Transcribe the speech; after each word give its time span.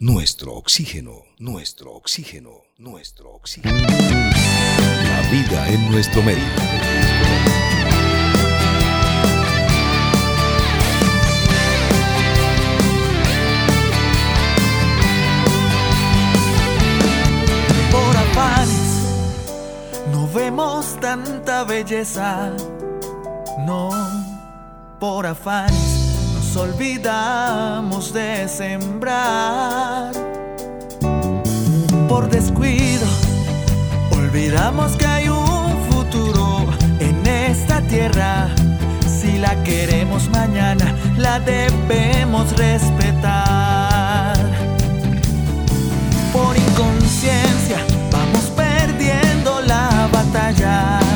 nuestro 0.00 0.54
oxígeno, 0.54 1.24
nuestro 1.38 1.92
oxígeno, 1.92 2.62
nuestro 2.78 3.32
oxígeno. 3.32 3.76
La 3.78 5.28
vida 5.28 5.68
en 5.68 5.90
nuestro 5.90 6.22
medio. 6.22 6.44
Por 17.90 18.16
afanes 18.16 19.02
no 20.12 20.28
vemos 20.32 20.96
tanta 21.00 21.64
belleza, 21.64 22.52
no, 23.66 23.90
por 25.00 25.26
afanes 25.26 25.97
olvidamos 26.58 28.12
de 28.12 28.48
sembrar. 28.48 30.12
Por 32.08 32.28
descuido, 32.28 33.06
olvidamos 34.10 34.96
que 34.96 35.06
hay 35.06 35.28
un 35.28 35.76
futuro 35.90 36.66
en 36.98 37.26
esta 37.26 37.80
tierra. 37.82 38.48
Si 39.06 39.38
la 39.38 39.62
queremos 39.62 40.28
mañana, 40.30 40.94
la 41.16 41.38
debemos 41.38 42.56
respetar. 42.56 44.36
Por 46.32 46.56
inconsciencia, 46.56 47.78
vamos 48.10 48.44
perdiendo 48.56 49.60
la 49.62 50.08
batalla. 50.12 51.07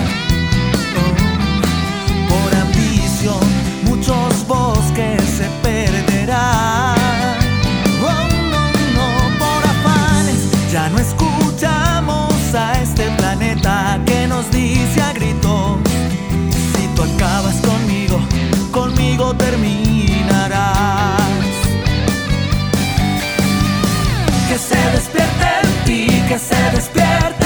Que 26.33 26.38
se 26.38 26.55
despierte 26.70 27.42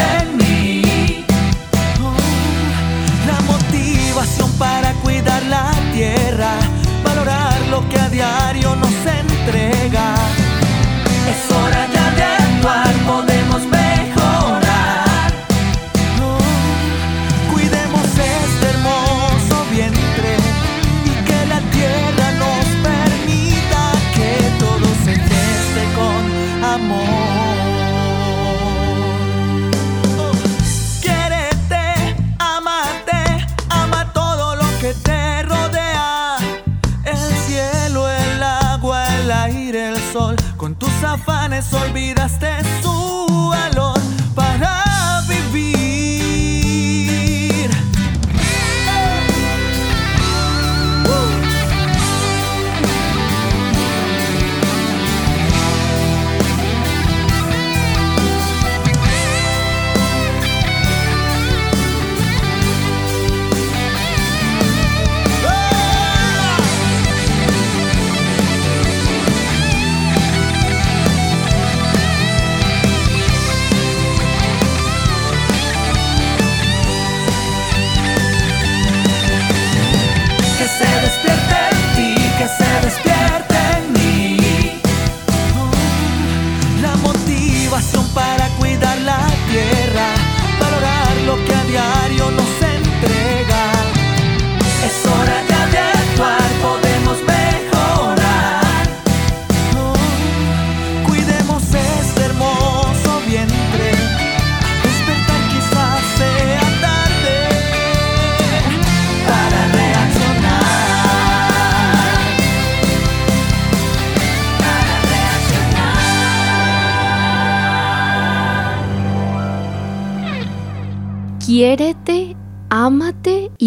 afanes 41.17 41.73
olvidaste 41.73 42.66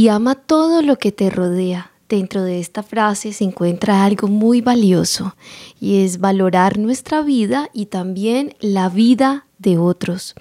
ama 0.10 0.36
todo 0.36 0.82
lo 0.82 0.98
que 0.98 1.12
te 1.12 1.30
rodea. 1.30 1.92
Dentro 2.08 2.44
de 2.44 2.60
esta 2.60 2.82
frase 2.82 3.34
se 3.34 3.44
encuentra 3.44 4.04
algo 4.04 4.28
muy 4.28 4.62
valioso 4.62 5.36
y 5.80 6.04
es 6.04 6.20
valorar 6.20 6.80
nuestra 6.80 7.22
vida 7.22 7.70
y 7.72 7.86
también 7.86 8.56
la 8.60 8.90
vida 8.90 9.46
de 9.60 9.78
otros. 9.78 10.34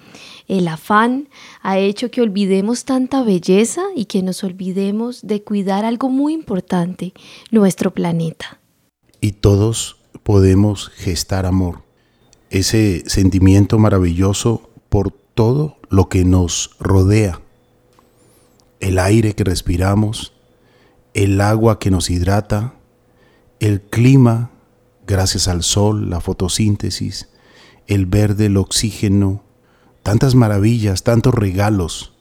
El 0.47 0.67
afán 0.69 1.29
ha 1.61 1.79
hecho 1.79 2.11
que 2.11 2.23
olvidemos 2.23 2.87
tanta 2.87 3.23
belleza 3.23 3.83
y 3.95 4.07
que 4.07 4.23
nos 4.23 4.45
olvidemos 4.45 5.27
de 5.27 5.43
cuidar 5.43 5.85
algo 5.85 6.09
muy 6.09 6.33
importante, 6.33 7.13
nuestro 7.51 7.93
planeta. 7.93 8.59
y 9.21 9.33
todos 9.33 9.97
podemos 10.23 10.91
gestar 10.91 11.47
amor, 11.47 11.83
ese 12.51 13.03
sentimiento 13.07 13.79
maravilloso 13.79 14.71
por 14.89 15.11
todo 15.11 15.77
lo 15.89 16.09
que 16.09 16.25
nos 16.25 16.77
rodea, 16.79 17.41
el 18.81 18.99
aire 18.99 19.35
que 19.35 19.45
respiramos, 19.45 20.33
el 21.15 21.41
agua 21.41 21.79
que 21.79 21.91
nos 21.91 22.11
hidrata, 22.11 22.75
el 23.61 23.81
clima 23.81 24.51
gracias 25.07 25.49
al 25.49 25.63
sol, 25.63 26.11
la 26.11 26.21
fotosíntesis, 26.21 27.29
el 27.87 28.07
verde, 28.07 28.47
el 28.47 28.57
oxígeno, 28.57 29.43
tantas 30.03 30.35
maravillas, 30.35 31.03
tantos 31.03 31.35
regalos 31.35 32.15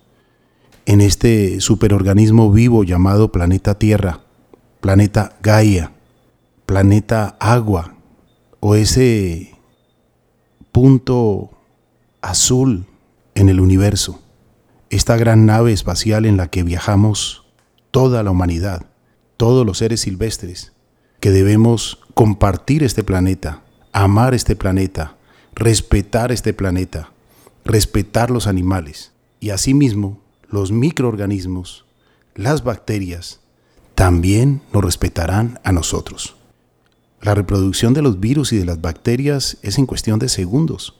en 0.86 1.02
este 1.02 1.60
superorganismo 1.60 2.52
vivo 2.52 2.84
llamado 2.84 3.32
planeta 3.32 3.78
Tierra, 3.78 4.22
planeta 4.80 5.38
Gaia 5.42 5.92
planeta 6.68 7.38
agua 7.40 7.96
o 8.60 8.76
ese 8.76 9.56
punto 10.72 11.50
azul 12.22 12.86
en 13.34 13.48
el 13.48 13.62
universo, 13.62 14.22
esta 14.90 15.18
gran 15.18 15.46
nave 15.46 15.74
espacial 15.74 16.26
en 16.26 16.38
la 16.38 16.48
que 16.48 16.64
viajamos 16.64 17.46
toda 17.92 18.24
la 18.24 18.32
humanidad, 18.32 18.86
todos 19.38 19.66
los 19.66 19.80
seres 19.80 20.02
silvestres, 20.02 20.74
que 21.20 21.32
debemos 21.32 22.00
compartir 22.14 22.84
este 22.84 23.04
planeta, 23.04 23.64
amar 23.92 24.34
este 24.34 24.56
planeta, 24.56 25.18
respetar 25.56 26.32
este 26.32 26.54
planeta, 26.54 27.12
respetar 27.66 28.32
los 28.32 28.48
animales 28.48 29.12
y 29.40 29.50
asimismo 29.50 30.22
los 30.50 30.72
microorganismos, 30.72 31.86
las 32.36 32.64
bacterias, 32.64 33.42
también 33.96 34.62
nos 34.74 34.84
respetarán 34.84 35.60
a 35.64 35.72
nosotros. 35.72 36.36
La 37.22 37.34
reproducción 37.34 37.94
de 37.94 38.04
los 38.04 38.20
virus 38.20 38.54
y 38.54 38.58
de 38.58 38.66
las 38.66 38.80
bacterias 38.80 39.58
es 39.64 39.80
en 39.80 39.88
cuestión 39.88 40.20
de 40.20 40.30
segundos. 40.30 40.97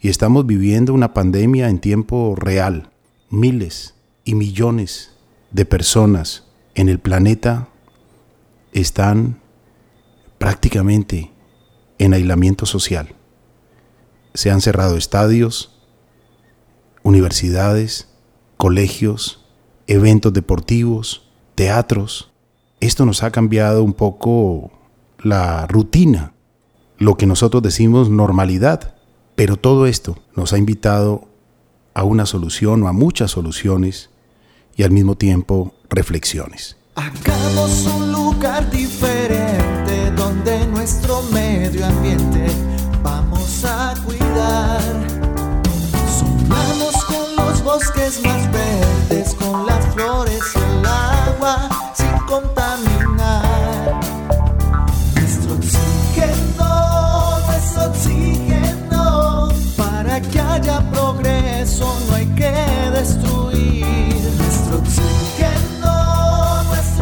Y 0.00 0.08
estamos 0.08 0.46
viviendo 0.46 0.94
una 0.94 1.12
pandemia 1.12 1.68
en 1.68 1.80
tiempo 1.80 2.34
real. 2.36 2.90
Miles 3.30 3.94
y 4.24 4.34
millones 4.34 5.12
de 5.50 5.64
personas 5.64 6.44
en 6.74 6.88
el 6.88 7.00
planeta 7.00 7.68
están 8.72 9.40
prácticamente 10.38 11.32
en 11.98 12.14
aislamiento 12.14 12.64
social. 12.64 13.14
Se 14.34 14.50
han 14.50 14.60
cerrado 14.60 14.96
estadios, 14.96 15.74
universidades, 17.02 18.08
colegios, 18.56 19.44
eventos 19.88 20.32
deportivos, 20.32 21.28
teatros. 21.56 22.30
Esto 22.78 23.04
nos 23.04 23.24
ha 23.24 23.32
cambiado 23.32 23.82
un 23.82 23.94
poco 23.94 24.70
la 25.18 25.66
rutina, 25.66 26.34
lo 26.98 27.16
que 27.16 27.26
nosotros 27.26 27.62
decimos 27.64 28.10
normalidad, 28.10 28.97
pero 29.38 29.56
todo 29.56 29.86
esto 29.86 30.18
nos 30.34 30.52
ha 30.52 30.58
invitado 30.58 31.28
a 31.94 32.02
una 32.02 32.26
solución 32.26 32.82
o 32.82 32.88
a 32.88 32.92
muchas 32.92 33.30
soluciones 33.30 34.10
y 34.74 34.82
al 34.82 34.90
mismo 34.90 35.14
tiempo 35.14 35.74
reflexiones. 35.88 36.76
Hagamos 36.96 37.86
un 37.86 38.10
lugar 38.10 38.68
diferente 38.68 40.10
donde 40.16 40.66
nuestro 40.66 41.22
medio 41.30 41.86
ambiente 41.86 42.46
vamos 43.04 43.64
a 43.64 43.94
cuidar. 44.04 44.82
Sumamos 46.18 47.04
con 47.04 47.36
los 47.36 47.62
bosques 47.62 48.20
más 48.24 48.50
verdes, 48.50 48.57
hay 62.12 62.26
que 62.34 62.50
destruir. 62.92 63.86
Nuestro 64.38 64.78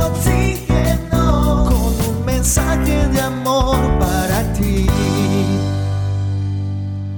oxígeno, 0.07 1.65
con 1.69 2.19
un 2.19 2.25
mensaje 2.25 3.09
de 3.09 3.21
amor 3.21 3.77
para 3.99 4.53
ti. 4.53 4.87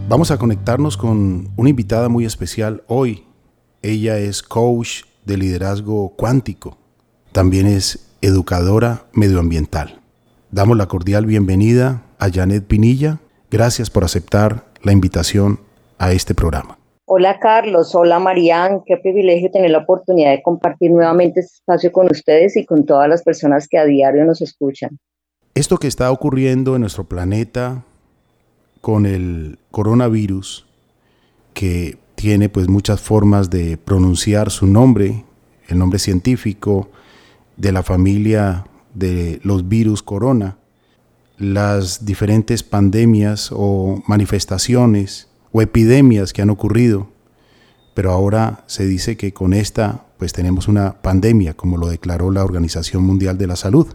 Vamos 0.08 0.31
a 0.31 0.38
conectarnos 0.38 0.96
con 0.96 1.50
una 1.56 1.70
invitada 1.70 2.08
muy 2.08 2.25
especial 2.25 2.82
hoy. 2.87 3.25
Ella 3.82 4.19
es 4.19 4.43
coach 4.43 5.02
de 5.25 5.37
liderazgo 5.37 6.14
cuántico. 6.16 6.78
También 7.32 7.66
es 7.66 8.08
educadora 8.22 9.04
medioambiental. 9.12 10.00
Damos 10.50 10.76
la 10.76 10.87
cordial 10.87 11.26
bienvenida 11.26 12.02
a 12.19 12.31
Janet 12.31 12.66
Pinilla. 12.66 13.20
Gracias 13.50 13.90
por 13.90 14.04
aceptar 14.04 14.66
la 14.82 14.93
invitación 14.93 15.61
a 15.99 16.12
este 16.12 16.34
programa. 16.34 16.77
Hola 17.10 17.38
Carlos, 17.40 17.94
hola 17.94 18.19
Marían, 18.19 18.82
qué 18.84 18.99
privilegio 18.99 19.50
tener 19.50 19.70
la 19.70 19.78
oportunidad 19.78 20.31
de 20.31 20.43
compartir 20.43 20.90
nuevamente 20.90 21.40
este 21.40 21.55
espacio 21.55 21.90
con 21.90 22.06
ustedes 22.10 22.55
y 22.58 22.66
con 22.66 22.84
todas 22.84 23.08
las 23.08 23.22
personas 23.22 23.66
que 23.66 23.78
a 23.78 23.87
diario 23.87 24.26
nos 24.26 24.43
escuchan. 24.43 24.99
Esto 25.55 25.78
que 25.78 25.87
está 25.87 26.12
ocurriendo 26.12 26.75
en 26.75 26.82
nuestro 26.82 27.05
planeta 27.05 27.82
con 28.82 29.06
el 29.06 29.58
coronavirus, 29.70 30.66
que 31.55 31.96
tiene 32.14 32.50
pues 32.50 32.69
muchas 32.69 33.00
formas 33.00 33.49
de 33.49 33.78
pronunciar 33.78 34.50
su 34.50 34.66
nombre, 34.66 35.25
el 35.69 35.78
nombre 35.78 35.99
científico 35.99 36.90
de 37.56 37.72
la 37.72 37.82
familia 37.82 38.66
de 38.93 39.40
los 39.44 39.66
virus 39.66 40.02
corona, 40.02 40.58
las 41.38 42.04
diferentes 42.04 42.62
pandemias 42.62 43.49
o 43.50 44.02
manifestaciones 44.06 45.27
o 45.53 45.62
epidemias 45.62 46.33
que 46.33 46.43
han 46.43 46.50
ocurrido, 46.50 47.09
pero 47.95 48.12
ahora 48.12 48.65
se 48.67 48.87
dice 48.87 49.17
que 49.17 49.33
con 49.33 49.53
esta 49.53 50.05
pues 50.19 50.33
tenemos 50.33 50.69
una 50.69 51.00
pandemia, 51.00 51.55
como 51.55 51.77
lo 51.77 51.89
declaró 51.89 52.31
la 52.31 52.45
Organización 52.45 53.05
Mundial 53.05 53.39
de 53.39 53.47
la 53.47 53.56
Salud. 53.56 53.87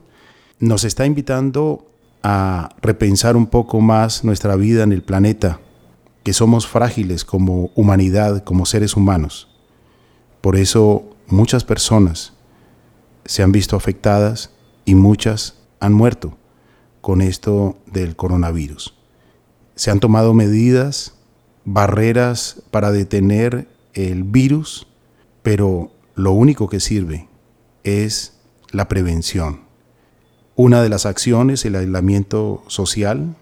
Nos 0.60 0.86
está 0.86 1.06
invitando 1.06 1.86
a 2.24 2.70
repensar 2.82 3.36
un 3.36 3.48
poco 3.48 3.82
más 3.82 4.24
nuestra 4.24 4.56
vida 4.56 4.84
en 4.84 4.94
el 4.94 5.04
planeta, 5.04 5.60
que 6.24 6.32
somos 6.32 6.66
frágiles 6.66 7.26
como 7.26 7.72
humanidad, 7.76 8.46
como 8.46 8.66
seres 8.66 8.96
humanos. 8.96 9.50
Por 10.40 10.56
eso 10.56 11.04
muchas 11.28 11.66
personas 11.66 12.34
se 13.26 13.44
han 13.44 13.52
visto 13.52 13.76
afectadas 13.76 14.52
y 14.86 14.96
muchas 14.96 15.56
han 15.82 15.94
muerto 15.94 16.38
con 17.02 17.22
esto 17.22 17.78
del 17.86 18.16
coronavirus. 18.16 18.96
Se 19.76 19.92
han 19.92 20.00
tomado 20.00 20.34
medidas, 20.34 21.16
barreras 21.66 22.64
para 22.72 22.92
detener 22.92 23.68
el 23.94 24.24
virus, 24.24 24.88
pero 25.42 25.92
lo 26.16 26.32
único 26.32 26.70
que 26.70 26.80
sirve 26.80 27.28
es 27.84 28.40
la 28.72 28.88
prevención. 28.88 29.62
Una 30.56 30.82
de 30.82 30.90
las 30.90 31.06
acciones, 31.06 31.66
el 31.66 31.76
aislamiento 31.76 32.64
social, 32.68 33.36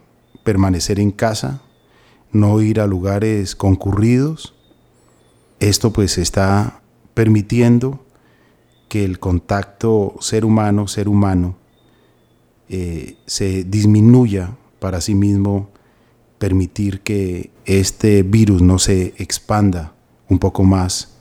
permanecer 0.44 1.00
en 1.00 1.12
casa, 1.12 1.62
no 2.31 2.62
ir 2.62 2.79
a 2.79 2.88
lugares 2.88 3.56
concurridos. 3.56 4.56
Esto 5.59 5.91
pues 5.91 6.17
está 6.17 6.81
permitiendo 7.13 8.06
que 8.88 9.03
el 9.03 9.19
contacto 9.19 10.15
ser 10.19 10.45
humano, 10.45 10.88
ser 10.88 11.07
humano, 11.07 11.56
eh, 12.69 13.17
se 13.25 13.63
disminuya 13.65 14.56
para 14.79 15.01
sí 15.01 15.13
mismo 15.13 15.69
permitir 16.39 17.01
que 17.01 17.50
este 17.66 18.24
virus 18.24 18.62
no 18.62 18.80
se 18.80 19.13
expanda 19.18 19.94
un 20.30 20.40
poco 20.40 20.63
más 20.63 21.16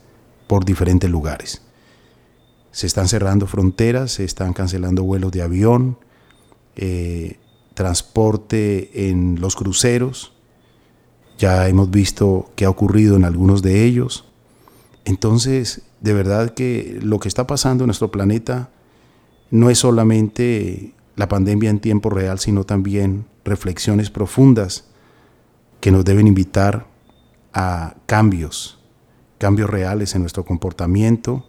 por 0.47 0.65
diferentes 0.65 1.09
lugares. 1.09 1.61
Se 2.71 2.87
están 2.87 3.07
cerrando 3.07 3.47
fronteras, 3.47 4.13
se 4.13 4.23
están 4.23 4.53
cancelando 4.53 5.03
vuelos 5.03 5.31
de 5.31 5.41
avión, 5.41 5.97
eh, 6.75 7.37
transporte 7.73 9.09
en 9.09 9.39
los 9.41 9.55
cruceros. 9.55 10.33
Ya 11.37 11.67
hemos 11.67 11.91
visto 11.91 12.51
qué 12.55 12.65
ha 12.65 12.69
ocurrido 12.69 13.15
en 13.15 13.25
algunos 13.25 13.61
de 13.61 13.83
ellos. 13.83 14.25
Entonces, 15.05 15.81
de 15.99 16.13
verdad 16.13 16.53
que 16.53 16.99
lo 17.01 17.19
que 17.19 17.27
está 17.27 17.47
pasando 17.47 17.83
en 17.83 17.87
nuestro 17.87 18.11
planeta 18.11 18.69
no 19.49 19.69
es 19.69 19.79
solamente 19.79 20.93
la 21.15 21.27
pandemia 21.27 21.69
en 21.69 21.79
tiempo 21.79 22.09
real, 22.09 22.39
sino 22.39 22.63
también 22.63 23.25
reflexiones 23.43 24.09
profundas 24.09 24.90
que 25.81 25.91
nos 25.91 26.05
deben 26.05 26.27
invitar 26.27 26.87
a 27.53 27.95
cambios, 28.05 28.79
cambios 29.37 29.69
reales 29.69 30.15
en 30.15 30.21
nuestro 30.21 30.45
comportamiento, 30.45 31.45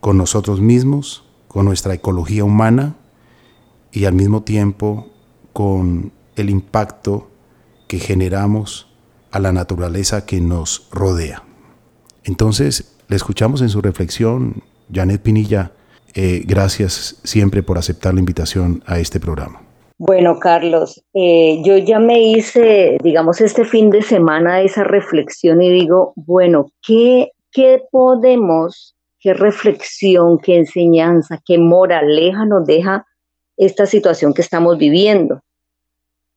con 0.00 0.16
nosotros 0.16 0.60
mismos, 0.60 1.24
con 1.46 1.64
nuestra 1.66 1.94
ecología 1.94 2.44
humana 2.44 2.96
y 3.92 4.06
al 4.06 4.14
mismo 4.14 4.42
tiempo 4.42 5.10
con 5.52 6.12
el 6.34 6.50
impacto 6.50 7.30
que 7.86 7.98
generamos 7.98 8.88
a 9.30 9.38
la 9.38 9.52
naturaleza 9.52 10.26
que 10.26 10.40
nos 10.40 10.88
rodea. 10.90 11.44
Entonces, 12.24 12.96
le 13.08 13.16
escuchamos 13.16 13.60
en 13.60 13.68
su 13.68 13.80
reflexión, 13.82 14.62
Janet 14.92 15.22
Pinilla, 15.22 15.72
eh, 16.14 16.42
gracias 16.46 17.16
siempre 17.24 17.62
por 17.62 17.76
aceptar 17.76 18.14
la 18.14 18.20
invitación 18.20 18.82
a 18.86 18.98
este 18.98 19.20
programa. 19.20 19.63
Bueno, 19.96 20.38
Carlos, 20.40 21.04
eh, 21.14 21.62
yo 21.64 21.76
ya 21.78 21.98
me 21.98 22.20
hice, 22.20 22.98
digamos, 23.02 23.40
este 23.40 23.64
fin 23.64 23.90
de 23.90 24.02
semana 24.02 24.60
esa 24.60 24.84
reflexión 24.84 25.62
y 25.62 25.70
digo, 25.70 26.12
bueno, 26.16 26.70
¿qué, 26.82 27.30
qué 27.52 27.82
podemos 27.90 28.94
qué 29.24 29.32
reflexión, 29.32 30.38
qué 30.38 30.56
enseñanza, 30.56 31.40
qué 31.46 31.56
moraleja 31.56 32.44
nos 32.44 32.66
deja 32.66 33.06
esta 33.56 33.86
situación 33.86 34.34
que 34.34 34.42
estamos 34.42 34.76
viviendo. 34.76 35.40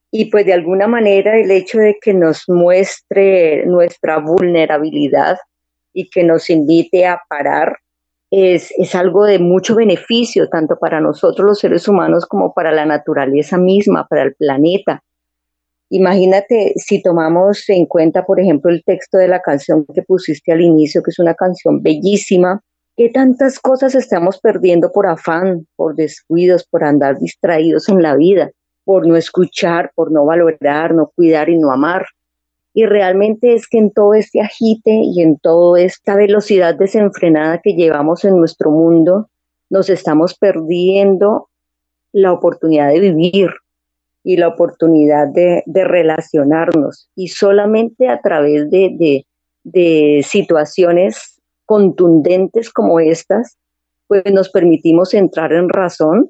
Y 0.10 0.32
pues 0.32 0.46
de 0.46 0.54
alguna 0.54 0.88
manera 0.88 1.38
el 1.38 1.52
hecho 1.52 1.80
de 1.80 1.98
que 2.02 2.14
nos 2.14 2.48
muestre 2.48 3.66
nuestra 3.66 4.20
vulnerabilidad 4.20 5.38
y 5.92 6.10
que 6.10 6.24
nos 6.24 6.50
invite 6.50 7.06
a 7.06 7.20
parar 7.28 7.78
es, 8.32 8.74
es, 8.78 8.96
algo 8.96 9.26
de 9.26 9.40
mucho 9.40 9.76
beneficio, 9.76 10.50
tanto 10.50 10.78
para 10.80 11.00
nosotros 11.00 11.46
los 11.46 11.60
seres 11.60 11.88
humanos 11.88 12.26
como 12.26 12.54
para 12.54 12.72
la 12.72 12.86
naturaleza 12.86 13.58
misma, 13.58 14.06
para 14.08 14.24
el 14.24 14.36
planeta. 14.36 15.04
Imagínate 15.90 16.74
si 16.76 17.02
tomamos 17.02 17.70
en 17.70 17.86
cuenta, 17.86 18.26
por 18.26 18.40
ejemplo, 18.40 18.72
el 18.72 18.84
texto 18.84 19.18
de 19.18 19.30
la 19.30 19.42
canción 19.42 19.86
que 19.94 20.02
pusiste 20.02 20.52
al 20.52 20.62
inicio, 20.62 21.02
que 21.02 21.12
es 21.12 21.20
una 21.20 21.34
canción 21.34 21.82
bellísima, 21.82 22.62
¿Qué 22.98 23.10
tantas 23.10 23.60
cosas 23.60 23.94
estamos 23.94 24.40
perdiendo 24.40 24.92
por 24.92 25.06
afán, 25.06 25.68
por 25.76 25.94
descuidos, 25.94 26.66
por 26.68 26.84
andar 26.84 27.20
distraídos 27.20 27.90
en 27.90 28.02
la 28.02 28.16
vida, 28.16 28.50
por 28.86 29.06
no 29.06 29.16
escuchar, 29.16 29.92
por 29.94 30.12
no 30.12 30.26
valorar, 30.26 30.96
no 30.96 31.12
cuidar 31.16 31.48
y 31.48 31.60
no 31.60 31.72
amar? 31.72 32.08
Y 32.78 32.86
realmente 32.86 33.56
es 33.56 33.68
que 33.68 33.80
en 33.80 33.90
todo 33.90 34.14
este 34.14 34.40
agite 34.40 35.02
y 35.04 35.24
en 35.24 35.40
toda 35.40 35.82
esta 35.82 36.16
velocidad 36.16 36.76
desenfrenada 36.76 37.60
que 37.60 37.74
llevamos 37.74 38.24
en 38.24 38.38
nuestro 38.38 38.70
mundo, 38.70 39.32
nos 39.72 39.90
estamos 39.90 40.38
perdiendo 40.38 41.50
la 42.12 42.32
oportunidad 42.32 42.90
de 42.90 43.00
vivir 43.00 43.50
y 44.24 44.38
la 44.38 44.50
oportunidad 44.50 45.28
de, 45.28 45.64
relacionarnos. 45.66 47.10
Y 47.16 47.30
solamente 47.30 48.10
a 48.10 48.22
través 48.22 48.70
de, 48.70 48.92
de, 48.96 49.26
de 49.64 50.22
situaciones 50.24 51.42
contundentes 51.66 52.72
como 52.72 53.00
estas, 53.00 53.58
pues 54.06 54.22
nos 54.32 54.52
permitimos 54.52 55.16
entrar 55.16 55.52
en 55.52 55.70
razón, 55.70 56.30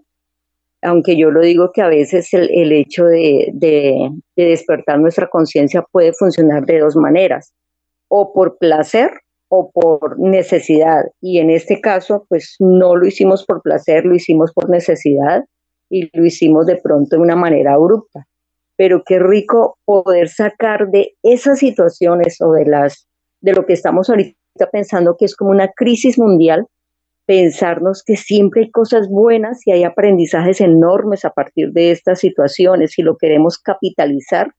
aunque 0.87 1.17
yo 1.17 1.31
lo 1.31 1.41
digo 1.41 1.71
que 1.71 1.81
a 1.81 1.87
veces 1.87 2.33
el, 2.33 2.71
hecho 2.71 3.05
de, 3.05 3.49
de 3.53 4.11
despertar 4.35 4.99
nuestra 4.99 5.27
conciencia 5.27 5.83
puede 5.91 6.13
funcionar 6.13 6.65
de 6.65 6.79
dos 6.79 6.95
maneras, 6.95 7.53
o 8.07 8.33
por 8.33 8.57
placer 8.57 9.11
o 9.49 9.71
por 9.71 10.19
necesidad. 10.19 11.05
Y 11.21 11.39
en 11.39 11.49
este 11.49 11.79
caso, 11.81 12.25
pues 12.29 12.55
no 12.59 12.95
lo 12.95 13.07
hicimos 13.07 13.45
por 13.45 13.61
placer, 13.61 14.05
lo 14.05 14.15
hicimos 14.15 14.53
por 14.53 14.69
necesidad 14.69 15.45
y 15.89 16.09
lo 16.17 16.25
hicimos 16.25 16.65
de 16.65 16.77
pronto 16.77 17.15
de 17.15 17.21
una 17.21 17.35
manera 17.35 17.73
abrupta. 17.73 18.27
Pero 18.75 19.03
qué 19.05 19.19
rico 19.19 19.77
poder 19.85 20.29
sacar 20.29 20.89
de 20.89 21.15
esas 21.23 21.59
situaciones 21.59 22.37
o 22.41 22.51
de 22.51 22.65
las 22.65 23.07
de 23.41 23.53
lo 23.53 23.65
que 23.65 23.73
estamos 23.73 24.09
ahorita 24.09 24.35
pensando 24.71 25.15
que 25.17 25.25
es 25.25 25.35
como 25.35 25.51
una 25.51 25.69
crisis 25.75 26.17
mundial, 26.17 26.65
pensarnos 27.27 28.03
que 28.03 28.15
siempre 28.15 28.61
hay 28.61 28.71
cosas 28.71 29.09
buenas 29.09 29.67
y 29.67 29.71
hay 29.71 29.83
aprendizajes 29.83 30.61
enormes 30.61 31.25
a 31.25 31.29
partir 31.31 31.71
de 31.73 31.91
estas 31.91 32.19
situaciones. 32.19 32.93
Si 32.93 33.01
lo 33.01 33.17
queremos 33.17 33.59
capitalizar, 33.59 34.53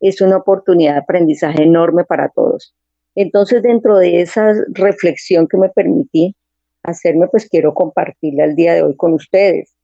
es 0.00 0.20
una 0.20 0.36
oportunidad 0.36 0.92
de 0.92 1.00
aprendizaje 1.00 1.64
enorme 1.64 2.04
para 2.04 2.28
todos. 2.28 2.74
Entonces, 3.16 3.62
dentro 3.62 3.98
de 3.98 4.22
esa 4.22 4.54
reflexión 4.68 5.48
que 5.48 5.58
me 5.58 5.68
permití 5.68 6.36
hacerme, 6.84 7.26
pues 7.26 7.48
quiero 7.48 7.74
compartirla 7.74 8.44
el 8.44 8.54
día 8.54 8.74
de 8.74 8.84
hoy 8.84 8.96
con 8.96 9.14
ustedes. 9.14 9.74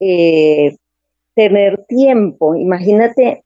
Eh, 0.00 0.76
tener 1.34 1.84
tiempo, 1.86 2.56
imagínate, 2.56 3.44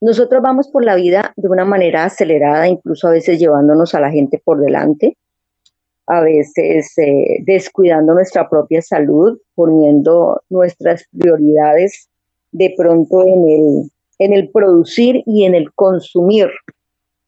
nosotros 0.00 0.42
vamos 0.42 0.68
por 0.68 0.84
la 0.84 0.94
vida 0.94 1.32
de 1.36 1.48
una 1.48 1.64
manera 1.64 2.04
acelerada, 2.04 2.68
incluso 2.68 3.08
a 3.08 3.12
veces 3.12 3.38
llevándonos 3.38 3.94
a 3.94 4.00
la 4.00 4.10
gente 4.10 4.40
por 4.44 4.60
delante, 4.60 5.16
a 6.08 6.22
veces 6.22 6.96
eh, 6.98 7.42
descuidando 7.44 8.14
nuestra 8.14 8.48
propia 8.48 8.82
salud, 8.82 9.38
poniendo 9.54 10.42
nuestras 10.48 11.04
prioridades 11.16 12.08
de 12.52 12.74
pronto 12.76 13.22
en 13.24 13.48
el, 13.48 13.90
en 14.18 14.32
el 14.32 14.50
producir 14.50 15.22
y 15.26 15.44
en 15.44 15.54
el 15.54 15.72
consumir 15.74 16.48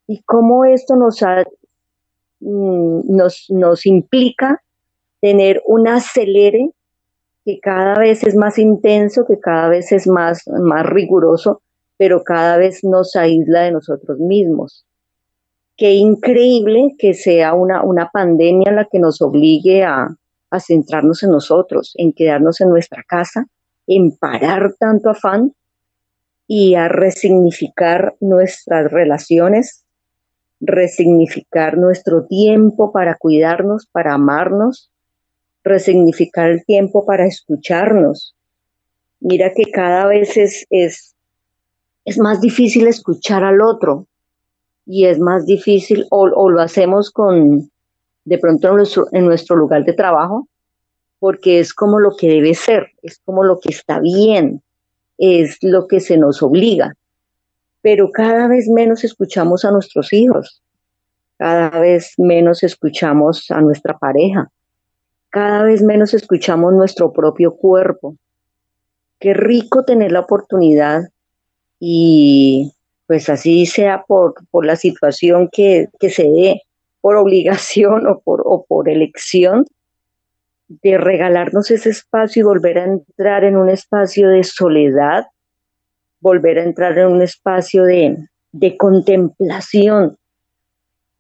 y 0.07 0.23
cómo 0.25 0.65
esto 0.65 0.97
nos, 0.97 1.21
mm, 2.41 3.15
nos, 3.15 3.47
nos 3.51 3.87
implica 3.87 4.61
tener 5.21 5.63
un 5.67 5.87
acelere 5.87 6.71
que 7.45 7.61
cada 7.61 7.95
vez 7.95 8.25
es 8.25 8.35
más 8.35 8.59
intenso, 8.59 9.25
que 9.25 9.39
cada 9.39 9.69
vez 9.69 9.93
es 9.93 10.09
más, 10.09 10.43
más 10.49 10.85
riguroso, 10.87 11.63
pero 11.97 12.25
cada 12.25 12.57
vez 12.57 12.83
nos 12.83 13.15
aísla 13.15 13.63
de 13.63 13.71
nosotros 13.71 14.19
mismos. 14.19 14.85
Qué 15.81 15.95
increíble 15.95 16.95
que 16.99 17.15
sea 17.15 17.55
una, 17.55 17.83
una 17.83 18.11
pandemia 18.11 18.71
la 18.71 18.85
que 18.85 18.99
nos 18.99 19.23
obligue 19.23 19.83
a, 19.83 20.15
a 20.51 20.61
centrarnos 20.61 21.23
en 21.23 21.31
nosotros, 21.31 21.95
en 21.97 22.13
quedarnos 22.13 22.61
en 22.61 22.69
nuestra 22.69 23.03
casa, 23.03 23.47
en 23.87 24.15
parar 24.15 24.75
tanto 24.79 25.09
afán 25.09 25.55
y 26.47 26.75
a 26.75 26.89
resignificar 26.89 28.15
nuestras 28.21 28.93
relaciones, 28.93 29.87
resignificar 30.61 31.79
nuestro 31.79 32.27
tiempo 32.27 32.93
para 32.93 33.15
cuidarnos, 33.15 33.87
para 33.91 34.13
amarnos, 34.13 34.91
resignificar 35.65 36.51
el 36.51 36.63
tiempo 36.67 37.07
para 37.07 37.25
escucharnos. 37.25 38.37
Mira 39.19 39.55
que 39.55 39.71
cada 39.73 40.05
vez 40.09 40.37
es, 40.37 40.67
es, 40.69 41.15
es 42.05 42.19
más 42.19 42.43
difícil 42.43 42.87
escuchar 42.87 43.45
al 43.45 43.63
otro 43.63 44.09
y 44.87 45.07
es 45.07 45.19
más 45.19 45.47
difícil 45.47 46.07
o, 46.11 46.23
o 46.35 46.51
lo 46.51 46.61
hacemos 46.61 47.11
con 47.11 47.71
de 48.25 48.39
pronto 48.39 48.69
en 48.69 48.77
nuestro, 48.77 49.07
en 49.13 49.27
nuestro 49.27 49.57
lugar 49.57 49.85
de 49.85 49.93
trabajo 49.93 50.47
porque 51.19 51.61
es 51.61 51.75
como 51.75 51.99
lo 51.99 52.17
que 52.17 52.29
debe 52.29 52.55
ser, 52.55 52.93
es 53.03 53.21
como 53.25 53.45
lo 53.45 53.61
que 53.61 53.71
está 53.71 54.01
bien, 54.01 54.63
es 55.19 55.59
lo 55.63 55.87
que 55.87 56.01
se 56.01 56.17
nos 56.17 56.43
obliga 56.43 56.95
pero 57.83 58.11
cada 58.11 58.47
vez 58.47 58.69
menos 58.69 59.05
escuchamos 59.05 59.65
a 59.65 59.71
nuestros 59.71 60.13
hijos, 60.13 60.63
cada 61.39 61.71
vez 61.81 62.15
menos 62.19 62.63
escuchamos 62.63 63.51
a 63.51 63.61
nuestra 63.61 63.99
pareja, 63.99 64.51
cada 65.31 65.63
vez 65.63 65.83
menos 65.83 66.13
escuchamos 66.13 66.75
nuestro 66.75 67.13
propio 67.13 67.55
cuerpo. 67.55 68.17
Qué 69.19 69.33
rico 69.35 69.85
tener 69.85 70.13
la 70.13 70.21
oportunidad 70.21 71.05
y 71.79 72.73
pues 73.11 73.29
así 73.29 73.67
sea 73.67 74.05
por, 74.07 74.35
por 74.53 74.65
la 74.65 74.77
situación 74.77 75.49
que, 75.51 75.89
que 75.99 76.11
se 76.11 76.31
dé, 76.31 76.63
por 77.01 77.17
obligación 77.17 78.07
o 78.07 78.21
por, 78.21 78.45
o 78.45 78.65
por 78.69 78.89
elección, 78.89 79.65
de 80.69 80.97
regalarnos 80.97 81.73
ese 81.73 81.91
espacio 81.91 82.43
y 82.43 82.45
volver 82.45 82.79
a 82.79 82.85
entrar 82.85 83.43
en 83.43 83.57
un 83.57 83.69
espacio 83.69 84.29
de 84.29 84.45
soledad, 84.45 85.27
volver 86.21 86.61
a 86.61 86.63
entrar 86.63 86.97
en 86.99 87.09
un 87.09 87.21
espacio 87.21 87.83
de, 87.83 88.17
contemplación, 88.79 90.17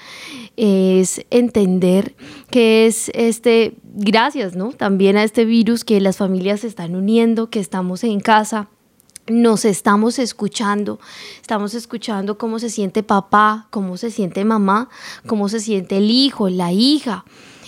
es 0.56 1.26
entender 1.32 2.16
que 2.50 2.86
es 2.86 3.10
este, 3.16 3.74
gracias, 3.84 4.56
¿no? 4.56 4.72
También 4.72 5.18
a 5.18 5.24
este 5.24 5.46
virus 5.46 5.84
que 5.84 6.00
las 6.00 6.18
familias 6.18 6.62
se 6.62 6.68
están 6.68 6.96
uniendo, 6.96 7.50
que 7.50 7.60
estamos 7.60 8.04
en 8.04 8.20
casa, 8.20 8.70
nos 9.28 9.66
estamos 9.66 10.20
escuchando, 10.20 11.00
estamos 11.42 11.74
escuchando 11.74 12.38
cómo 12.38 12.60
se 12.60 12.70
siente 12.70 13.04
papá, 13.04 13.68
cómo 13.70 13.98
se 13.98 14.12
siente 14.12 14.44
mamá, 14.46 14.90
cómo 15.28 15.50
se 15.50 15.60
siente 15.60 15.98
el 15.98 16.12
hijo, 16.12 16.50
la 16.50 16.72
hija 16.72 17.26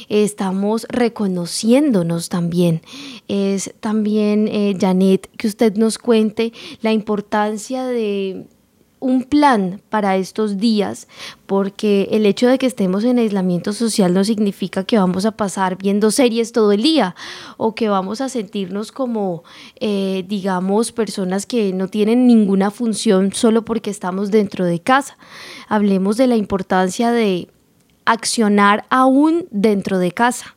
estamos 0.10 0.86
reconociéndonos 0.90 2.30
también. 2.30 2.82
Es 3.28 3.74
también, 3.80 4.48
eh, 4.48 4.76
Janet, 4.80 5.30
que 5.38 5.48
usted 5.48 5.76
nos 5.76 5.98
cuente 5.98 6.54
la 6.82 6.92
importancia 6.92 7.86
de 7.86 8.46
un 9.00 9.24
plan 9.24 9.82
para 9.90 10.16
estos 10.18 10.58
días, 10.58 11.08
porque 11.46 12.08
el 12.12 12.26
hecho 12.26 12.48
de 12.48 12.58
que 12.58 12.66
estemos 12.66 13.04
en 13.04 13.20
aislamiento 13.20 13.74
social 13.74 14.14
no 14.14 14.24
significa 14.24 14.84
que 14.84 14.98
vamos 14.98 15.26
a 15.26 15.32
pasar 15.32 15.78
viendo 15.78 16.12
series 16.12 16.52
todo 16.52 16.72
el 16.72 16.82
día 16.82 17.16
o 17.58 17.76
que 17.76 17.90
vamos 17.90 18.22
a 18.22 18.30
sentirnos 18.30 18.92
como, 18.92 19.44
eh, 19.80 20.24
digamos, 20.28 20.92
personas 20.92 21.46
que 21.46 21.74
no 21.74 21.88
tienen 21.88 22.28
ninguna 22.28 22.72
función 22.72 23.32
solo 23.34 23.64
porque 23.64 23.90
estamos 23.90 24.32
dentro 24.32 24.66
de 24.66 24.80
casa. 24.80 25.18
Hablemos 25.68 26.18
de 26.18 26.28
la 26.28 26.36
importancia 26.36 27.12
de 27.12 27.48
accionar 28.06 28.86
aún 28.90 29.48
dentro 29.52 30.00
de 30.00 30.12
casa. 30.12 30.56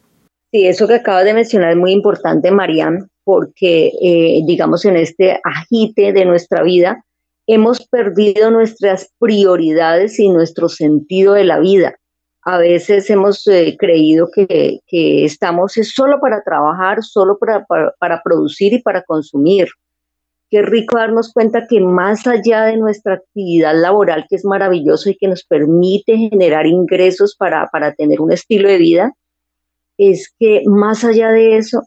Sí, 0.50 0.66
eso 0.66 0.88
que 0.88 0.94
acabas 0.94 1.24
de 1.24 1.34
mencionar 1.34 1.72
es 1.72 1.76
muy 1.76 1.92
importante, 1.92 2.50
Mariam, 2.50 3.08
porque, 3.24 3.92
eh, 4.00 4.40
digamos, 4.46 4.84
en 4.86 4.96
este 4.96 5.38
agite 5.44 6.14
de 6.14 6.24
nuestra 6.24 6.62
vida, 6.62 7.04
hemos 7.48 7.84
perdido 7.88 8.50
nuestras 8.50 9.10
prioridades 9.18 10.20
y 10.20 10.28
nuestro 10.28 10.68
sentido 10.68 11.32
de 11.32 11.44
la 11.44 11.58
vida. 11.58 11.96
A 12.42 12.58
veces 12.58 13.08
hemos 13.08 13.46
eh, 13.48 13.74
creído 13.78 14.28
que, 14.32 14.80
estamos 14.90 15.72
solo 15.72 16.20
para 16.20 16.42
trabajar, 16.42 17.02
solo 17.02 17.38
para, 17.38 17.66
para, 17.98 18.22
producir 18.22 18.74
y 18.74 18.82
para 18.82 19.02
consumir. 19.02 19.66
Qué 20.50 20.62
rico 20.62 20.98
darnos 20.98 21.32
cuenta 21.32 21.66
que 21.66 21.80
más 21.80 22.26
allá 22.26 22.64
de 22.64 22.76
nuestra 22.76 23.14
actividad 23.14 23.74
laboral, 23.74 24.26
que 24.28 24.36
es 24.36 24.44
maravilloso 24.44 25.10
y 25.10 25.16
que 25.16 25.28
nos 25.28 25.42
permite 25.44 26.16
generar 26.16 26.66
ingresos 26.66 27.34
para, 27.34 27.66
para 27.72 27.94
tener 27.94 28.20
un 28.20 28.30
estilo 28.30 28.68
de 28.68 28.78
vida, 28.78 29.12
es 29.96 30.32
que 30.38 30.62
más 30.66 31.02
allá 31.02 31.32
de 31.32 31.56
eso, 31.56 31.82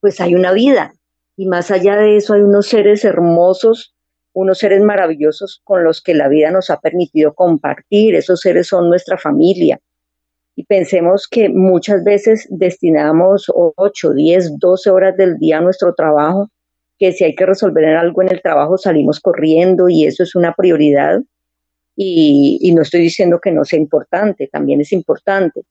pues 0.00 0.20
hay 0.20 0.34
una 0.34 0.52
vida. 0.52 0.92
Y 1.36 1.46
más 1.46 1.70
allá 1.70 1.96
de 1.96 2.16
eso 2.16 2.34
hay 2.34 2.42
unos 2.42 2.66
seres 2.66 3.04
hermosos 3.06 3.91
unos 4.32 4.58
seres 4.58 4.80
maravillosos 4.82 5.60
con 5.64 5.84
los 5.84 6.00
que 6.02 6.14
la 6.14 6.28
vida 6.28 6.50
nos 6.50 6.70
ha 6.70 6.80
permitido 6.80 7.34
compartir. 7.34 8.14
Esos 8.14 8.40
seres 8.40 8.68
son 8.68 8.88
nuestra 8.88 9.18
familia. 9.18 9.80
Y 10.54 10.64
pensemos 10.64 11.26
que 11.28 11.48
muchas 11.48 12.04
veces 12.04 12.46
destinamos 12.50 13.46
8, 13.54 14.12
10, 14.12 14.58
12 14.58 14.90
horas 14.90 15.16
del 15.16 15.38
día 15.38 15.58
a 15.58 15.62
nuestro 15.62 15.94
trabajo, 15.94 16.50
que 16.98 17.12
si 17.12 17.24
hay 17.24 17.34
que 17.34 17.46
resolver 17.46 17.84
algo 17.96 18.22
en 18.22 18.30
el 18.30 18.42
trabajo 18.42 18.76
salimos 18.76 19.18
corriendo 19.20 19.88
y 19.88 20.04
eso 20.04 20.22
es 20.22 20.34
una 20.34 20.52
prioridad. 20.54 21.20
Y, 21.96 22.58
y 22.62 22.74
no 22.74 22.82
estoy 22.82 23.00
diciendo 23.00 23.38
que 23.38 23.50
no 23.50 23.64
sea 23.64 23.78
importante, 23.78 24.48
también 24.50 24.80
es 24.80 24.92
importante. 24.92 25.62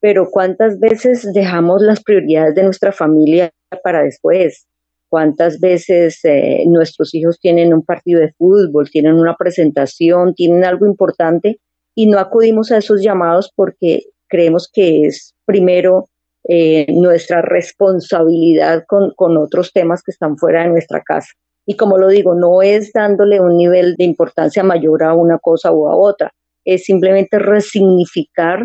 Pero 0.00 0.28
¿cuántas 0.30 0.78
veces 0.78 1.32
dejamos 1.32 1.82
las 1.82 2.02
prioridades 2.02 2.54
de 2.54 2.62
nuestra 2.62 2.92
familia 2.92 3.50
para 3.82 4.02
después? 4.02 4.66
Cuántas 5.08 5.60
veces 5.60 6.20
eh, 6.24 6.64
nuestros 6.66 7.14
hijos 7.14 7.38
tienen 7.40 7.72
un 7.74 7.84
partido 7.84 8.20
de 8.20 8.32
fútbol, 8.32 8.90
tienen 8.90 9.14
una 9.14 9.36
presentación, 9.36 10.34
tienen 10.34 10.64
algo 10.64 10.86
importante 10.86 11.60
y 11.94 12.06
no 12.06 12.18
acudimos 12.18 12.70
a 12.70 12.78
esos 12.78 13.02
llamados 13.02 13.52
porque 13.54 14.04
creemos 14.28 14.70
que 14.72 15.02
es 15.06 15.34
primero 15.44 16.08
eh, 16.44 16.86
nuestra 16.92 17.42
responsabilidad 17.42 18.84
con, 18.86 19.12
con 19.16 19.36
otros 19.36 19.72
temas 19.72 20.02
que 20.02 20.12
están 20.12 20.36
fuera 20.38 20.62
de 20.62 20.70
nuestra 20.70 21.02
casa. 21.02 21.28
Y 21.66 21.76
como 21.76 21.98
lo 21.98 22.08
digo, 22.08 22.34
no 22.34 22.62
es 22.62 22.92
dándole 22.92 23.40
un 23.40 23.56
nivel 23.56 23.94
de 23.96 24.04
importancia 24.04 24.62
mayor 24.62 25.02
a 25.02 25.14
una 25.14 25.38
cosa 25.38 25.72
u 25.72 25.88
a 25.88 25.96
otra, 25.96 26.32
es 26.64 26.84
simplemente 26.84 27.38
resignificar 27.38 28.60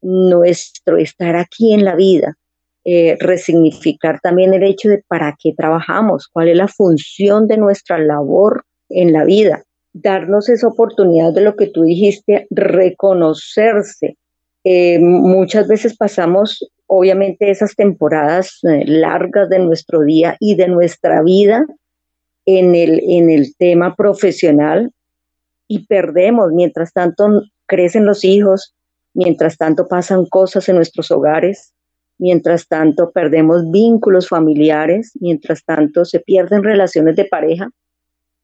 nuestro 0.00 0.96
estar 0.96 1.36
aquí 1.36 1.72
en 1.72 1.84
la 1.84 1.94
vida, 1.94 2.34
eh, 2.90 3.18
resignificar 3.20 4.18
también 4.22 4.54
el 4.54 4.62
hecho 4.62 4.88
de 4.88 5.04
para 5.06 5.36
qué 5.38 5.52
trabajamos, 5.54 6.26
cuál 6.26 6.48
es 6.48 6.56
la 6.56 6.68
función 6.68 7.46
de 7.46 7.58
nuestra 7.58 7.98
labor 7.98 8.64
en 8.88 9.12
la 9.12 9.24
vida, 9.24 9.62
darnos 9.92 10.48
esa 10.48 10.68
oportunidad 10.68 11.34
de 11.34 11.42
lo 11.42 11.54
que 11.54 11.66
tú 11.66 11.82
dijiste, 11.82 12.46
reconocerse. 12.48 14.16
Eh, 14.64 14.98
muchas 15.00 15.68
veces 15.68 15.98
pasamos, 15.98 16.66
obviamente, 16.86 17.50
esas 17.50 17.74
temporadas 17.74 18.58
eh, 18.62 18.86
largas 18.86 19.50
de 19.50 19.58
nuestro 19.58 20.00
día 20.00 20.38
y 20.40 20.54
de 20.54 20.68
nuestra 20.68 21.20
vida 21.22 21.66
en 22.46 22.74
el, 22.74 23.02
en 23.06 23.28
el 23.28 23.54
tema 23.56 23.96
profesional 23.96 24.92
y 25.66 25.84
perdemos, 25.84 26.52
mientras 26.54 26.94
tanto 26.94 27.42
crecen 27.66 28.06
los 28.06 28.24
hijos, 28.24 28.74
mientras 29.12 29.58
tanto 29.58 29.88
pasan 29.88 30.24
cosas 30.24 30.70
en 30.70 30.76
nuestros 30.76 31.10
hogares, 31.10 31.74
mientras 32.18 32.66
tanto 32.68 33.10
perdemos 33.12 33.70
vínculos 33.70 34.28
familiares, 34.28 35.12
mientras 35.20 35.64
tanto 35.64 36.04
se 36.04 36.20
pierden 36.20 36.64
relaciones 36.64 37.16
de 37.16 37.24
pareja, 37.24 37.70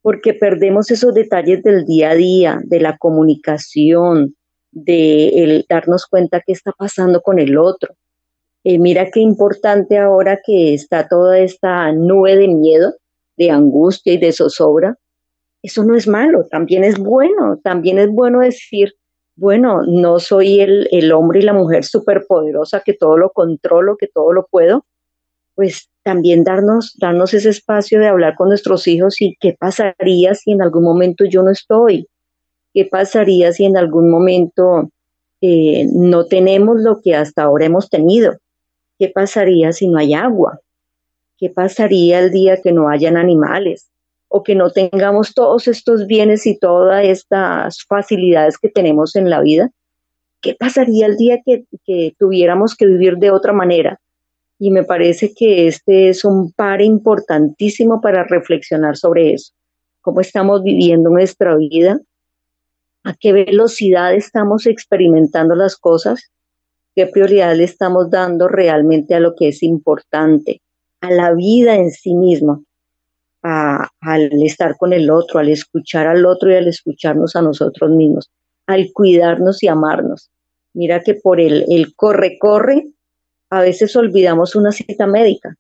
porque 0.01 0.35
perdemos 0.35 0.91
esos 0.91 1.15
detalles 1.15 1.63
del 1.63 1.85
día 1.85 2.11
a 2.11 2.15
día, 2.15 2.61
de 2.65 2.81
la 2.81 2.97
comunicación, 2.97 4.37
de 4.71 5.29
el 5.45 5.67
darnos 5.69 6.07
cuenta 6.07 6.43
qué 6.45 6.53
está 6.53 6.73
pasando 6.73 7.21
con 7.21 7.39
el 7.39 7.57
otro. 7.57 7.95
Eh, 8.65 8.79
mira 8.79 9.11
qué 9.11 9.21
importante 9.21 9.99
ahora 9.99 10.41
que 10.45 10.75
está 10.75 11.09
toda 11.09 11.39
esta 11.39 11.93
nube 11.93 12.37
de 12.37 12.49
miedo, 12.49 12.95
de 13.37 13.51
angustia 13.51 14.13
y 14.13 14.19
de 14.19 14.33
zozobra. 14.33 14.97
Eso 15.63 15.85
no 15.85 15.95
es 15.95 16.07
malo, 16.07 16.47
también 16.51 16.85
es 16.85 16.99
bueno, 16.99 17.59
también 17.63 17.99
es 17.99 18.11
bueno 18.11 18.41
decir, 18.41 18.93
bueno, 19.37 19.83
no 19.87 20.20
soy 20.20 20.61
el, 20.61 21.12
hombre 21.12 21.40
y 21.40 21.42
la 21.42 21.53
mujer 21.53 21.85
superpoderosa 21.85 22.83
que 22.85 22.94
todo 22.94 23.16
lo 23.16 23.31
controlo, 23.31 23.97
que 23.97 24.07
todo 24.07 24.33
lo 24.33 24.47
puedo, 24.47 24.85
pues 25.55 25.88
también 26.03 26.44
darnos, 26.44 26.94
darnos 26.99 27.35
ese 27.35 27.51
espacio 27.51 27.99
de 27.99 28.09
hablar 28.09 28.37
con 28.37 28.49
nuestros 28.49 28.87
hijos 28.87 29.20
y 29.20 29.37
qué 29.40 29.57
pasaría 29.59 30.35
si 30.35 30.53
en 30.53 30.62
algún 30.62 30.85
momento 30.85 31.25
yo 31.25 31.42
no 31.42 31.51
estoy, 31.51 32.09
qué 32.73 32.85
pasaría 32.85 33.53
si 33.53 33.64
en 33.64 33.77
algún 33.77 34.11
momento 34.11 34.90
eh, 35.40 35.87
no 35.92 36.27
tenemos 36.27 36.81
lo 36.81 37.01
que 37.01 37.14
hasta 37.14 37.42
ahora 37.42 37.66
hemos 37.66 37.88
tenido, 37.88 38.37
qué 38.99 39.09
pasaría 39.09 39.73
si 39.73 39.88
no 39.88 39.99
hay 39.99 40.14
agua, 40.14 40.61
qué 41.38 41.51
pasaría 41.51 42.20
el 42.20 42.31
día 42.31 42.61
que 42.62 42.73
no 42.73 42.88
hayan 42.88 43.16
animales, 43.16 43.90
o 44.37 44.42
que 44.42 44.57
no 44.57 44.70
tengamos 44.70 45.33
todos 45.33 45.68
estos 45.68 46.09
bienes 46.09 46.44
y 46.44 46.59
todas 46.59 47.05
estas 47.05 47.85
facilidades 47.88 48.59
que 48.59 48.68
tenemos 48.68 49.14
en 49.14 49.31
la 49.31 49.40
vida, 49.40 49.70
¿qué 50.40 50.57
pasaría 50.59 51.07
el 51.07 51.16
día 51.16 51.38
que, 51.47 51.66
tuviéramos 52.18 52.75
que 52.75 52.85
vivir 52.85 53.18
de 53.18 53.31
otra 53.31 53.53
manera? 53.53 54.01
Y 54.59 54.73
me 54.73 54.83
parece 54.83 55.33
que 55.33 55.68
este 55.68 56.09
es 56.09 56.25
un 56.25 56.51
par 56.51 56.83
importantísimo 56.83 58.01
para 58.01 58.25
reflexionar 58.25 58.97
sobre 58.97 59.35
eso, 59.35 59.53
cómo 60.01 60.20
estamos 60.20 60.64
viviendo 60.64 61.11
nuestra 61.11 61.55
vida, 61.55 62.01
a 63.05 63.14
qué 63.14 63.33
velocidad 63.33 64.14
estamos 64.16 64.66
experimentando 64.66 65.55
las 65.55 65.77
cosas, 65.77 66.33
qué 66.97 67.07
prioridad 67.07 67.55
le 67.55 67.62
estamos 67.62 68.11
dando 68.11 68.49
realmente 68.49 69.14
a 69.14 69.20
lo 69.20 69.37
que 69.37 69.47
es 69.47 69.62
importante, 69.62 70.61
a 71.01 71.12
la 71.12 71.33
vida 71.35 71.77
en 71.77 71.92
sí 71.92 72.16
misma, 72.16 72.61
al 73.44 74.30
estar 74.42 74.76
con 74.78 74.94
el 74.94 75.11
otro, 75.11 75.38
al 75.38 75.50
escuchar 75.50 76.07
al 76.07 76.24
otro 76.24 76.50
y 76.50 76.54
al 76.54 76.66
escucharnos 76.66 77.37
a 77.37 77.42
nosotros 77.42 77.90
mismos, 77.90 78.30
al 78.66 78.90
cuidarnos 78.92 79.62
y 79.62 79.68
amarnos. 79.68 80.30
Mira 80.72 81.00
que 81.00 81.14
por 81.14 81.40
el, 81.40 81.94
corre, 81.94 82.38
corre, 82.38 82.87
a 83.50 83.61
veces 83.61 83.94
olvidamos 83.96 84.57
una 84.57 84.72
cita 84.72 85.07
médica, 85.07 85.57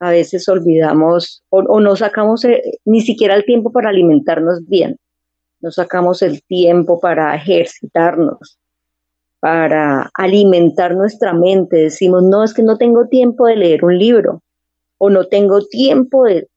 a 0.00 0.10
veces 0.10 0.48
olvidamos 0.48 1.42
o, 1.48 1.80
no 1.80 1.96
sacamos 1.96 2.44
eh, 2.44 2.62
ni 2.84 3.00
siquiera 3.00 3.34
el 3.34 3.46
tiempo 3.46 3.72
para 3.72 3.88
alimentarnos 3.88 4.68
bien, 4.68 4.98
no 5.60 5.70
sacamos 5.70 6.20
el 6.20 6.42
tiempo 6.42 7.00
para 7.00 7.34
ejercitarnos, 7.34 8.58
para 9.40 10.10
alimentar 10.14 10.94
nuestra 10.94 11.32
mente. 11.32 11.76
Decimos, 11.76 12.22
no, 12.22 12.44
es 12.44 12.52
que 12.52 12.62
no 12.62 12.76
tengo 12.76 13.08
tiempo 13.08 13.46
de 13.46 13.56
leer 13.56 13.82
un 13.84 13.98
libro 13.98 14.42
o 14.98 15.08
no 15.08 15.26
tengo 15.26 15.64
tiempo 15.66 16.24
de, 16.24 16.48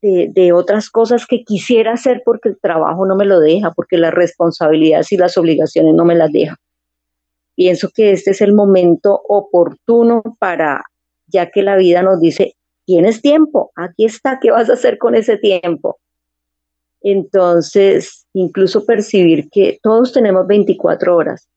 de, 0.00 0.52
otras 0.52 0.90
cosas 0.90 1.26
que 1.26 1.42
quisiera 1.44 1.94
hacer 1.94 2.22
porque 2.24 2.50
el 2.50 2.58
trabajo 2.60 3.06
no 3.06 3.16
me 3.16 3.24
lo 3.24 3.40
deja, 3.40 3.72
porque 3.72 3.98
las 3.98 4.14
responsabilidades 4.14 5.10
y 5.12 5.16
las 5.16 5.36
obligaciones 5.36 5.94
no 5.94 6.04
me 6.04 6.14
las 6.14 6.30
dejan. 6.32 6.56
Pienso 7.56 7.90
que 7.92 8.12
este 8.12 8.30
es 8.30 8.40
el 8.40 8.54
momento 8.54 9.20
oportuno 9.28 10.22
para, 10.38 10.84
ya 11.26 11.50
que 11.50 11.62
la 11.62 11.76
vida 11.76 12.02
nos 12.02 12.20
dice, 12.20 12.54
tienes 12.84 13.20
tiempo, 13.20 13.72
aquí 13.74 14.04
está, 14.04 14.38
¿qué 14.40 14.50
vas 14.50 14.70
a 14.70 14.74
hacer 14.74 14.98
con 14.98 15.16
ese 15.16 15.36
tiempo? 15.36 15.98
Entonces, 17.00 18.26
incluso 18.32 18.84
percibir 18.86 19.48
que 19.50 19.78
todos 19.82 20.12
tenemos 20.12 20.46
24 20.46 21.16
horas. 21.16 21.48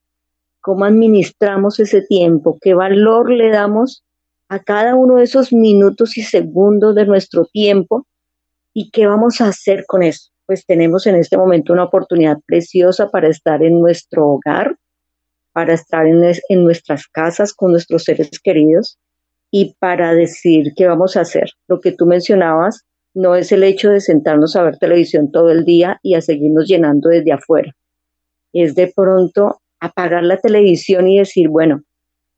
¿Cómo 0.61 0.85
administramos 0.85 1.79
ese 1.79 2.01
tiempo? 2.01 2.57
¿Qué 2.61 2.73
valor 2.73 3.31
le 3.31 3.49
damos 3.49 4.03
a 4.49 4.59
cada 4.59 4.95
uno 4.95 5.15
de 5.15 5.23
esos 5.23 5.53
minutos 5.53 6.17
y 6.17 6.21
segundos 6.21 6.93
de 6.93 7.05
nuestro 7.05 7.45
tiempo 7.45 8.05
¿Y 8.73 8.89
qué 8.91 9.05
vamos 9.05 9.41
a 9.41 9.47
hacer 9.47 9.85
con 9.85 10.03
eso? 10.03 10.29
Pues 10.45 10.65
tenemos 10.65 11.05
en 11.07 11.15
este 11.15 11.37
momento 11.37 11.73
una 11.73 11.83
oportunidad 11.83 12.37
preciosa 12.45 13.09
para 13.09 13.27
estar 13.27 13.63
en 13.63 13.79
nuestro 13.79 14.27
hogar, 14.27 14.77
para 15.51 15.73
estar 15.73 16.05
en, 16.05 16.63
nuestras 16.63 17.07
casas 17.07 17.53
con 17.53 17.71
nuestros 17.71 18.03
seres 18.03 18.29
queridos 18.41 18.97
y 19.49 19.75
para 19.79 20.13
decir 20.13 20.73
qué 20.75 20.87
vamos 20.87 21.17
a 21.17 21.21
hacer. 21.21 21.49
Lo 21.67 21.81
que 21.81 21.91
tú 21.91 22.05
mencionabas, 22.05 22.85
no 23.13 23.35
es 23.35 23.51
el 23.51 23.63
hecho 23.63 23.89
de 23.89 23.99
sentarnos 23.99 24.55
a 24.55 24.63
ver 24.63 24.77
televisión 24.77 25.31
todo 25.31 25.51
el 25.51 25.65
día 25.65 25.99
y 26.01 26.15
a 26.15 26.21
seguirnos 26.21 26.67
llenando 26.67 27.09
desde 27.09 27.33
afuera. 27.33 27.75
Es 28.53 28.73
de 28.75 28.91
pronto 28.95 29.61
apagar 29.81 30.23
la 30.23 30.37
televisión 30.37 31.09
y 31.09 31.17
decir, 31.17 31.49
bueno, 31.49 31.81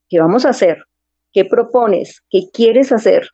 ¿qué 0.10 0.19
vamos 0.19 0.46
a 0.46 0.50
hacer? 0.50 0.84
¿Qué 1.32 1.46
propones? 1.46 2.22
¿Qué 2.32 2.50
quieres 2.52 2.91
hacer? 2.91 3.28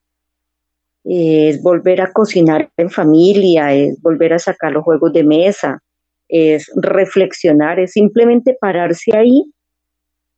Es 1.04 1.62
volver 1.62 2.02
a 2.02 2.12
cocinar 2.12 2.70
en 2.78 2.90
familia, 2.90 3.74
es 3.74 4.02
volver 4.02 4.34
a 4.34 4.40
sacar 4.40 4.72
los 4.72 4.84
juegos 4.84 5.14
de 5.14 5.24
mesa, 5.24 5.82
es 6.28 6.72
reflexionar, 6.76 7.80
es 7.80 7.94
simplemente 7.94 8.56
pararse 8.60 9.16
ahí, 9.18 9.52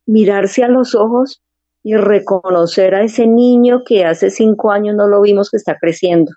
mirarse 0.06 0.64
a 0.64 0.68
los 0.68 0.94
ojos 0.94 1.42
y 1.82 1.96
reconocer 1.96 2.94
a 2.94 3.02
ese 3.02 3.26
niño 3.26 3.82
que 3.84 4.04
hace 4.04 4.30
cinco 4.30 4.70
años 4.70 4.96
no 4.96 5.08
lo 5.08 5.20
vimos 5.20 5.50
que 5.50 5.56
está 5.56 5.76
creciendo. 5.78 6.32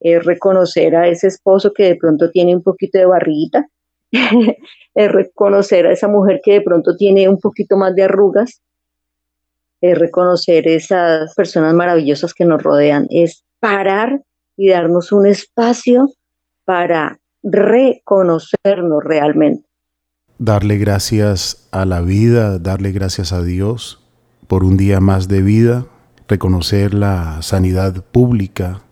Es 0.00 0.24
reconocer 0.24 0.94
a 0.94 1.08
ese 1.08 1.26
esposo 1.26 1.72
que 1.72 1.84
de 1.84 1.96
pronto 1.96 2.30
tiene 2.30 2.54
un 2.54 2.62
poquito 2.62 2.98
de 2.98 3.06
barriguita, 3.06 3.66
es 4.94 5.12
reconocer 5.12 5.86
a 5.86 5.92
esa 5.92 6.08
mujer 6.08 6.40
que 6.42 6.52
de 6.54 6.60
pronto 6.60 6.96
tiene 6.96 7.28
un 7.28 7.38
poquito 7.38 7.76
más 7.76 7.94
de 7.94 8.04
arrugas, 8.04 8.62
es 9.80 9.98
reconocer 9.98 10.66
esas 10.66 11.34
personas 11.34 11.74
maravillosas 11.74 12.34
que 12.34 12.44
nos 12.44 12.62
rodean, 12.62 13.06
es 13.10 13.44
parar 13.60 14.22
y 14.56 14.68
darnos 14.68 15.12
un 15.12 15.26
espacio 15.26 16.10
para 16.64 17.18
reconocernos 17.42 19.04
realmente. 19.04 19.66
Darle 20.38 20.78
gracias 20.78 21.68
a 21.72 21.84
la 21.84 22.00
vida, 22.00 22.58
darle 22.58 22.92
gracias 22.92 23.32
a 23.32 23.42
Dios 23.42 24.04
por 24.46 24.64
un 24.64 24.76
día 24.76 25.00
más 25.00 25.28
de 25.28 25.42
vida, 25.42 25.86
reconocer 26.28 26.94
la 26.94 27.42
sanidad 27.42 28.04
pública, 28.04 28.82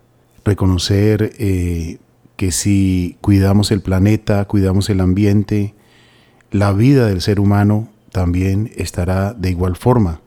reconocer 0.43 1.31
eh, 1.37 1.97
que 2.35 2.51
si 2.51 3.17
cuidamos 3.21 3.71
el 3.71 3.81
planeta, 3.81 4.45
cuidamos 4.45 4.89
el 4.89 5.01
ambiente, 5.01 5.73
la 6.51 6.71
vida 6.71 7.07
del 7.07 7.21
ser 7.21 7.39
humano 7.39 7.89
también 8.11 8.71
estará 8.75 9.33
de 9.33 9.49
igual 9.49 9.75
forma, 9.75 10.21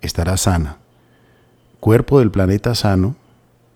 estará 0.00 0.36
sana. 0.36 0.78
Cuerpo 1.80 2.18
del 2.18 2.30
planeta 2.30 2.74
sano, 2.74 3.16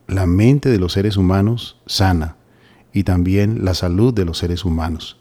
la 0.07 0.27
mente 0.27 0.69
de 0.69 0.79
los 0.79 0.93
seres 0.93 1.17
humanos 1.17 1.79
sana 1.87 2.37
y 2.93 3.05
también 3.05 3.65
la 3.65 3.75
salud 3.75 4.13
de 4.13 4.25
los 4.25 4.39
seres 4.39 4.65
humanos. 4.65 5.19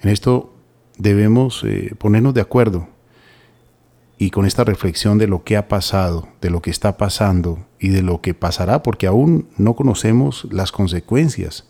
En 0.00 0.08
esto 0.10 0.54
debemos 0.96 1.62
eh, 1.64 1.94
ponernos 1.98 2.34
de 2.34 2.40
acuerdo 2.40 2.88
y 4.18 4.30
con 4.30 4.44
esta 4.44 4.64
reflexión 4.64 5.18
de 5.18 5.26
lo 5.26 5.44
que 5.44 5.56
ha 5.56 5.66
pasado, 5.66 6.28
de 6.42 6.50
lo 6.50 6.60
que 6.60 6.70
está 6.70 6.98
pasando 6.98 7.66
y 7.78 7.88
de 7.88 8.02
lo 8.02 8.20
que 8.20 8.34
pasará, 8.34 8.82
porque 8.82 9.06
aún 9.06 9.48
no 9.56 9.74
conocemos 9.74 10.46
las 10.50 10.72
consecuencias. 10.72 11.66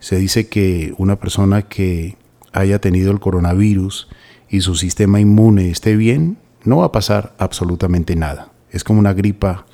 Se 0.00 0.16
dice 0.16 0.48
que 0.48 0.94
una 0.98 1.16
persona 1.18 1.62
que 1.62 2.18
haya 2.52 2.78
tenido 2.78 3.10
el 3.10 3.20
coronavirus 3.20 4.08
y 4.50 4.60
su 4.60 4.74
sistema 4.74 5.18
inmune 5.18 5.70
esté 5.70 5.96
bien, 5.96 6.36
no 6.64 6.78
va 6.78 6.86
a 6.86 6.92
pasar 6.92 7.34
absolutamente 7.38 8.16
nada. 8.16 8.50
Es 8.70 8.84
como 8.84 8.98
una 8.98 9.12
gripa 9.12 9.66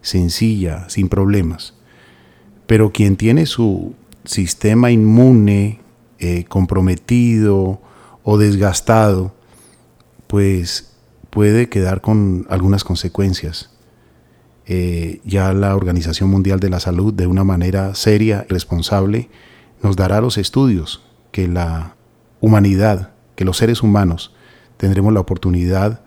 sencilla, 0.00 0.88
sin 0.88 1.08
problemas. 1.08 1.74
Pero 2.66 2.92
quien 2.92 3.16
tiene 3.16 3.46
su 3.46 3.94
sistema 4.24 4.90
inmune 4.90 5.80
eh, 6.18 6.44
comprometido 6.48 7.80
o 8.22 8.38
desgastado, 8.38 9.32
pues 10.26 10.96
puede 11.30 11.68
quedar 11.68 12.00
con 12.00 12.46
algunas 12.50 12.84
consecuencias. 12.84 13.70
Eh, 14.66 15.20
ya 15.24 15.52
la 15.54 15.74
Organización 15.74 16.28
Mundial 16.28 16.60
de 16.60 16.68
la 16.68 16.80
Salud, 16.80 17.14
de 17.14 17.26
una 17.26 17.44
manera 17.44 17.94
seria 17.94 18.44
y 18.48 18.52
responsable, 18.52 19.30
nos 19.82 19.96
dará 19.96 20.20
los 20.20 20.36
estudios 20.36 21.02
que 21.32 21.48
la 21.48 21.94
humanidad, 22.40 23.12
que 23.34 23.44
los 23.44 23.56
seres 23.56 23.82
humanos, 23.82 24.34
tendremos 24.76 25.12
la 25.12 25.20
oportunidad 25.20 26.02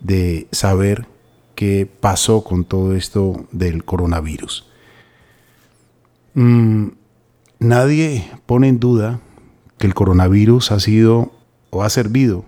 de 0.00 0.48
saber 0.52 1.06
qué 1.54 1.88
pasó 2.00 2.44
con 2.44 2.64
todo 2.64 2.94
esto 2.94 3.46
del 3.52 3.84
coronavirus. 3.84 4.66
Mm, 6.34 6.90
nadie 7.58 8.30
pone 8.46 8.68
en 8.68 8.78
duda 8.78 9.20
que 9.78 9.86
el 9.86 9.94
coronavirus 9.94 10.72
ha 10.72 10.80
sido 10.80 11.32
o 11.70 11.82
ha 11.82 11.90
servido 11.90 12.44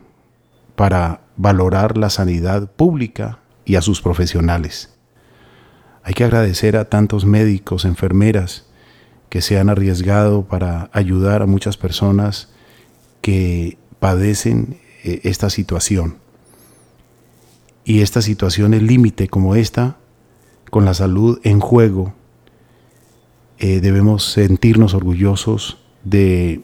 para 0.77 1.23
valorar 1.37 1.97
la 1.97 2.11
sanidad 2.11 2.71
pública 2.71 3.41
y 3.65 3.77
a 3.77 3.83
sus 3.83 4.01
profesionales. 4.01 4.95
Hay 6.03 6.15
que 6.15 6.25
agradecer 6.25 6.77
a 6.77 6.87
tantos 6.87 7.25
médicos, 7.25 7.85
enfermeras, 7.85 8.67
que 9.29 9.43
se 9.43 9.59
han 9.59 9.69
arriesgado 9.69 10.45
para 10.45 10.91
ayudar 10.93 11.43
a 11.43 11.47
muchas 11.47 11.77
personas 11.77 12.49
que 13.21 13.79
padecen 13.99 14.79
eh, 15.05 15.21
esta 15.25 15.51
situación. 15.51 16.20
Y 17.85 18.01
esta 18.01 18.23
situación 18.23 18.75
es 18.75 18.83
límite 18.83 19.29
como 19.29 19.55
esta, 19.55 19.97
con 20.71 20.85
la 20.85 20.95
salud 20.95 21.41
en 21.43 21.61
juego, 21.61 22.15
eh, 23.59 23.81
debemos 23.81 24.25
sentirnos 24.25 24.95
orgullosos 24.95 25.79
de 26.03 26.63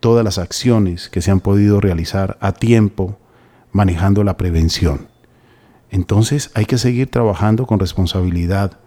todas 0.00 0.24
las 0.24 0.38
acciones 0.38 1.08
que 1.08 1.20
se 1.20 1.30
han 1.30 1.40
podido 1.40 1.80
realizar 1.80 2.38
a 2.40 2.52
tiempo 2.52 3.18
manejando 3.72 4.24
la 4.24 4.36
prevención. 4.36 5.08
Entonces 5.90 6.50
hay 6.54 6.64
que 6.64 6.78
seguir 6.78 7.10
trabajando 7.10 7.66
con 7.66 7.78
responsabilidad, 7.78 8.80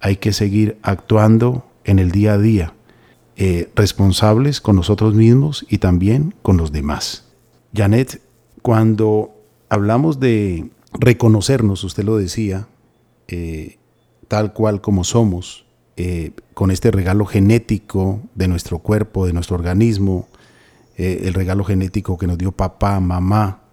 hay 0.00 0.16
que 0.16 0.32
seguir 0.32 0.78
actuando 0.82 1.66
en 1.84 1.98
el 1.98 2.10
día 2.10 2.34
a 2.34 2.38
día, 2.38 2.74
eh, 3.36 3.70
responsables 3.74 4.60
con 4.60 4.76
nosotros 4.76 5.14
mismos 5.14 5.66
y 5.68 5.78
también 5.78 6.34
con 6.42 6.56
los 6.56 6.72
demás. 6.72 7.24
Janet, 7.74 8.22
cuando 8.62 9.34
hablamos 9.68 10.20
de 10.20 10.70
reconocernos, 10.92 11.84
usted 11.84 12.04
lo 12.04 12.16
decía, 12.16 12.68
eh, 13.28 13.78
tal 14.28 14.52
cual 14.52 14.80
como 14.80 15.04
somos, 15.04 15.66
eh, 15.96 16.32
con 16.54 16.70
este 16.70 16.90
regalo 16.90 17.26
genético 17.26 18.20
de 18.34 18.48
nuestro 18.48 18.78
cuerpo, 18.78 19.26
de 19.26 19.32
nuestro 19.32 19.56
organismo, 19.56 20.28
el 20.96 21.32
regalo 21.32 21.62
genético 21.62 22.18
que 22.18 22.26
nos 22.26 22.38
dio 22.38 22.50
papá, 22.50 22.98
mamá, 22.98 23.68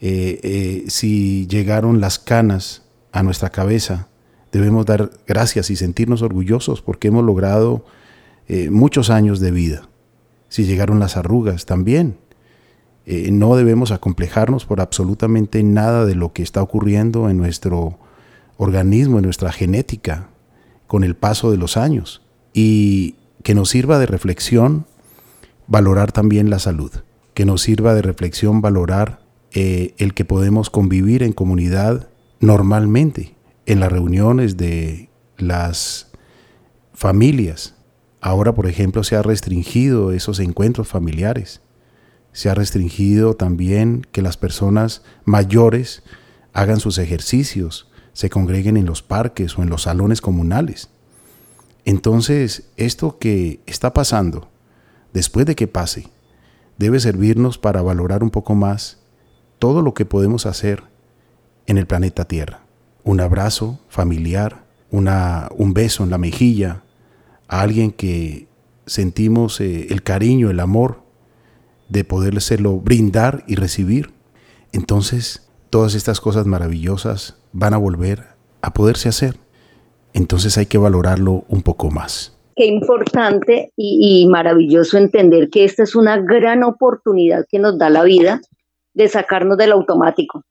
eh, 0.00 0.38
eh, 0.42 0.84
si 0.88 1.46
llegaron 1.48 2.00
las 2.00 2.18
canas 2.18 2.82
a 3.12 3.22
nuestra 3.22 3.50
cabeza, 3.50 4.08
debemos 4.52 4.86
dar 4.86 5.10
gracias 5.26 5.70
y 5.70 5.76
sentirnos 5.76 6.22
orgullosos 6.22 6.82
porque 6.82 7.08
hemos 7.08 7.24
logrado 7.24 7.84
eh, 8.46 8.70
muchos 8.70 9.10
años 9.10 9.40
de 9.40 9.50
vida. 9.50 9.88
Si 10.48 10.64
llegaron 10.64 11.00
las 11.00 11.16
arrugas, 11.16 11.66
también. 11.66 12.16
No 13.32 13.56
debemos 13.56 13.90
acomplejarnos 13.90 14.66
por 14.66 14.80
absolutamente 14.80 15.62
nada 15.62 16.04
de 16.04 16.14
lo 16.14 16.32
que 16.32 16.42
está 16.42 16.62
ocurriendo 16.62 17.30
en 17.30 17.38
nuestro 17.38 17.98
organismo, 18.58 19.18
en 19.18 19.24
nuestra 19.24 19.50
genética, 19.50 20.28
con 20.86 21.04
el 21.04 21.16
paso 21.16 21.50
de 21.50 21.56
los 21.56 21.76
años. 21.76 22.22
Y 22.52 23.14
que 23.42 23.54
nos 23.54 23.70
sirva 23.70 23.98
de 23.98 24.06
reflexión 24.06 24.86
valorar 25.68 26.12
también 26.12 26.50
la 26.50 26.58
salud, 26.58 26.90
que 27.34 27.44
nos 27.44 27.62
sirva 27.62 27.94
de 27.94 28.02
reflexión 28.02 28.60
valorar 28.60 29.20
eh, 29.52 29.94
el 29.98 30.12
que 30.12 30.24
podemos 30.24 30.70
convivir 30.70 31.22
en 31.22 31.32
comunidad 31.32 32.08
normalmente, 32.40 33.36
en 33.66 33.80
las 33.80 33.92
reuniones 33.92 34.56
de 34.56 35.08
las 35.36 36.10
familias. 36.92 37.74
Ahora, 38.20 38.54
por 38.54 38.66
ejemplo, 38.66 39.04
se 39.04 39.16
ha 39.16 39.22
restringido 39.22 40.12
esos 40.12 40.40
encuentros 40.40 40.88
familiares. 40.88 41.60
Se 42.32 42.50
ha 42.50 42.54
restringido 42.54 43.34
también 43.34 44.06
que 44.12 44.22
las 44.22 44.36
personas 44.36 45.02
mayores 45.24 46.02
hagan 46.52 46.80
sus 46.80 46.98
ejercicios, 46.98 47.88
se 48.12 48.30
congreguen 48.30 48.76
en 48.76 48.86
los 48.86 49.02
parques 49.02 49.58
o 49.58 49.62
en 49.62 49.70
los 49.70 49.82
salones 49.82 50.20
comunales. 50.20 50.90
Entonces, 51.84 52.64
esto 52.76 53.18
que 53.18 53.60
está 53.66 53.94
pasando, 53.94 54.50
después 55.12 55.46
de 55.46 55.54
que 55.54 55.66
pase, 55.68 56.08
debe 56.76 57.00
servirnos 57.00 57.58
para 57.58 57.82
valorar 57.82 58.22
un 58.22 58.30
poco 58.30 58.54
más 58.54 58.98
todo 59.58 59.82
lo 59.82 59.94
que 59.94 60.04
podemos 60.04 60.46
hacer 60.46 60.82
en 61.66 61.78
el 61.78 61.86
planeta 61.86 62.26
Tierra. 62.26 62.60
Un 63.04 63.20
abrazo 63.20 63.80
familiar, 63.88 64.64
una, 64.90 65.48
un 65.56 65.74
beso 65.74 66.04
en 66.04 66.10
la 66.10 66.18
mejilla, 66.18 66.82
a 67.48 67.62
alguien 67.62 67.90
que 67.90 68.48
sentimos 68.86 69.60
eh, 69.60 69.86
el 69.90 70.02
cariño, 70.02 70.50
el 70.50 70.60
amor 70.60 71.02
de 71.88 72.04
podérselo 72.04 72.78
brindar 72.78 73.44
y 73.46 73.56
recibir. 73.56 74.10
Entonces, 74.72 75.48
todas 75.70 75.94
estas 75.94 76.20
cosas 76.20 76.46
maravillosas 76.46 77.36
van 77.52 77.74
a 77.74 77.78
volver 77.78 78.24
a 78.62 78.72
poderse 78.72 79.08
hacer. 79.08 79.36
Entonces 80.12 80.58
hay 80.58 80.66
que 80.66 80.78
valorarlo 80.78 81.44
un 81.48 81.62
poco 81.62 81.90
más. 81.90 82.36
Qué 82.56 82.66
importante 82.66 83.72
y 83.76 84.26
maravilloso 84.28 84.98
entender 84.98 85.48
que 85.48 85.64
esta 85.64 85.84
es 85.84 85.94
una 85.94 86.18
gran 86.18 86.64
oportunidad 86.64 87.46
que 87.48 87.60
nos 87.60 87.78
da 87.78 87.88
la 87.88 88.02
vida 88.02 88.40
de 88.94 89.08
sacarnos 89.08 89.56
del 89.58 89.70
automático. 89.70 90.44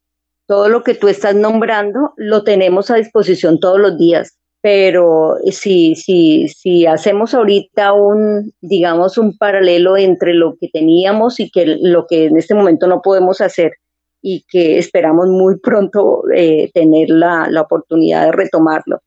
Todo 0.45 0.69
lo 0.69 0.84
que 0.84 0.93
tú 0.93 1.10
estás 1.10 1.36
nombrando 1.36 2.13
lo 2.15 2.45
tenemos 2.45 2.89
a 2.89 2.95
disposición 2.95 3.60
todos 3.60 3.80
los 3.80 3.97
días. 3.97 4.37
Pero 4.62 5.38
si, 5.52 5.96
si, 5.96 6.48
si 6.48 6.86
hacemos 6.86 7.34
ahorita 7.34 7.93
un, 7.93 8.52
digamos, 8.62 9.17
un 9.17 9.38
paralelo 9.38 9.98
entre 9.98 10.34
lo 10.34 10.56
que 10.60 10.67
teníamos 10.70 11.39
y 11.39 11.50
que 11.50 11.78
lo 11.80 12.06
que 12.08 12.26
en 12.26 12.38
este 12.38 12.56
momento 12.56 12.88
no 12.88 13.02
podemos 13.02 13.39
hacer 13.41 13.74
y 14.22 14.46
que 14.50 14.80
esperamos 14.80 15.28
muy 15.28 15.60
pronto 15.60 16.24
eh, 16.36 16.72
tener 16.74 17.10
la, 17.10 17.48
la 17.50 17.62
oportunidad 17.62 18.26
de 18.26 18.32
retomarlo. 18.32 19.00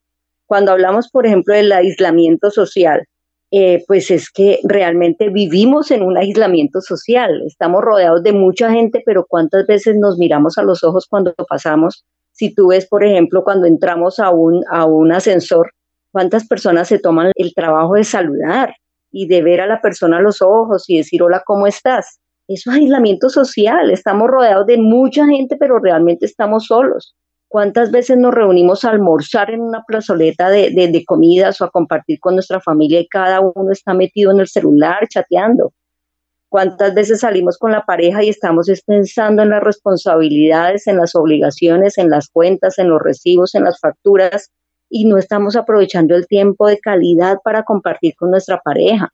Cuando 0.47 0.73
hablamos, 0.73 1.11
por 1.11 1.27
ejemplo, 1.27 1.55
del 1.55 1.73
aislamiento 1.73 2.51
social, 2.51 3.07
eh, 3.53 3.83
pues 3.89 4.13
es 4.13 4.31
que 4.31 4.61
realmente 4.63 5.29
vivimos 5.29 5.91
en 5.91 6.05
un 6.05 6.17
aislamiento 6.17 6.81
social, 6.81 7.43
estamos 7.45 7.83
rodeados 7.83 8.23
de 8.23 8.33
mucha 8.33 8.71
gente, 8.71 9.03
pero 9.05 9.27
¿cuántas 9.29 9.67
veces 9.67 9.97
nos 9.97 10.19
miramos 10.19 10.57
a 10.57 10.63
los 10.63 10.85
ojos 10.85 11.07
cuando 11.11 11.35
pasamos? 11.35 12.05
Si 12.41 12.55
tú 12.55 12.69
ves, 12.69 12.87
por 12.89 13.05
ejemplo, 13.05 13.45
cuando 13.45 13.67
entramos 13.67 14.19
a 14.19 14.31
un, 14.31 14.65
a 14.71 14.87
un 14.87 15.13
ascensor, 15.13 15.73
¿cuántas 16.11 16.49
personas 16.49 16.89
se 16.89 16.99
toman 16.99 17.33
el 17.35 17.53
trabajo 17.53 17.97
de 17.97 18.05
saludar 18.05 18.75
y 19.13 19.29
de 19.29 19.43
ver 19.43 19.61
a 19.61 19.67
la 19.67 19.83
persona 19.83 20.17
a 20.17 20.23
los 20.23 20.41
ojos 20.41 20.89
y 20.89 20.97
decir, 20.97 21.23
hola, 21.23 21.43
¿cómo 21.45 21.67
estás? 21.67 22.19
Eso 22.49 22.71
es 22.71 22.79
aislamiento 22.79 23.29
social, 23.29 23.91
estamos 23.91 24.29
rodeados 24.29 24.67
de 24.67 24.79
mucha 24.79 25.27
gente, 25.27 25.59
pero 25.61 25.81
realmente 25.81 26.25
estamos 26.25 26.65
solos. 26.65 27.15
¿Cuántas 27.47 27.91
veces 27.91 28.17
nos 28.17 28.33
reunimos 28.33 28.87
a 28.87 28.91
almorzar 28.93 29.51
en 29.51 29.61
una 29.61 29.85
plazoleta 29.87 30.49
de, 30.49 30.71
de, 30.71 31.05
comidas 31.05 31.61
o 31.61 31.67
a 31.67 31.71
compartir 31.71 32.21
con 32.21 32.37
nuestra 32.37 32.59
familia 32.63 33.01
y 33.01 33.09
cada 33.09 33.41
uno 33.41 33.71
está 33.71 33.93
metido 33.93 34.33
en 34.33 34.41
el 34.41 34.49
celular 34.49 35.07
chateando? 35.11 35.75
¿Cuántas 36.51 36.95
veces 36.95 37.21
salimos 37.21 37.59
con 37.59 37.71
la 37.71 37.85
pareja 37.87 38.25
y 38.25 38.29
estamos 38.29 38.67
pensando 38.85 39.43
en 39.43 39.51
las 39.51 39.63
responsabilidades, 39.63 40.89
en 40.89 40.97
las 40.97 41.15
obligaciones, 41.15 41.97
en 41.97 42.11
las 42.11 42.29
cuentas, 42.29 42.77
en 42.81 42.89
los 42.91 43.01
recibos, 43.01 43.55
en 43.55 43.63
las 43.63 43.79
facturas 43.79 44.51
y 44.89 45.05
no 45.05 45.17
estamos 45.17 45.55
aprovechando 45.55 46.17
el 46.17 46.27
tiempo 46.27 46.67
de 46.67 46.81
calidad 46.81 47.39
para 47.45 47.63
compartir 47.63 48.17
con 48.17 48.33
nuestra 48.33 48.61
pareja? 48.61 49.11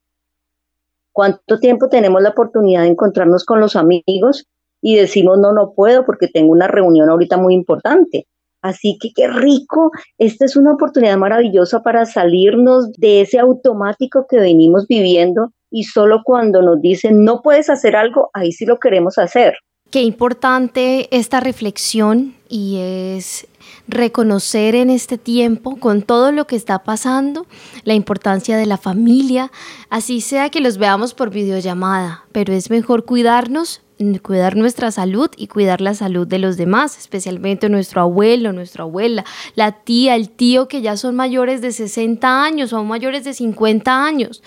¿Cuánto 1.12 1.60
tiempo 1.60 1.90
tenemos 1.90 2.22
la 2.22 2.30
oportunidad 2.30 2.82
de 2.82 2.88
encontrarnos 2.88 3.44
con 3.44 3.60
los 3.60 3.76
amigos 3.76 4.46
y 4.80 4.96
decimos, 4.96 5.38
no, 5.38 5.52
no 5.52 5.74
puedo 5.74 6.06
porque 6.06 6.28
tengo 6.28 6.52
una 6.52 6.68
reunión 6.68 7.10
ahorita 7.10 7.36
muy 7.36 7.54
importante. 7.54 8.26
Así 8.62 8.96
que 8.98 9.10
qué 9.14 9.28
rico, 9.28 9.90
esta 10.16 10.46
es 10.46 10.56
una 10.56 10.72
oportunidad 10.72 11.18
maravillosa 11.18 11.82
para 11.82 12.06
salirnos 12.06 12.92
de 12.92 13.20
ese 13.20 13.38
automático 13.38 14.26
que 14.26 14.38
venimos 14.38 14.86
viviendo 14.86 15.52
y 15.70 15.84
solo 15.84 16.22
cuando 16.24 16.62
nos 16.62 16.80
dicen 16.80 17.24
no 17.24 17.42
puedes 17.42 17.70
hacer 17.70 17.96
algo, 17.96 18.30
ahí 18.34 18.52
sí 18.52 18.66
lo 18.66 18.78
queremos 18.78 19.18
hacer. 19.18 19.54
Qué 19.90 20.02
importante 20.02 21.08
esta 21.16 21.40
reflexión 21.40 22.34
y 22.48 22.78
es 22.80 23.46
reconocer 23.88 24.74
en 24.74 24.90
este 24.90 25.16
tiempo, 25.16 25.76
con 25.76 26.02
todo 26.02 26.32
lo 26.32 26.46
que 26.46 26.56
está 26.56 26.80
pasando, 26.80 27.46
la 27.84 27.94
importancia 27.94 28.56
de 28.56 28.66
la 28.66 28.78
familia, 28.78 29.52
así 29.88 30.20
sea 30.20 30.50
que 30.50 30.60
los 30.60 30.78
veamos 30.78 31.14
por 31.14 31.30
videollamada, 31.30 32.24
pero 32.32 32.52
es 32.52 32.68
mejor 32.68 33.04
cuidarnos 33.04 33.82
cuidar 34.22 34.56
nuestra 34.56 34.90
salud 34.90 35.30
y 35.36 35.46
cuidar 35.46 35.80
la 35.80 35.94
salud 35.94 36.26
de 36.26 36.38
los 36.38 36.56
demás, 36.56 36.98
especialmente 36.98 37.68
nuestro 37.68 38.02
abuelo, 38.02 38.52
nuestra 38.52 38.84
abuela, 38.84 39.24
la 39.54 39.72
tía, 39.72 40.16
el 40.16 40.28
tío 40.28 40.68
que 40.68 40.82
ya 40.82 40.96
son 40.96 41.16
mayores 41.16 41.62
de 41.62 41.72
60 41.72 42.44
años 42.44 42.72
o 42.72 42.84
mayores 42.84 43.24
de 43.24 43.32
50 43.32 44.04
años. 44.04 44.42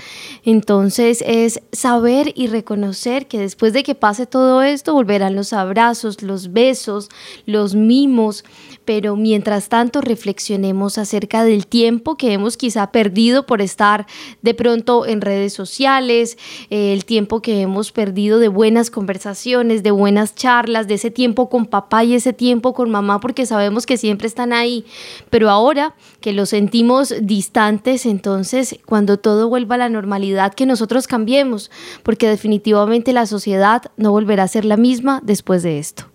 Entonces 0.45 1.23
es 1.25 1.61
saber 1.71 2.31
y 2.35 2.47
reconocer 2.47 3.27
que 3.27 3.39
después 3.39 3.73
de 3.73 3.83
que 3.83 3.95
pase 3.95 4.25
todo 4.25 4.61
esto 4.61 4.93
volverán 4.93 5.35
los 5.35 5.53
abrazos, 5.53 6.21
los 6.21 6.53
besos, 6.53 7.09
los 7.45 7.73
mimos, 7.73 8.45
pero 8.89 9.15
mientras 9.15 9.69
tanto 9.69 10.01
reflexionemos 10.01 10.97
acerca 10.97 11.43
del 11.43 11.67
tiempo 11.67 12.17
que 12.17 12.33
hemos 12.33 12.57
quizá 12.57 12.91
perdido 12.91 13.45
por 13.45 13.61
estar 13.61 14.07
de 14.41 14.55
pronto 14.55 15.05
en 15.05 15.21
redes 15.21 15.53
sociales, 15.53 16.39
eh, 16.71 16.91
el 16.91 17.05
tiempo 17.05 17.39
que 17.39 17.61
hemos 17.61 17.91
perdido 17.91 18.39
de 18.39 18.47
buenas 18.47 18.89
conversaciones 18.89 19.83
de 19.83 19.91
buenas 19.91 20.33
charlas, 20.33 20.87
de 20.87 20.95
ese 20.95 21.11
tiempo 21.11 21.51
con 21.51 21.67
papá 21.67 22.03
y 22.03 22.15
ese 22.15 22.33
tiempo 22.33 22.73
con 22.73 22.89
mamá, 22.89 23.19
porque 23.19 23.45
sabemos 23.45 23.85
que 23.85 23.95
siempre 23.95 24.25
están 24.25 24.53
ahí. 24.53 24.85
Pero 25.29 25.51
ahora 25.51 25.93
que 26.19 26.33
los 26.33 26.49
sentimos 26.49 27.13
distantes, 27.21 28.07
entonces 28.07 28.79
cuando 28.87 29.19
todo 29.19 29.49
vuelva 29.49 29.75
a 29.75 29.77
la 29.77 29.89
normalidad, 29.89 30.55
que 30.55 30.65
nosotros 30.65 31.05
cambiemos, 31.05 31.69
porque 32.01 32.27
definitivamente 32.27 33.13
la 33.13 33.27
sociedad 33.27 33.83
no 33.97 34.09
volverá 34.09 34.45
a 34.45 34.47
ser 34.47 34.65
la 34.65 34.77
misma 34.77 35.21
después 35.23 35.61
de 35.61 35.77
esto. 35.77 36.08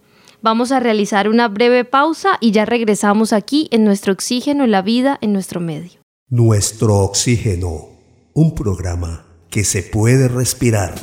Vamos 0.44 0.72
a 0.72 0.78
realizar 0.78 1.26
una 1.30 1.48
breve 1.48 1.86
pausa 1.86 2.36
y 2.38 2.50
ya 2.50 2.66
regresamos 2.66 3.32
aquí 3.32 3.66
en 3.70 3.82
nuestro 3.82 4.12
oxígeno, 4.12 4.64
en 4.64 4.72
la 4.72 4.82
vida, 4.82 5.16
en 5.22 5.32
nuestro 5.32 5.58
medio. 5.58 6.02
Nuestro 6.28 6.98
oxígeno, 6.98 7.88
un 8.34 8.54
programa 8.54 9.24
que 9.48 9.64
se 9.64 9.82
puede 9.82 10.28
respirar. 10.28 10.96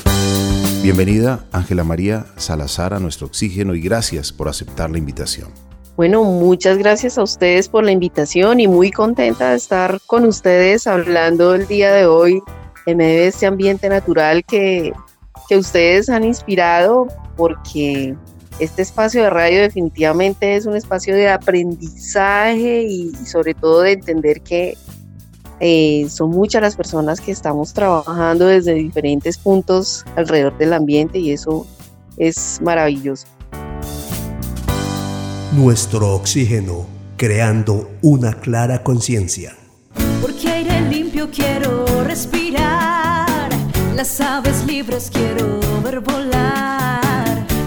Bienvenida 0.84 1.47
Ángela 1.51 1.84
María 1.84 2.27
Salazar 2.36 2.93
a 2.93 2.99
nuestro 2.99 3.25
oxígeno 3.25 3.73
y 3.73 3.82
gracias 3.82 4.32
por 4.32 4.47
aceptar 4.47 4.91
la 4.91 4.99
invitación. 4.99 5.49
Bueno, 5.97 6.23
muchas 6.23 6.77
gracias 6.77 7.17
a 7.17 7.23
ustedes 7.23 7.67
por 7.67 7.84
la 7.84 7.91
invitación 7.91 8.60
y 8.60 8.67
muy 8.67 8.91
contenta 8.91 9.49
de 9.49 9.58
estar 9.58 9.99
con 10.06 10.25
ustedes 10.25 10.86
hablando 10.86 11.56
el 11.56 11.65
día 11.65 11.91
de 11.91 12.06
hoy 12.06 12.43
en 12.86 12.97
medio 12.97 13.21
de 13.21 13.27
este 13.30 13.47
ambiente 13.47 13.89
natural 13.89 14.45
que, 14.45 14.93
que 15.49 15.58
ustedes 15.58 16.10
han 16.10 16.25
inspirado 16.25 17.08
porque 17.36 18.15
este 18.62 18.84
espacio 18.84 19.24
de 19.24 19.30
radio 19.32 19.62
definitivamente 19.62 20.56
es 20.56 20.67
un 20.67 20.76
espacio 20.76 21.15
de 21.15 21.30
aprendizaje 21.30 22.84
y 22.84 23.12
sobre 23.26 23.56
todo 23.56 23.82
de 23.82 23.93
entender 23.93 24.41
que 24.41 24.78
eh, 25.60 26.08
son 26.10 26.30
muchas 26.30 26.62
las 26.62 26.76
personas 26.76 27.19
que 27.19 27.32
estamos 27.32 27.74
trabajando 27.74 28.45
desde 28.45 28.76
diferentes 28.76 29.39
puntos 29.39 30.06
alrededor 30.15 30.56
del 30.60 30.74
ambiente 30.74 31.17
y 31.17 31.32
eso 31.32 31.65
es 32.17 32.60
maravilloso. 32.62 33.26
Nuestro 35.54 36.13
oxígeno, 36.15 36.86
creando 37.17 37.89
una 38.04 38.34
clara 38.34 38.84
conciencia. 38.84 39.56
Porque 40.21 40.50
aire 40.50 40.82
limpio 40.82 41.30
quiero 41.32 41.86
respirar, 42.04 43.50
las 43.95 44.21
aves 44.21 44.65
libres 44.67 45.10
quiero 45.12 45.60
ver 45.84 46.00
volar, 46.00 46.30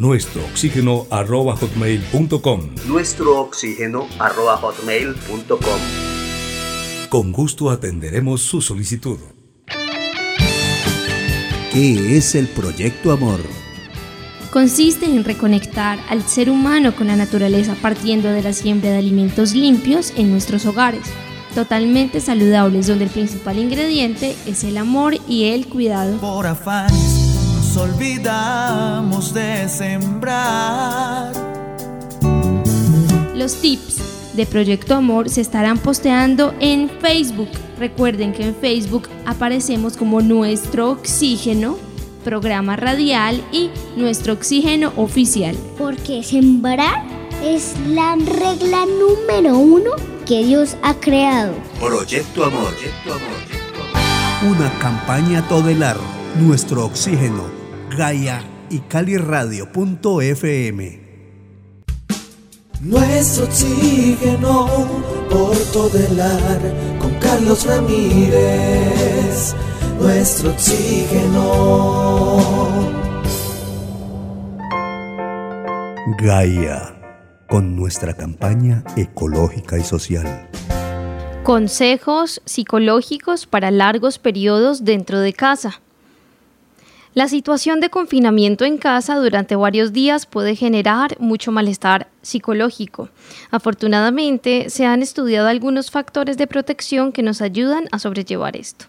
nuestro 0.00 0.42
oxígeno 0.46 1.06
arroba 1.10 1.54
hotmail.com. 1.56 2.60
Nuestro 2.88 3.38
oxígeno 3.38 4.08
arroba 4.18 4.56
hotmail.com. 4.56 5.80
Con 7.10 7.32
gusto 7.32 7.68
atenderemos 7.68 8.40
su 8.40 8.62
solicitud. 8.62 9.18
¿Qué 11.70 12.16
es 12.16 12.34
el 12.34 12.48
Proyecto 12.48 13.12
Amor? 13.12 13.40
Consiste 14.50 15.04
en 15.04 15.22
reconectar 15.22 15.98
al 16.08 16.22
ser 16.22 16.48
humano 16.48 16.96
con 16.96 17.08
la 17.08 17.16
naturaleza 17.16 17.76
partiendo 17.82 18.30
de 18.30 18.42
la 18.42 18.54
siembra 18.54 18.90
de 18.90 18.96
alimentos 18.96 19.54
limpios 19.54 20.14
en 20.16 20.30
nuestros 20.30 20.64
hogares 20.64 21.06
totalmente 21.54 22.20
saludables 22.20 22.86
donde 22.86 23.04
el 23.04 23.10
principal 23.10 23.58
ingrediente 23.58 24.36
es 24.46 24.62
el 24.64 24.78
amor 24.78 25.16
y 25.28 25.46
el 25.46 25.66
cuidado. 25.66 26.16
Por 26.18 26.46
afanes 26.46 27.19
nos 27.70 27.76
olvidamos 27.76 29.32
de 29.32 29.68
sembrar. 29.68 31.32
Los 33.34 33.54
tips 33.60 33.98
de 34.34 34.44
Proyecto 34.44 34.96
Amor 34.96 35.28
se 35.28 35.40
estarán 35.40 35.78
posteando 35.78 36.52
en 36.58 36.90
Facebook. 37.00 37.48
Recuerden 37.78 38.32
que 38.32 38.48
en 38.48 38.56
Facebook 38.56 39.08
aparecemos 39.24 39.96
como 39.96 40.20
nuestro 40.20 40.90
oxígeno, 40.90 41.78
programa 42.24 42.74
radial 42.74 43.40
y 43.52 43.70
nuestro 43.96 44.32
oxígeno 44.32 44.92
oficial. 44.96 45.56
Porque 45.78 46.24
sembrar 46.24 47.04
es 47.44 47.74
la 47.86 48.16
regla 48.16 48.84
número 48.86 49.56
uno 49.56 49.90
que 50.26 50.44
Dios 50.44 50.76
ha 50.82 50.94
creado. 50.94 51.54
Proyecto 51.78 52.44
Amor. 52.44 52.72
Proyecto 52.72 53.12
Amor. 53.12 54.56
Una 54.56 54.72
campaña 54.80 55.46
todelar. 55.46 55.98
Nuestro 56.40 56.84
oxígeno. 56.84 57.59
Gaia 58.00 58.40
y 58.70 58.78
caliradio.fm. 58.78 61.00
Nuestro 62.80 63.44
oxígeno 63.44 64.66
por 65.28 65.54
todelar 65.70 66.60
con 66.98 67.12
Carlos 67.16 67.66
Ramírez, 67.66 69.54
nuestro 70.00 70.52
oxígeno. 70.52 72.38
Gaia, 76.22 76.94
con 77.50 77.76
nuestra 77.76 78.14
campaña 78.14 78.82
ecológica 78.96 79.76
y 79.76 79.84
social. 79.84 80.48
Consejos 81.42 82.40
psicológicos 82.46 83.44
para 83.44 83.70
largos 83.70 84.18
periodos 84.18 84.86
dentro 84.86 85.20
de 85.20 85.34
casa. 85.34 85.82
La 87.12 87.26
situación 87.26 87.80
de 87.80 87.90
confinamiento 87.90 88.64
en 88.64 88.78
casa 88.78 89.16
durante 89.16 89.56
varios 89.56 89.92
días 89.92 90.26
puede 90.26 90.54
generar 90.54 91.16
mucho 91.18 91.50
malestar 91.50 92.06
psicológico. 92.22 93.08
Afortunadamente, 93.50 94.70
se 94.70 94.86
han 94.86 95.02
estudiado 95.02 95.48
algunos 95.48 95.90
factores 95.90 96.36
de 96.36 96.46
protección 96.46 97.10
que 97.10 97.24
nos 97.24 97.42
ayudan 97.42 97.88
a 97.90 97.98
sobrellevar 97.98 98.56
esto. 98.56 98.84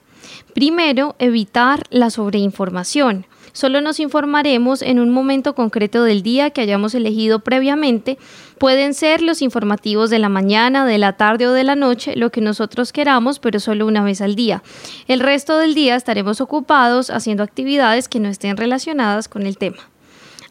Primero, 0.54 1.16
evitar 1.18 1.82
la 1.90 2.12
sobreinformación. 2.12 3.26
Solo 3.54 3.82
nos 3.82 4.00
informaremos 4.00 4.82
en 4.82 5.00
un 5.00 5.10
momento 5.10 5.56
concreto 5.56 6.04
del 6.04 6.24
día 6.24 6.52
que 6.52 6.62
hayamos 6.62 6.96
elegido 6.96 7.40
previamente. 7.40 8.18
Pueden 8.58 8.94
ser 8.94 9.22
los 9.22 9.42
informativos 9.42 10.10
de 10.10 10.20
la 10.20 10.30
mañana, 10.30 10.86
de 10.86 10.98
la 10.98 11.14
tarde 11.14 11.48
o 11.48 11.52
de 11.52 11.64
la 11.64 11.76
noche, 11.76 12.16
lo 12.16 12.32
que 12.32 12.42
nosotros 12.42 12.94
queramos, 12.94 13.40
pero 13.40 13.60
solo 13.60 13.86
una 13.86 14.04
vez 14.04 14.22
al 14.22 14.36
día. 14.36 14.64
El 15.08 15.20
resto 15.20 15.58
del 15.58 15.74
día 15.74 15.96
estaremos 15.96 16.42
ocupados 16.42 17.10
haciendo 17.10 17.44
actividades 17.44 18.08
que 18.08 18.20
no 18.20 18.30
estén 18.30 18.58
relacionadas 18.58 19.28
con 19.28 19.46
el 19.46 19.58
tema. 19.58 19.78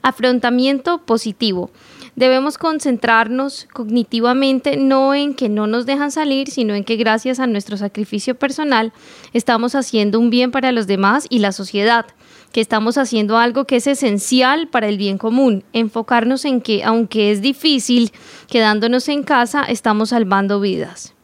Afrontamiento 0.02 0.98
positivo. 0.98 1.70
Debemos 2.16 2.58
concentrarnos 2.58 3.66
cognitivamente 3.72 4.76
no 4.76 5.14
en 5.14 5.34
que 5.34 5.48
no 5.48 5.66
nos 5.66 5.86
dejan 5.86 6.10
salir, 6.10 6.50
sino 6.50 6.74
en 6.74 6.84
que 6.84 6.96
gracias 6.96 7.38
a 7.38 7.46
nuestro 7.46 7.76
sacrificio 7.76 8.34
personal 8.34 8.92
estamos 9.32 9.74
haciendo 9.74 10.18
un 10.18 10.28
bien 10.28 10.50
para 10.50 10.72
los 10.72 10.86
demás 10.86 11.26
y 11.30 11.38
la 11.38 11.52
sociedad 11.52 12.06
que 12.52 12.60
estamos 12.60 12.98
haciendo 12.98 13.38
algo 13.38 13.64
que 13.64 13.76
es 13.76 13.86
esencial 13.86 14.68
para 14.68 14.88
el 14.88 14.98
bien 14.98 15.18
común, 15.18 15.64
enfocarnos 15.72 16.44
en 16.44 16.60
que, 16.60 16.82
aunque 16.84 17.30
es 17.30 17.40
difícil, 17.42 18.12
quedándonos 18.48 19.08
en 19.08 19.22
casa, 19.22 19.62
estamos 19.64 20.10
salvando 20.10 20.60
vidas. 20.60 21.14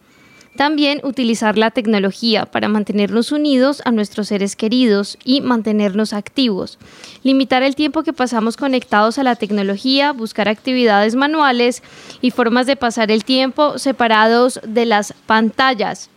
También 0.56 1.00
utilizar 1.04 1.58
la 1.58 1.70
tecnología 1.70 2.46
para 2.46 2.68
mantenernos 2.68 3.30
unidos 3.30 3.82
a 3.84 3.90
nuestros 3.90 4.28
seres 4.28 4.56
queridos 4.56 5.18
y 5.22 5.42
mantenernos 5.42 6.14
activos. 6.14 6.78
Limitar 7.22 7.62
el 7.62 7.76
tiempo 7.76 8.02
que 8.02 8.14
pasamos 8.14 8.56
conectados 8.56 9.18
a 9.18 9.22
la 9.22 9.36
tecnología, 9.36 10.12
buscar 10.12 10.48
actividades 10.48 11.14
manuales 11.14 11.82
y 12.22 12.30
formas 12.30 12.66
de 12.66 12.76
pasar 12.76 13.10
el 13.10 13.24
tiempo 13.24 13.78
separados 13.78 14.58
de 14.66 14.86
las 14.86 15.12
pantallas 15.26 16.08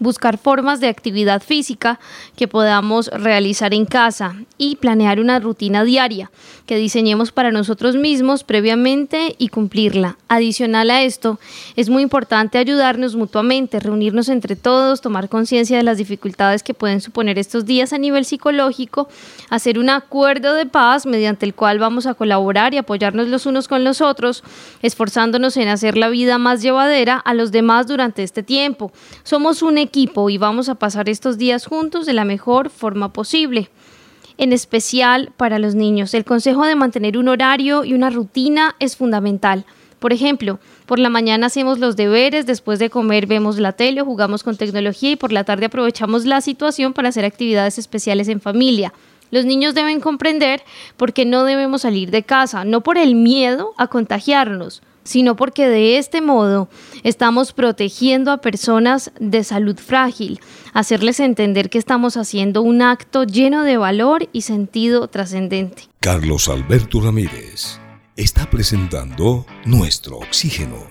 buscar 0.00 0.38
formas 0.38 0.80
de 0.80 0.88
actividad 0.88 1.42
física 1.42 2.00
que 2.34 2.48
podamos 2.48 3.06
realizar 3.08 3.72
en 3.72 3.86
casa 3.86 4.34
y 4.58 4.76
planear 4.76 5.20
una 5.20 5.38
rutina 5.38 5.84
diaria 5.84 6.30
que 6.66 6.76
diseñemos 6.76 7.32
para 7.32 7.52
nosotros 7.52 7.96
mismos 7.96 8.42
previamente 8.42 9.34
y 9.38 9.48
cumplirla. 9.48 10.16
Adicional 10.28 10.90
a 10.90 11.02
esto, 11.02 11.38
es 11.76 11.88
muy 11.88 12.02
importante 12.02 12.58
ayudarnos 12.58 13.16
mutuamente, 13.16 13.80
reunirnos 13.80 14.28
entre 14.28 14.56
todos, 14.56 15.00
tomar 15.00 15.28
conciencia 15.28 15.76
de 15.76 15.82
las 15.82 15.98
dificultades 15.98 16.62
que 16.62 16.74
pueden 16.74 17.00
suponer 17.00 17.38
estos 17.38 17.66
días 17.66 17.92
a 17.92 17.98
nivel 17.98 18.24
psicológico, 18.24 19.08
hacer 19.50 19.78
un 19.78 19.90
acuerdo 19.90 20.54
de 20.54 20.66
paz 20.66 21.06
mediante 21.06 21.44
el 21.44 21.54
cual 21.54 21.78
vamos 21.78 22.06
a 22.06 22.14
colaborar 22.14 22.72
y 22.72 22.78
apoyarnos 22.78 23.28
los 23.28 23.46
unos 23.46 23.68
con 23.68 23.84
los 23.84 24.00
otros, 24.00 24.42
esforzándonos 24.82 25.56
en 25.56 25.68
hacer 25.68 25.96
la 25.96 26.08
vida 26.08 26.38
más 26.38 26.62
llevadera 26.62 27.16
a 27.16 27.34
los 27.34 27.52
demás 27.52 27.86
durante 27.86 28.22
este 28.22 28.42
tiempo. 28.42 28.92
Somos 29.24 29.62
un 29.62 29.76
y 29.92 30.38
vamos 30.38 30.68
a 30.68 30.76
pasar 30.76 31.08
estos 31.08 31.36
días 31.36 31.66
juntos 31.66 32.06
de 32.06 32.12
la 32.12 32.24
mejor 32.24 32.70
forma 32.70 33.12
posible. 33.12 33.70
En 34.38 34.52
especial 34.52 35.32
para 35.36 35.58
los 35.58 35.74
niños, 35.74 36.14
el 36.14 36.24
consejo 36.24 36.64
de 36.64 36.74
mantener 36.74 37.18
un 37.18 37.28
horario 37.28 37.84
y 37.84 37.92
una 37.92 38.10
rutina 38.10 38.76
es 38.78 38.96
fundamental. 38.96 39.64
Por 39.98 40.12
ejemplo, 40.12 40.58
por 40.86 40.98
la 40.98 41.10
mañana 41.10 41.48
hacemos 41.48 41.78
los 41.78 41.96
deberes, 41.96 42.46
después 42.46 42.78
de 42.78 42.88
comer 42.88 43.26
vemos 43.26 43.58
la 43.58 43.72
tele 43.72 44.00
o 44.00 44.06
jugamos 44.06 44.42
con 44.42 44.56
tecnología 44.56 45.10
y 45.10 45.16
por 45.16 45.32
la 45.32 45.44
tarde 45.44 45.66
aprovechamos 45.66 46.24
la 46.24 46.40
situación 46.40 46.94
para 46.94 47.10
hacer 47.10 47.24
actividades 47.24 47.76
especiales 47.76 48.28
en 48.28 48.40
familia. 48.40 48.94
Los 49.30 49.44
niños 49.44 49.74
deben 49.74 50.00
comprender 50.00 50.62
por 50.96 51.12
qué 51.12 51.26
no 51.26 51.44
debemos 51.44 51.82
salir 51.82 52.10
de 52.10 52.22
casa, 52.22 52.64
no 52.64 52.80
por 52.80 52.96
el 52.96 53.14
miedo 53.14 53.74
a 53.76 53.88
contagiarnos, 53.88 54.82
sino 55.04 55.36
porque 55.36 55.68
de 55.68 55.98
este 55.98 56.20
modo 56.20 56.68
estamos 57.02 57.52
protegiendo 57.52 58.32
a 58.32 58.38
personas 58.38 59.12
de 59.20 59.44
salud 59.44 59.76
frágil, 59.78 60.40
hacerles 60.72 61.20
entender 61.20 61.70
que 61.70 61.78
estamos 61.78 62.16
haciendo 62.16 62.62
un 62.62 62.82
acto 62.82 63.24
lleno 63.24 63.64
de 63.64 63.76
valor 63.76 64.28
y 64.32 64.42
sentido 64.42 65.08
trascendente. 65.08 65.84
Carlos 66.00 66.48
Alberto 66.48 67.00
Ramírez 67.00 67.80
está 68.16 68.48
presentando 68.50 69.46
Nuestro 69.64 70.18
Oxígeno, 70.18 70.86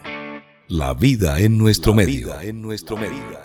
la 0.68 0.94
vida 0.94 1.40
en 1.40 1.58
nuestro 1.58 1.94
medio. 1.94 2.40
En 2.42 2.62
nuestro 2.62 2.98
medio. 2.98 3.40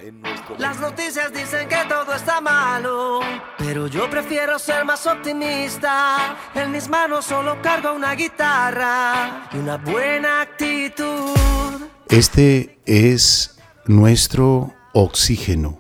Las 0.59 0.79
noticias 0.79 1.33
dicen 1.33 1.69
que 1.69 1.77
todo 1.89 2.15
está 2.15 2.41
malo, 2.41 3.21
pero 3.59 3.87
yo 3.87 4.09
prefiero 4.11 4.59
ser 4.59 4.85
más 4.85 5.07
optimista. 5.07 6.37
En 6.55 6.71
mis 6.71 6.89
manos 6.89 7.25
solo 7.25 7.61
cargo 7.63 7.93
una 7.95 8.15
guitarra 8.15 9.49
y 9.53 9.57
una 9.57 9.79
buena 9.79 10.43
actitud. 10.43 11.35
Este 12.09 12.79
es 12.85 13.57
nuestro 13.87 14.75
oxígeno, 14.93 15.79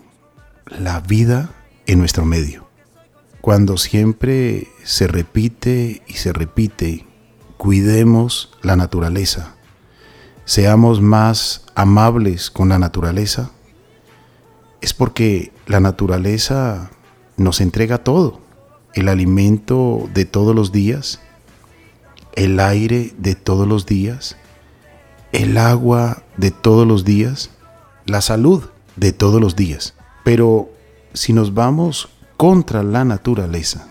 la 0.66 1.00
vida 1.00 1.50
en 1.86 1.98
nuestro 1.98 2.24
medio. 2.24 2.66
Cuando 3.40 3.76
siempre 3.76 4.68
se 4.82 5.06
repite 5.06 6.02
y 6.06 6.14
se 6.14 6.32
repite, 6.32 7.06
cuidemos 7.58 8.56
la 8.62 8.76
naturaleza, 8.76 9.54
seamos 10.46 11.02
más 11.02 11.66
amables 11.74 12.50
con 12.50 12.70
la 12.70 12.78
naturaleza, 12.78 13.50
es 14.84 14.92
porque 14.92 15.50
la 15.66 15.80
naturaleza 15.80 16.90
nos 17.38 17.62
entrega 17.62 18.04
todo, 18.04 18.40
el 18.92 19.08
alimento 19.08 20.10
de 20.12 20.26
todos 20.26 20.54
los 20.54 20.72
días, 20.72 21.20
el 22.34 22.60
aire 22.60 23.14
de 23.16 23.34
todos 23.34 23.66
los 23.66 23.86
días, 23.86 24.36
el 25.32 25.56
agua 25.56 26.22
de 26.36 26.50
todos 26.50 26.86
los 26.86 27.06
días, 27.06 27.48
la 28.04 28.20
salud 28.20 28.64
de 28.96 29.14
todos 29.14 29.40
los 29.40 29.56
días. 29.56 29.94
Pero 30.22 30.68
si 31.14 31.32
nos 31.32 31.54
vamos 31.54 32.10
contra 32.36 32.82
la 32.82 33.06
naturaleza, 33.06 33.88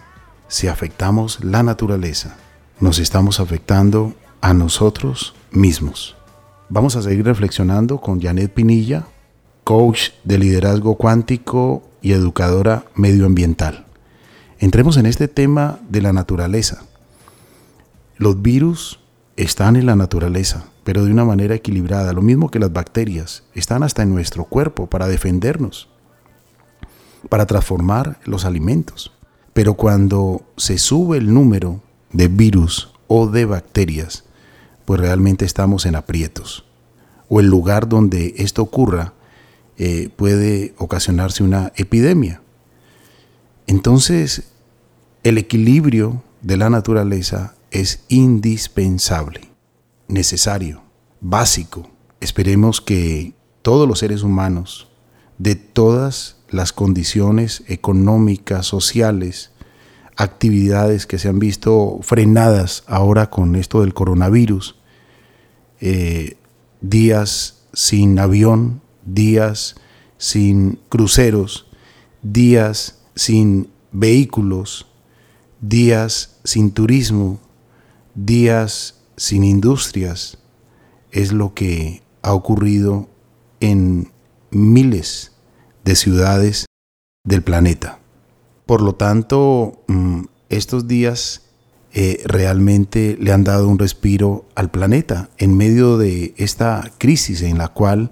si 0.47 0.67
afectamos 0.67 1.43
la 1.43 1.63
naturaleza, 1.63 2.38
nos 2.79 2.99
estamos 2.99 3.39
afectando 3.39 4.13
a 4.41 4.53
nosotros 4.53 5.34
mismos. 5.49 6.15
Vamos 6.69 6.95
a 6.95 7.01
seguir 7.01 7.25
reflexionando 7.25 7.99
con 7.99 8.21
Janet 8.21 8.53
Pinilla, 8.53 9.08
coach 9.63 10.10
de 10.23 10.38
liderazgo 10.38 10.95
cuántico 10.95 11.84
y 12.02 12.12
educadora 12.12 12.86
medioambiental. 12.95 13.86
Entremos 14.60 14.97
en 14.97 15.06
este 15.06 15.28
tema 15.28 15.80
de 15.89 16.02
la 16.02 16.13
naturaleza. 16.13 16.84
Los 18.17 18.41
virus 18.41 18.99
están 19.36 19.76
en 19.76 19.86
la 19.86 19.95
naturaleza, 19.95 20.65
pero 20.84 21.06
de 21.06 21.12
una 21.12 21.26
manera 21.26 21.56
equilibrada, 21.56 22.13
lo 22.13 22.21
mismo 22.21 22.52
que 22.52 22.60
las 22.60 22.71
bacterias, 22.71 23.43
están 23.54 23.84
hasta 23.84 24.04
en 24.04 24.13
nuestro 24.13 24.45
cuerpo 24.45 24.88
para 24.88 25.08
defendernos, 25.08 25.89
para 27.30 27.45
transformar 27.45 28.19
los 28.26 28.45
alimentos. 28.45 29.12
Pero 29.54 29.76
cuando 29.76 30.43
se 30.58 30.78
sube 30.78 31.17
el 31.17 31.34
número 31.34 31.82
de 32.12 32.28
virus 32.28 32.93
o 33.08 33.28
de 33.28 33.45
bacterias, 33.45 34.26
pues 34.86 34.99
realmente 34.99 35.45
estamos 35.45 35.86
en 35.86 35.95
aprietos. 35.95 36.65
O 37.30 37.39
el 37.39 37.47
lugar 37.47 37.88
donde 37.88 38.34
esto 38.38 38.62
ocurra 38.62 39.13
eh, 39.77 40.09
puede 40.15 40.73
ocasionarse 40.77 41.43
una 41.43 41.71
epidemia. 41.75 42.41
Entonces, 43.67 44.43
el 45.23 45.38
equilibrio 45.38 46.23
de 46.41 46.58
la 46.58 46.69
naturaleza 46.69 47.56
es 47.71 48.04
indispensable, 48.10 49.41
necesario, 50.08 50.83
básico. 51.21 51.89
Esperemos 52.19 52.81
que 52.81 53.33
todos 53.62 53.87
los 53.87 54.00
seres 54.00 54.21
humanos, 54.21 54.89
de 55.39 55.56
todas 55.56 56.37
las 56.50 56.71
condiciones 56.71 57.63
económicas, 57.67 58.67
sociales, 58.67 59.52
actividades 60.15 61.08
que 61.08 61.17
se 61.17 61.29
han 61.29 61.39
visto 61.39 62.00
frenadas 62.02 62.83
ahora 62.85 63.29
con 63.31 63.56
esto 63.56 63.81
del 63.81 63.95
coronavirus, 63.95 64.75
eh, 65.81 66.37
días 66.81 67.63
sin 67.73 68.19
avión, 68.19 68.83
días 69.06 69.75
sin 70.17 70.79
cruceros, 70.89 71.67
días 72.21 72.99
sin 73.15 73.69
vehículos, 73.91 74.87
días 75.62 76.39
sin 76.43 76.71
turismo, 76.71 77.39
días 78.15 79.01
sin 79.17 79.43
industrias, 79.43 80.37
es 81.12 81.31
lo 81.31 81.54
que 81.54 82.01
ha 82.21 82.33
ocurrido 82.33 83.08
en 83.60 84.12
miles 84.49 85.31
de 85.83 85.95
ciudades 85.95 86.65
del 87.25 87.43
planeta. 87.43 87.99
Por 88.65 88.81
lo 88.81 88.95
tanto, 88.95 89.83
mm, 89.87 90.23
estos 90.49 90.87
días 90.87 91.41
eh, 91.95 92.23
realmente 92.25 93.17
le 93.19 93.31
han 93.31 93.43
dado 93.43 93.67
un 93.67 93.77
respiro 93.77 94.45
al 94.56 94.71
planeta 94.71 95.29
en 95.37 95.56
medio 95.56 95.97
de 95.97 96.33
esta 96.37 96.91
crisis 96.97 97.43
en 97.43 97.60
la 97.60 97.67
cual 97.67 98.12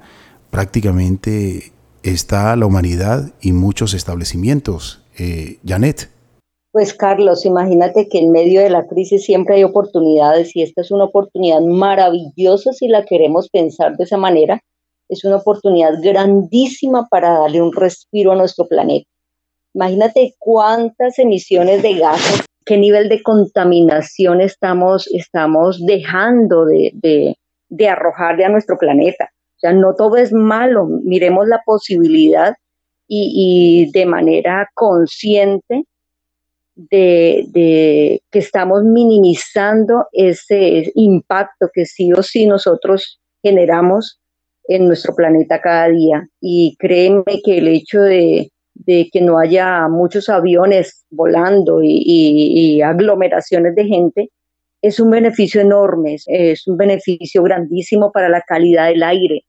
prácticamente 0.51 1.71
está 2.03 2.55
la 2.55 2.65
humanidad 2.65 3.31
y 3.41 3.53
muchos 3.53 3.93
establecimientos. 3.93 5.03
Eh, 5.17 5.57
Janet. 5.65 6.09
Pues 6.71 6.93
Carlos, 6.93 7.45
imagínate 7.45 8.07
que 8.07 8.19
en 8.19 8.31
medio 8.31 8.61
de 8.61 8.69
la 8.69 8.87
crisis 8.87 9.25
siempre 9.25 9.55
hay 9.55 9.63
oportunidades 9.63 10.55
y 10.55 10.61
esta 10.61 10.81
es 10.81 10.91
una 10.91 11.05
oportunidad 11.05 11.59
maravillosa 11.59 12.71
si 12.71 12.87
la 12.87 13.03
queremos 13.03 13.49
pensar 13.49 13.97
de 13.97 14.05
esa 14.05 14.17
manera. 14.17 14.61
Es 15.09 15.25
una 15.25 15.37
oportunidad 15.37 16.01
grandísima 16.01 17.07
para 17.09 17.39
darle 17.39 17.61
un 17.61 17.73
respiro 17.73 18.31
a 18.31 18.35
nuestro 18.35 18.67
planeta. 18.67 19.09
Imagínate 19.73 20.35
cuántas 20.39 21.19
emisiones 21.19 21.81
de 21.81 21.95
gases, 21.95 22.45
qué 22.65 22.77
nivel 22.77 23.09
de 23.09 23.21
contaminación 23.21 24.39
estamos, 24.39 25.09
estamos 25.13 25.85
dejando 25.85 26.65
de, 26.65 26.91
de, 26.93 27.35
de 27.67 27.89
arrojarle 27.89 28.45
a 28.45 28.49
nuestro 28.49 28.77
planeta. 28.77 29.29
O 29.61 29.67
sea, 29.67 29.73
no 29.73 29.93
todo 29.95 30.17
es 30.17 30.33
malo, 30.33 30.85
miremos 30.85 31.47
la 31.47 31.61
posibilidad 31.65 32.55
y, 33.07 33.87
y 33.87 33.91
de 33.91 34.05
manera 34.05 34.69
consciente 34.73 35.85
de, 36.75 38.21
que 38.31 38.39
estamos 38.39 38.83
minimizando 38.83 40.07
ese 40.11 40.91
impacto 40.95 41.69
que 41.73 41.85
sí 41.85 42.11
o 42.13 42.23
sí 42.23 42.45
nosotros 42.45 43.19
generamos 43.43 44.19
en 44.67 44.87
nuestro 44.87 45.15
planeta 45.15 45.61
cada 45.61 45.89
día. 45.89 46.27
Y 46.39 46.75
créeme 46.79 47.41
que 47.43 47.57
el 47.57 47.67
hecho 47.67 48.01
de, 48.01 48.51
que 48.85 49.21
no 49.21 49.37
haya 49.39 49.87
muchos 49.87 50.29
aviones 50.29 51.03
volando 51.09 51.81
y, 51.83 52.81
aglomeraciones 52.81 53.75
de 53.75 53.85
gente 53.85 54.29
es 54.81 54.99
un 54.99 55.11
beneficio 55.11 55.61
enorme, 55.61 56.17
es 56.25 56.67
un 56.67 56.75
beneficio 56.75 57.43
grandísimo 57.43 58.11
para 58.11 58.29
la 58.29 58.41
calidad 58.41 58.87
del 58.87 59.03
aire, 59.03 59.45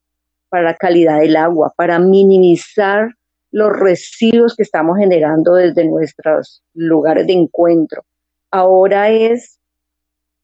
para 0.53 0.65
la 0.65 0.75
calidad 0.75 1.19
del 1.19 1.35
agua, 1.35 1.73
para 1.75 1.97
minimizar 1.97 3.09
los 3.49 3.71
residuos 3.71 4.55
que 4.55 4.61
estamos 4.61 4.99
generando 4.99 5.55
desde 5.55 5.83
nuestros 5.83 6.61
lugares 6.75 7.25
de 7.25 7.33
encuentro. 7.33 8.03
Ahora 8.51 9.09
es 9.09 9.57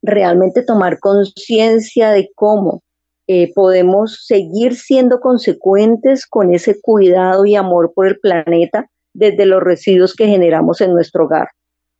realmente 0.01 0.63
tomar 0.63 0.97
conciencia 0.97 2.09
de 2.09 2.27
cómo 2.33 2.81
eh, 3.27 3.53
podemos 3.53 4.25
seguir 4.25 4.75
siendo 4.75 5.19
consecuentes 5.19 6.25
con 6.25 6.55
ese 6.55 6.81
cuidado 6.81 7.45
y 7.45 7.53
amor 7.53 7.93
por 7.93 8.07
el 8.07 8.19
planeta 8.19 8.89
desde 9.13 9.45
los 9.45 9.61
residuos 9.61 10.15
que 10.15 10.25
generamos 10.25 10.81
en 10.81 10.91
nuestro 10.93 11.25
hogar. 11.25 11.49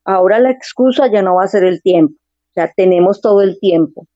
Ahora 0.03 0.39
la 0.39 0.49
excusa 0.49 1.11
ya 1.13 1.21
no 1.21 1.35
va 1.35 1.43
a 1.43 1.47
ser 1.47 1.63
el 1.63 1.79
tiempo, 1.83 2.15
ya 2.55 2.71
tenemos 2.75 3.21
todo 3.21 3.43
el 3.43 3.59
tiempo. 3.59 4.07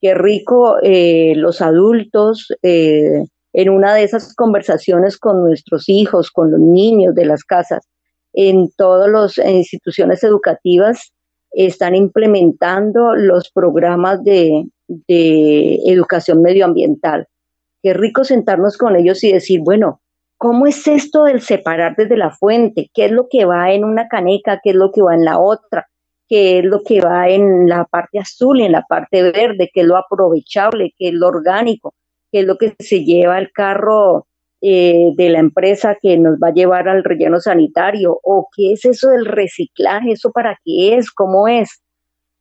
Qué 0.00 0.14
rico 0.14 0.78
eh, 0.82 1.34
los 1.36 1.60
adultos, 1.60 2.48
eh, 2.62 3.24
en 3.52 3.68
una 3.68 3.94
de 3.94 4.04
esas 4.04 4.34
conversaciones 4.34 5.18
con 5.18 5.42
nuestros 5.42 5.88
hijos, 5.88 6.30
con 6.30 6.50
los 6.50 6.60
niños 6.60 7.14
de 7.14 7.26
las 7.26 7.44
casas, 7.44 7.86
en 8.32 8.70
todas 8.76 9.10
las 9.10 9.46
instituciones 9.46 10.22
educativas 10.22 11.12
están 11.52 11.96
implementando 11.96 13.14
los 13.16 13.50
programas 13.50 14.22
de, 14.22 14.64
educación 15.08 16.42
medioambiental. 16.42 17.28
Qué 17.82 17.94
rico 17.94 18.24
sentarnos 18.24 18.76
con 18.76 18.96
ellos 18.96 19.22
y 19.22 19.32
decir, 19.32 19.60
bueno, 19.62 20.00
¿cómo 20.36 20.66
es 20.66 20.86
esto 20.88 21.24
del 21.24 21.40
separar 21.40 21.94
desde 21.96 22.16
la 22.16 22.30
fuente? 22.30 22.90
¿Qué 22.92 23.06
es 23.06 23.12
lo 23.12 23.28
que 23.28 23.44
va 23.44 23.72
en 23.72 23.84
una 23.84 24.08
caneca? 24.08 24.60
¿Qué 24.62 24.70
es 24.70 24.76
lo 24.76 24.90
que 24.92 25.02
va 25.02 25.14
en 25.14 25.24
la 25.24 25.38
otra? 25.38 25.88
¿Qué 26.30 26.60
es 26.60 26.64
lo 26.64 26.82
que 26.82 27.02
va 27.02 27.28
en 27.28 27.68
la 27.68 27.84
parte 27.84 28.18
azul 28.20 28.60
y 28.60 28.64
en 28.64 28.72
la 28.72 28.86
parte 28.88 29.22
verde? 29.22 29.70
¿Qué 29.74 29.82
es 29.82 29.86
lo 29.86 29.98
aprovechable? 29.98 30.94
¿Qué 30.96 31.08
es 31.08 31.14
lo 31.14 31.28
orgánico? 31.28 31.94
qué 32.30 32.40
es 32.40 32.46
lo 32.46 32.56
que 32.56 32.74
se 32.78 33.04
lleva 33.04 33.38
el 33.38 33.50
carro 33.52 34.26
eh, 34.60 35.12
de 35.16 35.30
la 35.30 35.38
empresa 35.38 35.96
que 36.00 36.18
nos 36.18 36.36
va 36.38 36.48
a 36.48 36.54
llevar 36.54 36.88
al 36.88 37.02
relleno 37.02 37.40
sanitario 37.40 38.18
o 38.22 38.48
qué 38.54 38.72
es 38.72 38.84
eso 38.84 39.08
del 39.08 39.24
reciclaje, 39.24 40.12
eso 40.12 40.30
para 40.32 40.58
qué 40.64 40.96
es, 40.96 41.10
cómo 41.10 41.48
es. 41.48 41.82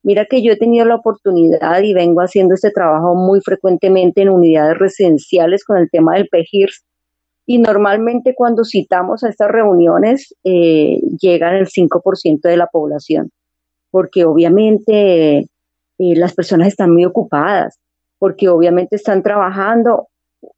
Mira 0.03 0.25
que 0.25 0.41
yo 0.41 0.53
he 0.53 0.57
tenido 0.57 0.85
la 0.85 0.95
oportunidad 0.95 1.81
y 1.81 1.93
vengo 1.93 2.21
haciendo 2.21 2.55
este 2.55 2.71
trabajo 2.71 3.15
muy 3.15 3.41
frecuentemente 3.41 4.21
en 4.21 4.29
unidades 4.29 4.77
residenciales 4.77 5.63
con 5.65 5.77
el 5.77 5.89
tema 5.89 6.15
del 6.15 6.27
PEGIRS 6.29 6.85
y 7.45 7.57
normalmente 7.57 8.33
cuando 8.35 8.63
citamos 8.63 9.23
a 9.23 9.29
estas 9.29 9.49
reuniones 9.49 10.33
eh, 10.43 11.01
llegan 11.19 11.55
el 11.55 11.67
5% 11.67 12.41
de 12.41 12.57
la 12.57 12.67
población, 12.67 13.31
porque 13.91 14.25
obviamente 14.25 15.39
eh, 15.39 15.47
las 15.97 16.33
personas 16.33 16.67
están 16.67 16.91
muy 16.91 17.05
ocupadas 17.05 17.79
porque 18.19 18.49
obviamente 18.49 18.97
están 18.97 19.23
trabajando 19.23 20.07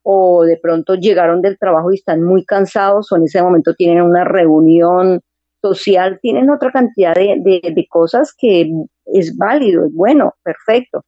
o 0.03 0.43
de 0.43 0.57
pronto 0.57 0.95
llegaron 0.95 1.41
del 1.41 1.57
trabajo 1.57 1.91
y 1.91 1.95
están 1.95 2.23
muy 2.23 2.43
cansados 2.43 3.11
o 3.11 3.15
en 3.15 3.23
ese 3.23 3.41
momento 3.41 3.73
tienen 3.75 4.03
una 4.03 4.23
reunión 4.23 5.21
social, 5.61 6.19
tienen 6.21 6.49
otra 6.49 6.71
cantidad 6.71 7.13
de, 7.13 7.87
cosas 7.89 8.33
que 8.37 8.71
es 9.05 9.37
válido, 9.37 9.85
es 9.85 9.93
bueno, 9.93 10.33
perfecto. 10.43 11.03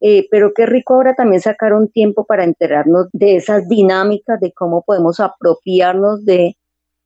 Eh, 0.00 0.26
pero 0.30 0.52
qué 0.54 0.66
rico 0.66 0.94
ahora 0.94 1.14
también 1.14 1.40
sacar 1.40 1.72
un 1.72 1.88
tiempo 1.88 2.26
para 2.26 2.44
enterarnos 2.44 3.08
de 3.12 3.36
esas 3.36 3.68
dinámicas, 3.68 4.38
de 4.40 4.52
cómo 4.52 4.82
podemos 4.82 5.20
apropiarnos 5.20 6.24
de 6.24 6.56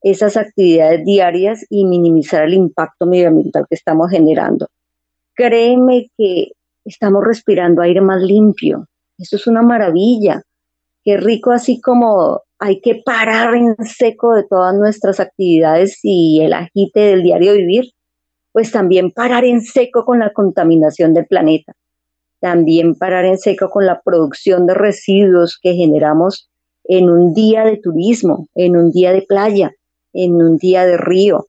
esas 0.02 0.36
actividades 0.36 1.04
diarias 1.04 1.64
y 1.70 1.84
minimizar 1.84 2.44
el 2.44 2.54
impacto 2.54 3.06
medioambiental 3.06 3.66
que 3.68 3.74
estamos 3.74 4.10
generando. 4.10 4.68
Créeme 5.34 6.10
que 6.16 6.52
estamos 6.84 7.24
respirando 7.24 7.82
aire 7.82 8.00
más 8.00 8.22
limpio. 8.22 8.86
Eso 9.18 9.36
es 9.36 9.46
una 9.46 9.62
maravilla. 9.62 10.42
Qué 11.04 11.16
rico 11.16 11.50
así 11.50 11.80
como 11.80 12.42
hay 12.58 12.80
que 12.80 13.02
parar 13.04 13.54
en 13.54 13.76
seco 13.84 14.34
de 14.34 14.44
todas 14.44 14.74
nuestras 14.74 15.20
actividades 15.20 15.98
y 16.02 16.40
el 16.42 16.52
agite 16.52 17.00
del 17.00 17.22
diario 17.22 17.52
vivir, 17.54 17.92
pues 18.52 18.72
también 18.72 19.12
parar 19.12 19.44
en 19.44 19.60
seco 19.60 20.04
con 20.04 20.18
la 20.18 20.32
contaminación 20.32 21.14
del 21.14 21.26
planeta. 21.26 21.74
También 22.40 22.94
parar 22.94 23.24
en 23.24 23.38
seco 23.38 23.70
con 23.70 23.86
la 23.86 24.00
producción 24.00 24.66
de 24.66 24.74
residuos 24.74 25.58
que 25.60 25.74
generamos 25.74 26.48
en 26.84 27.10
un 27.10 27.34
día 27.34 27.64
de 27.64 27.76
turismo, 27.76 28.48
en 28.54 28.76
un 28.76 28.90
día 28.90 29.12
de 29.12 29.22
playa, 29.22 29.72
en 30.12 30.34
un 30.34 30.56
día 30.56 30.86
de 30.86 30.96
río, 30.96 31.46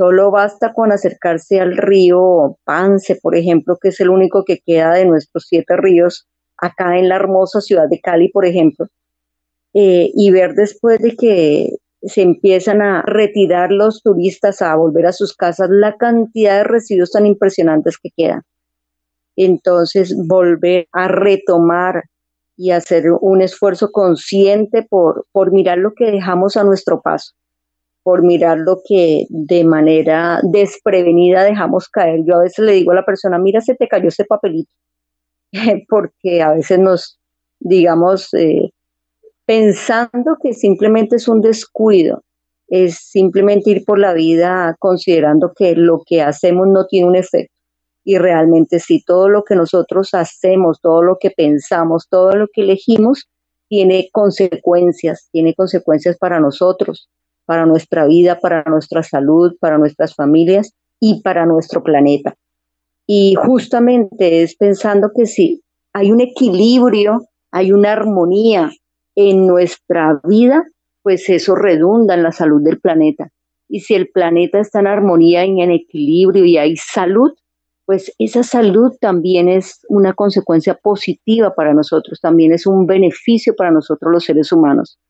Solo 0.00 0.30
basta 0.30 0.72
con 0.72 0.92
acercarse 0.92 1.60
al 1.60 1.76
río 1.76 2.56
Pance, 2.64 3.18
por 3.20 3.36
ejemplo, 3.36 3.76
que 3.78 3.88
es 3.88 4.00
el 4.00 4.08
único 4.08 4.44
que 4.46 4.60
queda 4.64 4.94
de 4.94 5.04
nuestros 5.04 5.44
siete 5.46 5.76
ríos 5.76 6.26
acá 6.56 6.98
en 6.98 7.10
la 7.10 7.16
hermosa 7.16 7.60
ciudad 7.60 7.86
de 7.86 8.00
Cali, 8.00 8.30
por 8.30 8.46
ejemplo, 8.46 8.86
eh, 9.74 10.10
y 10.14 10.30
ver 10.30 10.54
después 10.54 11.00
de 11.00 11.16
que 11.16 11.76
se 12.00 12.22
empiezan 12.22 12.80
a 12.80 13.02
retirar 13.02 13.72
los 13.72 14.02
turistas 14.02 14.62
a 14.62 14.74
volver 14.74 15.04
a 15.04 15.12
sus 15.12 15.36
casas 15.36 15.68
la 15.70 15.94
cantidad 15.98 16.56
de 16.56 16.64
residuos 16.64 17.12
tan 17.12 17.26
impresionantes 17.26 17.98
que 18.02 18.08
quedan. 18.16 18.40
Entonces, 19.36 20.16
volver 20.16 20.86
a 20.92 21.08
retomar 21.08 22.04
y 22.56 22.70
hacer 22.70 23.04
un 23.20 23.42
esfuerzo 23.42 23.92
consciente 23.92 24.82
por, 24.88 25.26
por 25.30 25.52
mirar 25.52 25.76
lo 25.76 25.92
que 25.92 26.10
dejamos 26.10 26.56
a 26.56 26.64
nuestro 26.64 27.02
paso 27.02 27.34
por 28.10 28.24
mirar 28.24 28.58
lo 28.58 28.80
que 28.84 29.26
de 29.28 29.62
manera 29.62 30.40
desprevenida 30.42 31.44
dejamos 31.44 31.88
caer. 31.88 32.24
Yo 32.26 32.34
a 32.34 32.42
veces 32.42 32.64
le 32.64 32.72
digo 32.72 32.90
a 32.90 32.96
la 32.96 33.04
persona, 33.04 33.38
mira, 33.38 33.60
se 33.60 33.76
te 33.76 33.86
cayó 33.86 34.08
ese 34.08 34.24
papelito, 34.24 34.68
porque 35.88 36.42
a 36.42 36.50
veces 36.50 36.80
nos, 36.80 37.20
digamos, 37.60 38.34
eh, 38.34 38.72
pensando 39.46 40.38
que 40.42 40.54
simplemente 40.54 41.14
es 41.14 41.28
un 41.28 41.40
descuido, 41.40 42.24
es 42.66 42.96
simplemente 42.96 43.70
ir 43.70 43.84
por 43.84 44.00
la 44.00 44.12
vida 44.12 44.74
considerando 44.80 45.52
que 45.54 45.76
lo 45.76 46.02
que 46.04 46.20
hacemos 46.20 46.66
no 46.66 46.88
tiene 46.88 47.06
un 47.06 47.14
efecto. 47.14 47.54
Y 48.02 48.18
realmente 48.18 48.80
sí, 48.80 49.04
todo 49.06 49.28
lo 49.28 49.44
que 49.44 49.54
nosotros 49.54 50.14
hacemos, 50.14 50.80
todo 50.80 51.04
lo 51.04 51.16
que 51.20 51.30
pensamos, 51.30 52.08
todo 52.10 52.32
lo 52.34 52.48
que 52.52 52.62
elegimos, 52.62 53.28
tiene 53.68 54.08
consecuencias, 54.10 55.28
tiene 55.30 55.54
consecuencias 55.54 56.18
para 56.18 56.40
nosotros, 56.40 57.08
para 57.50 57.66
nuestra 57.66 58.06
vida, 58.06 58.38
para 58.38 58.62
nuestra 58.62 59.02
salud, 59.02 59.56
para 59.58 59.76
nuestras 59.76 60.14
familias 60.14 60.72
y 61.00 61.20
para 61.20 61.46
nuestro 61.46 61.82
planeta. 61.82 62.36
Y 63.08 63.34
justamente 63.34 64.44
es 64.44 64.54
pensando 64.54 65.10
que 65.12 65.26
si 65.26 65.60
hay 65.92 66.12
un 66.12 66.20
equilibrio, 66.20 67.26
hay 67.50 67.72
una 67.72 67.90
armonía 67.90 68.70
en 69.16 69.48
nuestra 69.48 70.20
vida, 70.22 70.62
pues 71.02 71.28
eso 71.28 71.56
redunda 71.56 72.14
en 72.14 72.22
la 72.22 72.30
salud 72.30 72.62
del 72.62 72.78
planeta. 72.78 73.30
Y 73.68 73.80
si 73.80 73.94
el 73.94 74.10
planeta 74.10 74.60
está 74.60 74.78
en 74.78 74.86
armonía 74.86 75.44
y 75.44 75.60
en 75.60 75.72
equilibrio 75.72 76.44
y 76.44 76.56
hay 76.56 76.76
salud, 76.76 77.32
pues 77.84 78.14
esa 78.20 78.44
salud 78.44 78.92
también 79.00 79.48
es 79.48 79.84
una 79.88 80.12
consecuencia 80.12 80.76
positiva 80.80 81.52
para 81.56 81.74
nosotros, 81.74 82.20
también 82.20 82.52
es 82.52 82.64
un 82.64 82.86
beneficio 82.86 83.56
para 83.56 83.72
nosotros 83.72 84.12
los 84.12 84.24
seres 84.24 84.52
humanos. 84.52 85.00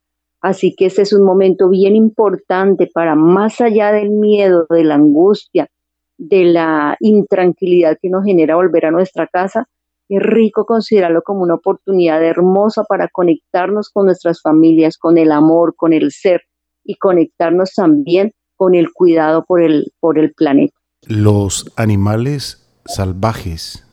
Así 0.41 0.74
que 0.74 0.86
este 0.86 1.03
es 1.03 1.12
un 1.12 1.24
momento 1.24 1.68
bien 1.68 1.97
importante 1.97 2.91
para 2.93 3.14
más 3.14 3.61
allá 3.61 3.93
del 3.93 4.11
miedo, 4.11 4.66
de 4.70 4.84
la 4.84 4.95
angustia, 4.95 5.68
de 6.16 6.45
la 6.45 6.97
intranquilidad 7.01 7.97
que 8.01 8.09
nos 8.09 8.24
genera 8.24 8.57
volver 8.57 8.86
a 8.86 8.91
nuestra 8.91 9.26
casa, 9.26 9.66
es 10.11 10.22
rico 10.22 10.66
considerarlo 10.66 11.22
como 11.22 11.43
una 11.43 11.55
oportunidad 11.55 12.22
hermosa 12.24 12.82
para 12.84 13.09
conectarnos 13.09 13.91
con 13.91 14.07
nuestras 14.07 14.43
familias, 14.43 14.99
con 14.99 15.18
el 15.18 15.30
amor, 15.30 15.74
con 15.76 15.93
el 15.93 16.11
ser 16.11 16.43
y 16.84 16.97
conectarnos 16.97 17.72
también 17.74 18.32
con 18.57 18.74
el 18.74 18.93
cuidado 18.93 19.45
por 19.47 19.62
el, 19.62 19.93
por 20.01 20.18
el 20.18 20.32
planeta. 20.34 20.74
Los 21.07 21.72
animales 21.76 22.68
salvajes 22.86 23.86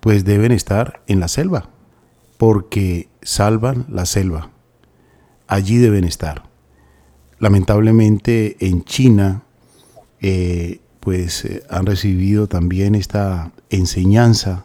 pues 0.00 0.24
deben 0.24 0.52
estar 0.52 1.00
en 1.06 1.18
la 1.18 1.28
selva 1.28 1.70
porque 2.36 3.08
salvan 3.22 3.86
la 3.88 4.04
selva. 4.04 4.53
Allí 5.46 5.78
deben 5.78 6.04
estar. 6.04 6.44
Lamentablemente 7.38 8.56
en 8.60 8.84
China 8.84 9.42
eh, 10.20 10.80
pues 11.00 11.44
eh, 11.44 11.62
han 11.68 11.86
recibido 11.86 12.46
también 12.46 12.94
esta 12.94 13.52
enseñanza 13.68 14.64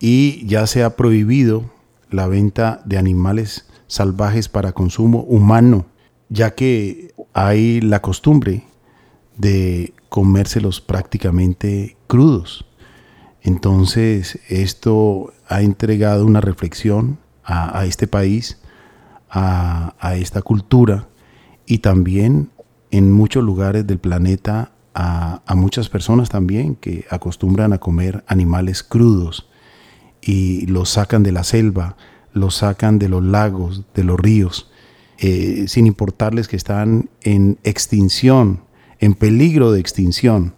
y 0.00 0.44
ya 0.46 0.66
se 0.66 0.82
ha 0.82 0.96
prohibido 0.96 1.70
la 2.10 2.26
venta 2.26 2.82
de 2.84 2.98
animales 2.98 3.66
salvajes 3.86 4.48
para 4.48 4.72
consumo 4.72 5.20
humano, 5.20 5.86
ya 6.28 6.54
que 6.54 7.14
hay 7.32 7.80
la 7.80 8.02
costumbre 8.02 8.64
de 9.36 9.94
comérselos 10.08 10.80
prácticamente 10.80 11.96
crudos. 12.06 12.66
Entonces 13.42 14.38
esto 14.48 15.32
ha 15.48 15.62
entregado 15.62 16.26
una 16.26 16.40
reflexión 16.40 17.18
a, 17.44 17.84
este 17.86 18.06
país, 18.06 18.58
a, 19.32 20.14
esta 20.16 20.42
cultura 20.42 21.08
y 21.66 21.78
también 21.78 22.50
en 22.90 23.10
muchos 23.10 23.42
lugares 23.42 23.86
del 23.86 23.98
planeta 23.98 24.72
a, 24.94 25.40
muchas 25.56 25.88
personas 25.88 26.28
también 26.28 26.74
que 26.74 27.06
acostumbran 27.10 27.72
a 27.72 27.78
comer 27.78 28.24
animales 28.26 28.82
crudos 28.82 29.48
y 30.20 30.66
los 30.66 30.90
sacan 30.90 31.22
de 31.22 31.32
la 31.32 31.44
selva, 31.44 31.96
los 32.34 32.56
sacan 32.56 32.98
de 32.98 33.08
los 33.08 33.24
lagos, 33.24 33.84
de 33.94 34.04
los 34.04 34.20
ríos, 34.20 34.70
eh, 35.18 35.64
sin 35.66 35.86
importarles 35.86 36.46
que 36.46 36.56
están 36.56 37.08
en 37.22 37.58
extinción, 37.64 38.60
en 38.98 39.14
peligro 39.14 39.72
de 39.72 39.80
extinción, 39.80 40.54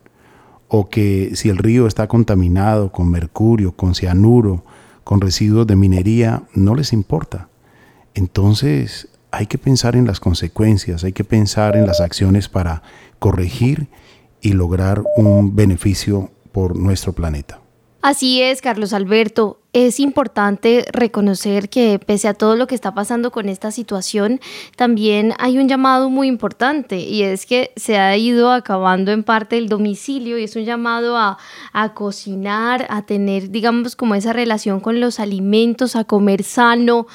o 0.68 0.89
que 0.89 1.31
si 1.35 1.49
el 1.49 1.59
río 1.59 1.87
está 1.87 2.09
contaminado 2.09 2.91
con 2.91 3.09
mercurio, 3.09 3.72
con 3.72 3.95
cianuro, 3.95 4.64
con 5.05 5.20
residuos 5.20 5.66
de 5.66 5.77
minería, 5.77 6.43
no 6.55 6.75
les 6.75 6.93
importa. 6.93 7.49
Entonces 8.15 9.09
hay 9.31 9.47
que 9.47 9.59
pensar 9.59 9.97
en 9.97 10.07
las 10.07 10.21
consecuencias, 10.21 11.05
hay 11.05 11.12
que 11.12 11.25
pensar 11.25 11.77
en 11.77 11.87
las 11.87 12.01
acciones 12.01 12.49
para 12.49 12.83
corregir 13.19 13.89
y 14.41 14.53
lograr 14.53 15.03
un 15.17 15.57
beneficio 15.57 16.31
por 16.53 16.77
nuestro 16.77 17.12
planeta. 17.12 17.61
Así 18.03 18.43
es, 18.43 18.61
Carlos 18.61 18.93
Alberto 18.93 19.64
es 19.75 19.99
importante 19.99 20.87
reconocer 20.93 21.68
que 21.68 21.99
pese 21.99 22.29
a 22.29 22.35
todo 22.35 22.55
lo 22.55 22.68
que 22.68 22.77
está 22.77 22.95
pasando 22.95 23.33
con 23.33 23.49
esta 23.49 23.72
situación, 23.72 24.41
también 24.77 25.35
hay 25.41 25.59
un 25.59 25.68
llamado 25.68 26.11
muy 26.11 26.29
importante 26.29 27.01
y 27.01 27.25
es 27.25 27.45
que 27.45 27.72
se 27.75 27.99
ha 27.99 28.16
ido 28.16 28.53
acabando 28.53 29.11
en 29.11 29.25
parte 29.25 29.59
el 29.59 29.68
domicilio 29.68 30.39
y 30.39 30.45
es 30.45 30.55
un 30.55 30.64
llamado 30.64 31.18
a, 31.18 31.39
cocinar, 31.95 32.87
a 32.89 33.03
tener, 33.03 33.51
digamos, 33.51 33.97
como 33.97 34.14
esa 34.14 34.33
relación 34.33 34.79
con 34.79 35.01
los 35.01 35.18
alimentos, 35.18 35.97
a 35.97 36.05
comer 36.05 36.45
sano, 36.45 37.09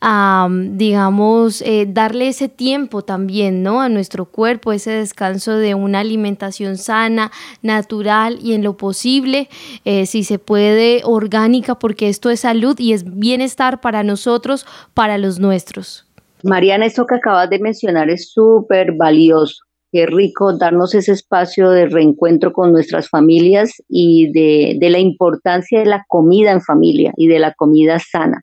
a, 0.00 0.48
digamos, 0.50 1.60
eh, 1.60 1.86
darle 1.86 2.28
ese 2.28 2.48
tiempo 2.48 3.02
también, 3.02 3.62
¿no? 3.62 3.82
A 3.82 3.90
nuestro 3.90 4.24
cuerpo, 4.24 4.72
ese 4.72 4.92
descanso 4.92 5.52
de 5.52 5.74
una 5.74 6.00
alimentación 6.00 6.78
sana, 6.78 7.30
natural 7.60 8.38
y 8.42 8.54
en 8.54 8.62
lo 8.62 8.78
posible, 8.78 9.50
eh, 9.84 10.06
si 10.06 10.24
se 10.24 10.38
puede, 10.38 11.02
orgánica, 11.04 11.78
porque 11.78 12.05
esto 12.08 12.30
es 12.30 12.40
salud 12.40 12.78
y 12.78 12.92
es 12.92 13.04
bienestar 13.04 13.80
para 13.80 14.02
nosotros, 14.02 14.66
para 14.94 15.18
los 15.18 15.38
nuestros. 15.38 16.06
Mariana, 16.42 16.86
esto 16.86 17.06
que 17.06 17.16
acabas 17.16 17.50
de 17.50 17.58
mencionar 17.58 18.10
es 18.10 18.30
súper 18.30 18.92
valioso. 18.92 19.64
Qué 19.92 20.06
rico 20.06 20.56
darnos 20.56 20.94
ese 20.94 21.12
espacio 21.12 21.70
de 21.70 21.86
reencuentro 21.86 22.52
con 22.52 22.72
nuestras 22.72 23.08
familias 23.08 23.72
y 23.88 24.30
de, 24.32 24.76
de 24.78 24.90
la 24.90 24.98
importancia 24.98 25.80
de 25.80 25.86
la 25.86 26.04
comida 26.08 26.50
en 26.52 26.60
familia 26.60 27.12
y 27.16 27.28
de 27.28 27.38
la 27.38 27.54
comida 27.54 27.98
sana 27.98 28.42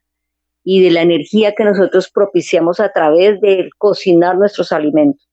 y 0.64 0.82
de 0.82 0.90
la 0.90 1.02
energía 1.02 1.54
que 1.56 1.64
nosotros 1.64 2.10
propiciamos 2.12 2.80
a 2.80 2.90
través 2.90 3.40
de 3.40 3.68
cocinar 3.78 4.36
nuestros 4.38 4.72
alimentos. 4.72 5.28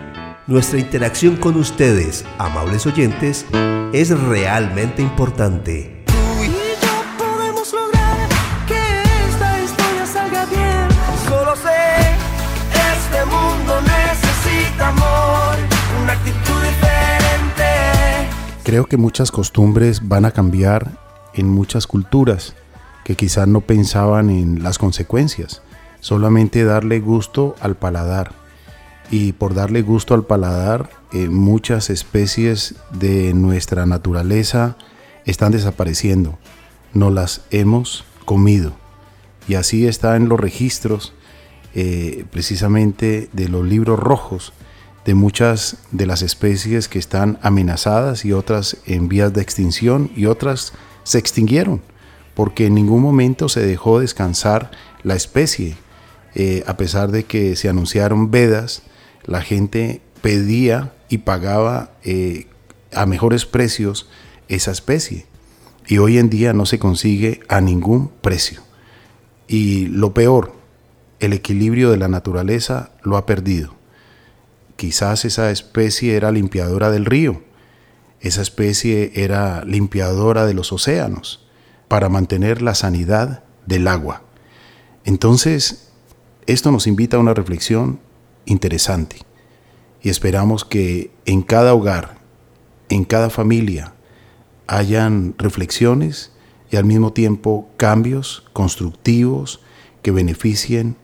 Nuestra 0.49 0.79
interacción 0.79 1.37
con 1.37 1.57
ustedes, 1.57 2.25
amables 2.39 2.87
oyentes, 2.87 3.45
es 3.93 4.19
realmente 4.19 5.03
importante. 5.03 6.03
Tú 6.07 6.15
y 6.43 6.47
yo 6.47 7.19
podemos 7.19 7.71
lograr 7.71 8.29
que 8.67 9.03
esta 9.29 9.63
historia 9.63 10.07
salga 10.07 10.47
bien. 10.47 10.89
Solo 11.29 11.55
sé, 11.55 11.69
este 12.73 13.27
mundo 13.27 13.75
necesita 13.83 14.89
amor, 14.89 15.59
una 16.03 16.15
actitud 16.15 16.63
diferente. 16.63 17.65
Creo 18.65 18.87
que 18.87 18.97
muchas 18.97 19.31
costumbres 19.31 20.09
van 20.09 20.25
a 20.25 20.31
cambiar 20.31 20.93
en 21.35 21.51
muchas 21.51 21.87
culturas 21.87 22.55
que 23.05 23.17
quizás 23.17 23.47
no 23.49 23.61
pensaban 23.61 24.31
en 24.31 24.63
las 24.63 24.79
consecuencias, 24.79 25.61
solamente 26.01 26.65
darle 26.65 27.01
gusto 27.01 27.55
al 27.61 27.75
paladar. 27.75 28.48
Y 29.11 29.33
por 29.33 29.55
darle 29.55 29.83
gusto 29.83 30.15
al 30.15 30.25
paladar 30.25 30.91
eh, 31.13 31.29
muchas 31.29 31.91
especies 31.91 32.75
de 32.93 33.33
nuestra 33.35 33.87
naturaleza 33.87 34.77
están 35.25 35.53
desapareciendo. 35.53 36.39
No 36.93 37.11
las 37.11 37.43
hemos 37.51 38.05
comido. 38.25 38.73
Y 39.47 39.55
así 39.55 39.87
está 39.87 40.17
en 40.17 40.29
los 40.29 40.39
registros 40.39 41.15
eh, 41.75 42.25
precisamente 42.31 43.31
de 43.33 43.49
los 43.49 43.65
libros 43.65 43.99
rojos 43.99 44.53
de 45.05 45.15
muchas 45.15 45.79
de 45.91 46.05
las 46.05 46.21
especies 46.21 46.89
que 46.89 46.99
están 46.99 47.39
amenazadas 47.41 48.27
y 48.27 48.33
otras 48.33 48.77
en 48.85 49.09
vías 49.09 49.33
de 49.33 49.41
extinción 49.41 50.11
y 50.15 50.27
otras 50.27 50.75
se 51.05 51.19
extinguieron 51.19 51.81
porque 52.39 52.67
en 52.67 52.75
ningún 52.77 53.03
momento 53.03 53.49
se 53.49 53.67
dejó 53.67 53.99
descansar 53.99 54.71
la 55.03 55.17
especie. 55.17 55.77
Eh, 56.37 56.63
a 56.69 56.77
pesar 56.77 57.11
de 57.11 57.25
que 57.25 57.57
se 57.57 57.69
anunciaron 57.69 58.31
vedas, 58.31 58.83
la 59.29 59.43
gente 59.43 60.01
pedía 60.23 60.95
y 61.11 61.19
pagaba 61.19 61.93
eh, 62.03 62.47
a 62.93 63.05
mejores 63.05 63.45
precios 63.45 64.09
esa 64.49 64.71
especie. 64.71 65.27
Y 65.87 65.99
hoy 65.99 66.19
en 66.19 66.31
día 66.31 66.55
no 66.55 66.65
se 66.65 66.79
consigue 66.79 67.41
a 67.49 67.61
ningún 67.61 68.09
precio. 68.09 68.63
Y 69.47 69.87
lo 69.87 70.15
peor, 70.15 70.55
el 71.21 71.35
equilibrio 71.35 71.91
de 71.91 71.99
la 71.99 72.09
naturaleza 72.09 72.91
lo 73.03 73.19
ha 73.19 73.27
perdido. 73.27 73.75
Quizás 74.77 75.27
esa 75.27 75.51
especie 75.51 76.17
era 76.17 76.33
limpiadora 76.33 76.91
del 76.91 77.05
río, 77.05 77.43
esa 78.21 78.41
especie 78.41 79.13
era 79.15 79.63
limpiadora 79.65 80.47
de 80.47 80.55
los 80.55 80.73
océanos 80.73 81.47
para 81.87 82.09
mantener 82.09 82.63
la 82.63 82.75
sanidad 82.75 83.45
del 83.67 83.89
agua. 83.89 84.23
Entonces, 85.05 85.91
esto 86.47 86.73
nos 86.73 86.87
invita 86.87 87.19
a 87.19 87.21
una 87.21 87.35
reflexión 87.35 88.01
interesante. 88.49 89.19
Y 90.03 90.09
esperamos 90.09 90.65
que 90.65 91.11
en 91.25 91.43
cada 91.43 91.75
hogar, 91.75 92.19
en 92.89 93.05
cada 93.05 93.31
familia, 93.31 93.95
hayan 94.67 95.35
reflexiones 95.39 96.33
y 96.71 96.77
al 96.77 96.85
mismo 96.85 97.13
tiempo 97.13 97.69
cambios 97.77 98.45
constructivos 98.53 99.61
que 100.03 100.11
beneficien 100.11 100.97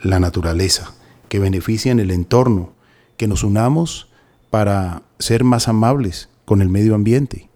la 0.00 0.20
naturaleza, 0.20 0.94
que 1.28 1.38
beneficien 1.38 2.00
el 2.00 2.10
entorno, 2.10 2.72
que 3.16 3.28
nos 3.28 3.42
unamos 3.42 4.08
para 4.50 5.02
ser 5.18 5.44
más 5.44 5.68
amables 5.68 6.28
con 6.44 6.60
el 6.62 6.68
medio 6.68 6.94
ambiente, 6.94 7.48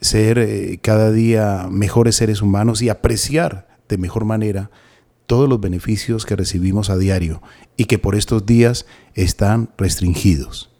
ser 0.00 0.38
eh, 0.38 0.78
cada 0.82 1.10
día 1.12 1.68
mejores 1.70 2.16
seres 2.16 2.42
humanos 2.42 2.82
y 2.82 2.88
apreciar 2.88 3.68
de 3.88 3.98
mejor 3.98 4.24
manera 4.24 4.70
todos 5.26 5.48
los 5.48 5.60
beneficios 5.60 6.26
que 6.26 6.36
recibimos 6.36 6.90
a 6.90 6.98
diario 6.98 7.42
y 7.76 7.86
que 7.86 7.98
por 7.98 8.14
estos 8.14 8.46
días 8.46 8.86
están 9.14 9.70
restringidos. 9.76 10.70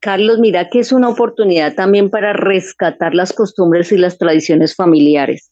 Carlos, 0.00 0.38
mira 0.38 0.68
que 0.68 0.78
es 0.78 0.92
una 0.92 1.08
oportunidad 1.08 1.74
también 1.74 2.08
para 2.08 2.32
rescatar 2.32 3.14
las 3.14 3.32
costumbres 3.32 3.90
y 3.90 3.98
las 3.98 4.16
tradiciones 4.16 4.76
familiares. 4.76 5.50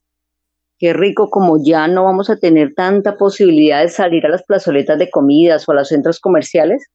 Qué 0.78 0.92
rico 0.92 1.30
como 1.30 1.62
ya 1.62 1.88
no 1.88 2.04
vamos 2.04 2.30
a 2.30 2.36
tener 2.36 2.74
tanta 2.74 3.16
posibilidad 3.16 3.82
de 3.82 3.88
salir 3.88 4.26
a 4.26 4.28
las 4.28 4.44
plazoletas 4.44 4.98
de 4.98 5.10
comidas 5.10 5.68
o 5.68 5.72
a 5.72 5.76
los 5.76 5.88
centros 5.88 6.20
comerciales. 6.20 6.86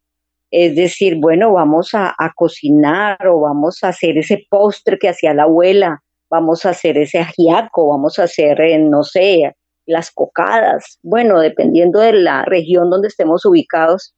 Es 0.51 0.75
decir, 0.75 1.17
bueno, 1.19 1.53
vamos 1.53 1.91
a, 1.93 2.15
cocinar 2.35 3.27
o 3.27 3.39
vamos 3.39 3.83
a 3.83 3.89
hacer 3.89 4.17
ese 4.17 4.45
postre 4.49 4.99
que 4.99 5.09
hacía 5.09 5.33
la 5.33 5.43
abuela, 5.43 6.03
vamos 6.29 6.65
a 6.65 6.69
hacer 6.69 6.97
ese 6.97 7.19
ajiaco, 7.19 7.89
vamos 7.89 8.19
a 8.19 8.23
hacer, 8.23 8.61
eh, 8.61 8.77
no 8.77 9.03
sé, 9.03 9.55
las 9.85 10.11
cocadas. 10.11 10.99
Bueno, 11.03 11.39
dependiendo 11.39 11.99
de 11.99 12.13
la 12.13 12.43
región 12.45 12.89
donde 12.89 13.07
estemos 13.07 13.45
ubicados, 13.45 14.13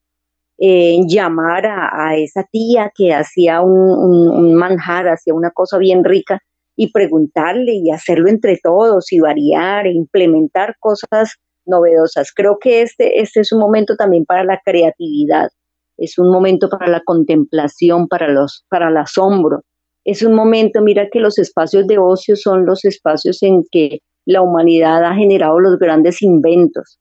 eh, 0.60 1.00
llamar 1.08 1.66
a, 1.66 2.16
esa 2.16 2.44
tía 2.52 2.92
que 2.96 3.14
hacía 3.14 3.62
un, 3.62 4.54
manjar, 4.54 5.08
hacía 5.08 5.34
una 5.34 5.52
cosa 5.52 5.78
bien 5.78 6.04
rica 6.04 6.40
y 6.76 6.92
preguntarle 6.92 7.74
y 7.74 7.92
hacerlo 7.92 8.30
entre 8.30 8.60
todos 8.62 9.12
y 9.12 9.20
variar 9.20 9.88
e 9.88 9.94
implementar 9.94 10.76
cosas 10.80 11.36
novedosas. 11.66 12.32
Creo 12.34 12.58
que 12.60 12.82
este, 12.82 13.22
este 13.22 13.42
es 13.42 13.52
un 13.52 13.60
momento 13.60 13.96
también 13.96 14.26
para 14.26 14.44
la 14.44 14.62
creatividad, 14.64 15.50
es 15.98 16.18
un 16.18 16.32
momento 16.32 16.70
para 16.70 16.88
la 16.88 17.02
contemplación, 17.02 18.08
para, 18.08 18.28
los, 18.28 18.66
para 18.70 18.90
el 18.90 18.98
asombro. 18.98 19.62
Es 20.06 20.22
un 20.22 20.34
momento, 20.34 20.82
mira 20.82 21.08
que 21.12 21.20
los 21.20 21.38
espacios 21.40 21.88
de 21.88 21.98
ocio 21.98 22.36
son 22.36 22.66
los 22.66 22.86
espacios 22.86 23.42
en 23.42 23.64
que 23.72 24.00
la 24.26 24.42
humanidad 24.42 25.04
ha 25.04 25.16
generado 25.16 25.60
los 25.60 25.78
grandes 25.80 26.22
inventos. 26.22 27.00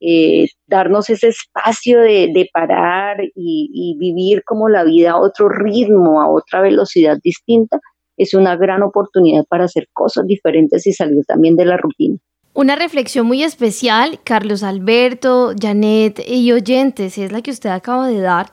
Eh, 0.00 0.48
darnos 0.66 1.08
ese 1.08 1.28
espacio 1.28 2.00
de, 2.00 2.48
parar 2.52 3.16
y, 3.34 3.70
y, 3.72 3.96
vivir 3.98 4.42
como 4.44 4.68
la 4.68 4.84
vida 4.84 5.12
a 5.12 5.20
otro 5.20 5.48
ritmo, 5.48 6.20
a 6.20 6.30
otra 6.30 6.60
velocidad 6.60 7.16
distinta, 7.22 7.80
es 8.18 8.34
una 8.34 8.56
gran 8.56 8.82
oportunidad 8.82 9.44
para 9.48 9.64
hacer 9.64 9.88
cosas 9.92 10.26
diferentes 10.26 10.86
y 10.86 10.92
salir 10.92 11.24
también 11.26 11.56
de 11.56 11.64
la 11.64 11.78
rutina. 11.78 12.18
Una 12.52 12.74
reflexión 12.74 13.26
muy 13.26 13.42
especial, 13.42 14.18
Carlos 14.24 14.62
Alberto, 14.62 15.52
Janet 15.60 16.22
y 16.26 16.52
oyentes, 16.52 17.18
es 17.18 17.30
la 17.30 17.42
que 17.42 17.50
usted 17.50 17.68
acaba 17.68 18.08
de 18.08 18.20
dar 18.20 18.50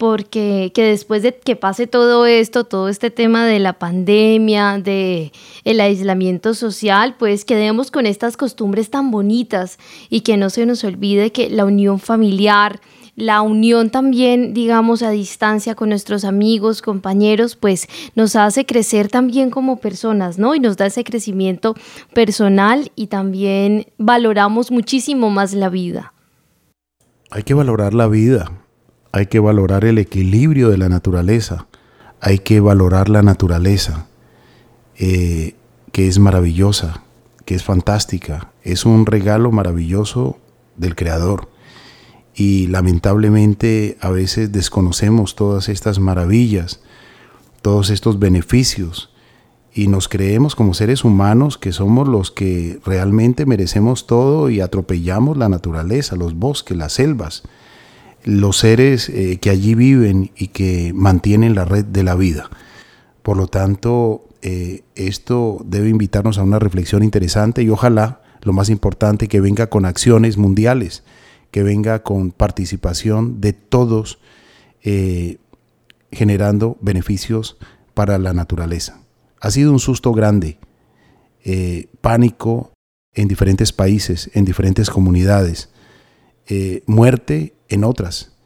porque 0.00 0.72
que 0.74 0.82
después 0.82 1.22
de 1.22 1.36
que 1.36 1.56
pase 1.56 1.86
todo 1.86 2.24
esto, 2.24 2.64
todo 2.64 2.88
este 2.88 3.10
tema 3.10 3.44
de 3.46 3.58
la 3.58 3.74
pandemia, 3.74 4.78
de 4.78 5.30
el 5.64 5.78
aislamiento 5.78 6.54
social, 6.54 7.16
pues 7.18 7.44
quedemos 7.44 7.90
con 7.90 8.06
estas 8.06 8.38
costumbres 8.38 8.88
tan 8.88 9.10
bonitas 9.10 9.78
y 10.08 10.22
que 10.22 10.38
no 10.38 10.48
se 10.48 10.64
nos 10.64 10.84
olvide 10.84 11.32
que 11.32 11.50
la 11.50 11.66
unión 11.66 11.98
familiar, 11.98 12.80
la 13.14 13.42
unión 13.42 13.90
también, 13.90 14.54
digamos, 14.54 15.02
a 15.02 15.10
distancia 15.10 15.74
con 15.74 15.90
nuestros 15.90 16.24
amigos, 16.24 16.80
compañeros, 16.80 17.56
pues 17.56 17.86
nos 18.14 18.36
hace 18.36 18.64
crecer 18.64 19.08
también 19.08 19.50
como 19.50 19.80
personas, 19.80 20.38
¿no? 20.38 20.54
Y 20.54 20.60
nos 20.60 20.78
da 20.78 20.86
ese 20.86 21.04
crecimiento 21.04 21.74
personal 22.14 22.90
y 22.96 23.08
también 23.08 23.84
valoramos 23.98 24.70
muchísimo 24.70 25.28
más 25.28 25.52
la 25.52 25.68
vida. 25.68 26.14
Hay 27.30 27.42
que 27.42 27.52
valorar 27.52 27.92
la 27.92 28.08
vida, 28.08 28.50
hay 29.12 29.26
que 29.26 29.40
valorar 29.40 29.84
el 29.84 29.98
equilibrio 29.98 30.70
de 30.70 30.78
la 30.78 30.88
naturaleza, 30.88 31.66
hay 32.20 32.38
que 32.38 32.60
valorar 32.60 33.08
la 33.08 33.22
naturaleza, 33.22 34.06
eh, 34.96 35.54
que 35.92 36.06
es 36.06 36.18
maravillosa, 36.18 37.02
que 37.44 37.54
es 37.54 37.64
fantástica, 37.64 38.52
es 38.62 38.84
un 38.84 39.06
regalo 39.06 39.50
maravilloso 39.50 40.38
del 40.76 40.94
Creador. 40.94 41.48
Y 42.34 42.68
lamentablemente 42.68 43.98
a 44.00 44.10
veces 44.10 44.52
desconocemos 44.52 45.34
todas 45.34 45.68
estas 45.68 45.98
maravillas, 45.98 46.80
todos 47.62 47.90
estos 47.90 48.18
beneficios, 48.18 49.10
y 49.72 49.88
nos 49.88 50.08
creemos 50.08 50.56
como 50.56 50.74
seres 50.74 51.04
humanos 51.04 51.58
que 51.58 51.72
somos 51.72 52.08
los 52.08 52.30
que 52.30 52.80
realmente 52.84 53.46
merecemos 53.46 54.06
todo 54.06 54.50
y 54.50 54.60
atropellamos 54.60 55.36
la 55.36 55.48
naturaleza, 55.48 56.16
los 56.16 56.34
bosques, 56.34 56.76
las 56.76 56.94
selvas 56.94 57.44
los 58.24 58.58
seres 58.58 59.08
eh, 59.08 59.38
que 59.40 59.50
allí 59.50 59.74
viven 59.74 60.30
y 60.36 60.48
que 60.48 60.92
mantienen 60.94 61.54
la 61.54 61.64
red 61.64 61.84
de 61.84 62.02
la 62.02 62.14
vida. 62.14 62.50
Por 63.22 63.36
lo 63.36 63.46
tanto, 63.46 64.28
eh, 64.42 64.82
esto 64.94 65.60
debe 65.64 65.88
invitarnos 65.88 66.38
a 66.38 66.42
una 66.42 66.58
reflexión 66.58 67.02
interesante 67.02 67.62
y 67.62 67.70
ojalá, 67.70 68.22
lo 68.42 68.52
más 68.52 68.68
importante, 68.68 69.28
que 69.28 69.40
venga 69.40 69.68
con 69.68 69.84
acciones 69.84 70.36
mundiales, 70.36 71.02
que 71.50 71.62
venga 71.62 72.02
con 72.02 72.30
participación 72.30 73.40
de 73.40 73.52
todos, 73.52 74.18
eh, 74.82 75.38
generando 76.12 76.76
beneficios 76.80 77.56
para 77.94 78.18
la 78.18 78.32
naturaleza. 78.32 79.00
Ha 79.40 79.50
sido 79.50 79.72
un 79.72 79.80
susto 79.80 80.12
grande, 80.12 80.58
pánico 82.02 82.72
en 83.14 83.26
diferentes 83.26 83.72
países, 83.72 84.30
en 84.34 84.44
diferentes 84.44 84.90
comunidades, 84.90 85.70
muerte 86.86 87.54
en 87.70 87.84
otras, 87.84 88.36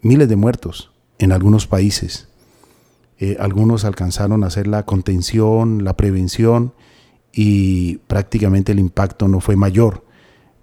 miles 0.00 0.28
de 0.28 0.36
muertos 0.36 0.90
en 1.18 1.32
algunos 1.32 1.66
países. 1.66 2.28
Eh, 3.20 3.36
algunos 3.38 3.84
alcanzaron 3.84 4.42
a 4.42 4.48
hacer 4.48 4.66
la 4.66 4.84
contención, 4.84 5.84
la 5.84 5.96
prevención 5.96 6.72
y 7.32 7.98
prácticamente 8.08 8.72
el 8.72 8.80
impacto 8.80 9.28
no 9.28 9.40
fue 9.40 9.54
mayor, 9.56 10.04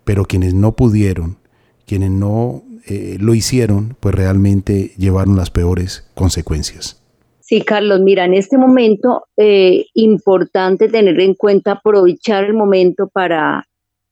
pero 0.03 0.25
quienes 0.25 0.53
no 0.53 0.75
pudieron, 0.75 1.37
quienes 1.85 2.11
no 2.11 2.63
eh, 2.87 3.17
lo 3.19 3.33
hicieron, 3.33 3.95
pues 3.99 4.15
realmente 4.15 4.93
llevaron 4.97 5.35
las 5.37 5.49
peores 5.49 6.09
consecuencias. 6.15 7.01
Sí, 7.39 7.61
Carlos, 7.61 7.99
mira, 8.01 8.25
en 8.25 8.33
este 8.33 8.57
momento 8.57 9.25
eh, 9.37 9.85
importante 9.93 10.87
tener 10.87 11.19
en 11.19 11.35
cuenta, 11.35 11.73
aprovechar 11.73 12.45
el 12.45 12.53
momento 12.53 13.07
para 13.07 13.67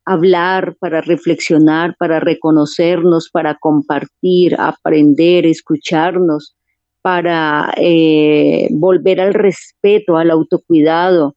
hablar, 0.10 0.76
para 0.80 1.02
reflexionar, 1.02 1.96
para 2.00 2.20
reconocernos, 2.20 3.30
para 3.30 3.56
compartir, 3.56 4.56
aprender, 4.58 5.46
escucharnos, 5.46 6.56
para 7.04 7.72
eh, 7.78 8.70
volver 8.72 9.22
al 9.22 9.36
respeto, 9.36 10.18
al 10.18 10.32
autocuidado, 10.32 11.36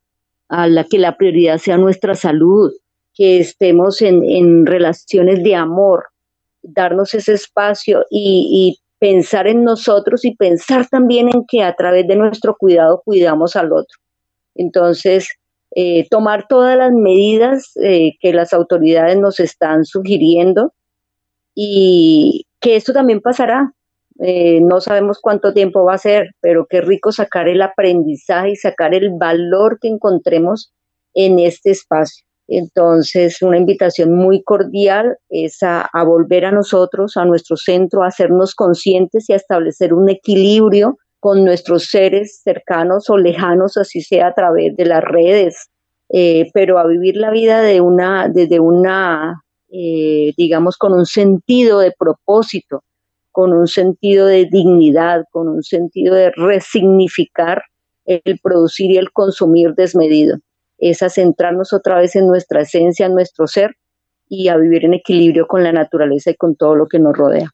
a 0.48 0.68
la 0.68 0.84
que 0.84 0.98
la 0.98 1.18
prioridad 1.18 1.58
sea 1.58 1.76
nuestra 1.76 2.14
salud, 2.14 2.72
que 3.12 3.40
estemos 3.40 4.00
en, 4.00 4.64
relaciones 4.64 5.42
de 5.42 5.54
amor, 5.54 6.06
darnos 6.62 7.12
ese 7.12 7.34
espacio 7.34 8.06
y 8.10 8.78
pensar 8.98 9.48
en 9.48 9.64
nosotros 9.64 10.24
y 10.24 10.34
pensar 10.34 10.88
también 10.88 11.28
en 11.28 11.44
que 11.46 11.62
a 11.62 11.74
través 11.74 12.06
de 12.06 12.16
nuestro 12.16 12.56
cuidado 12.56 13.02
cuidamos 13.04 13.54
al 13.54 13.72
otro. 13.72 13.98
Entonces, 14.54 15.28
eh, 15.74 16.06
tomar 16.10 16.46
todas 16.48 16.76
las 16.76 16.92
medidas 16.92 17.72
eh, 17.82 18.12
que 18.20 18.34
las 18.34 18.52
autoridades 18.52 19.18
nos 19.18 19.40
están 19.40 19.86
sugiriendo 19.86 20.74
y 21.54 22.46
que 22.60 22.76
esto 22.76 22.92
también 22.92 23.20
pasará. 23.20 23.72
Eh, 24.20 24.60
no 24.60 24.82
sabemos 24.82 25.18
cuánto 25.20 25.54
tiempo 25.54 25.84
va 25.84 25.94
a 25.94 25.98
ser, 25.98 26.32
pero 26.40 26.66
qué 26.68 26.82
rico 26.82 27.10
sacar 27.10 27.48
el 27.48 27.62
aprendizaje 27.62 28.50
y 28.50 28.56
sacar 28.56 28.94
el 28.94 29.10
valor 29.18 29.78
que 29.80 29.88
encontremos 29.88 30.72
en 31.14 31.38
este 31.38 31.70
espacio. 31.70 32.26
Entonces, 32.48 33.40
una 33.40 33.56
invitación 33.56 34.14
muy 34.14 34.42
cordial 34.42 35.16
es 35.30 35.62
a, 35.62 35.88
a, 35.90 36.04
volver 36.04 36.44
a 36.44 36.52
nosotros, 36.52 37.16
a 37.16 37.24
nuestro 37.24 37.56
centro, 37.56 38.02
a 38.02 38.08
hacernos 38.08 38.54
conscientes 38.54 39.30
y 39.30 39.32
a 39.32 39.36
establecer 39.36 39.94
un 39.94 40.10
equilibrio 40.10 40.98
con 41.22 41.44
nuestros 41.44 41.84
seres 41.84 42.40
cercanos 42.42 43.08
o 43.08 43.16
lejanos, 43.16 43.76
así 43.76 44.00
sea 44.00 44.26
a 44.26 44.34
través 44.34 44.74
de 44.74 44.86
las 44.86 45.04
redes, 45.04 45.70
eh, 46.08 46.50
pero 46.52 46.80
a 46.80 46.86
vivir 46.88 47.16
la 47.16 47.30
vida 47.30 47.62
de 47.62 47.80
una, 47.80 48.28
desde 48.28 48.58
una, 48.58 49.40
eh, 49.70 50.32
digamos, 50.36 50.76
con 50.76 50.92
un 50.92 51.06
sentido 51.06 51.78
de 51.78 51.92
propósito, 51.96 52.82
con 53.30 53.52
un 53.52 53.68
sentido 53.68 54.26
de 54.26 54.46
dignidad, 54.46 55.22
con 55.30 55.48
un 55.48 55.62
sentido 55.62 56.16
de 56.16 56.32
resignificar 56.32 57.62
el 58.04 58.40
producir 58.42 58.90
y 58.90 58.96
el 58.96 59.12
consumir 59.12 59.74
desmedido. 59.76 60.38
Es 60.78 61.04
a 61.04 61.08
centrarnos 61.08 61.72
otra 61.72 62.00
vez 62.00 62.16
en 62.16 62.26
nuestra 62.26 62.62
esencia, 62.62 63.06
en 63.06 63.14
nuestro 63.14 63.46
ser 63.46 63.76
y 64.28 64.48
a 64.48 64.56
vivir 64.56 64.86
en 64.86 64.94
equilibrio 64.94 65.46
con 65.46 65.62
la 65.62 65.70
naturaleza 65.70 66.32
y 66.32 66.34
con 66.34 66.56
todo 66.56 66.74
lo 66.74 66.88
que 66.88 66.98
nos 66.98 67.16
rodea. 67.16 67.48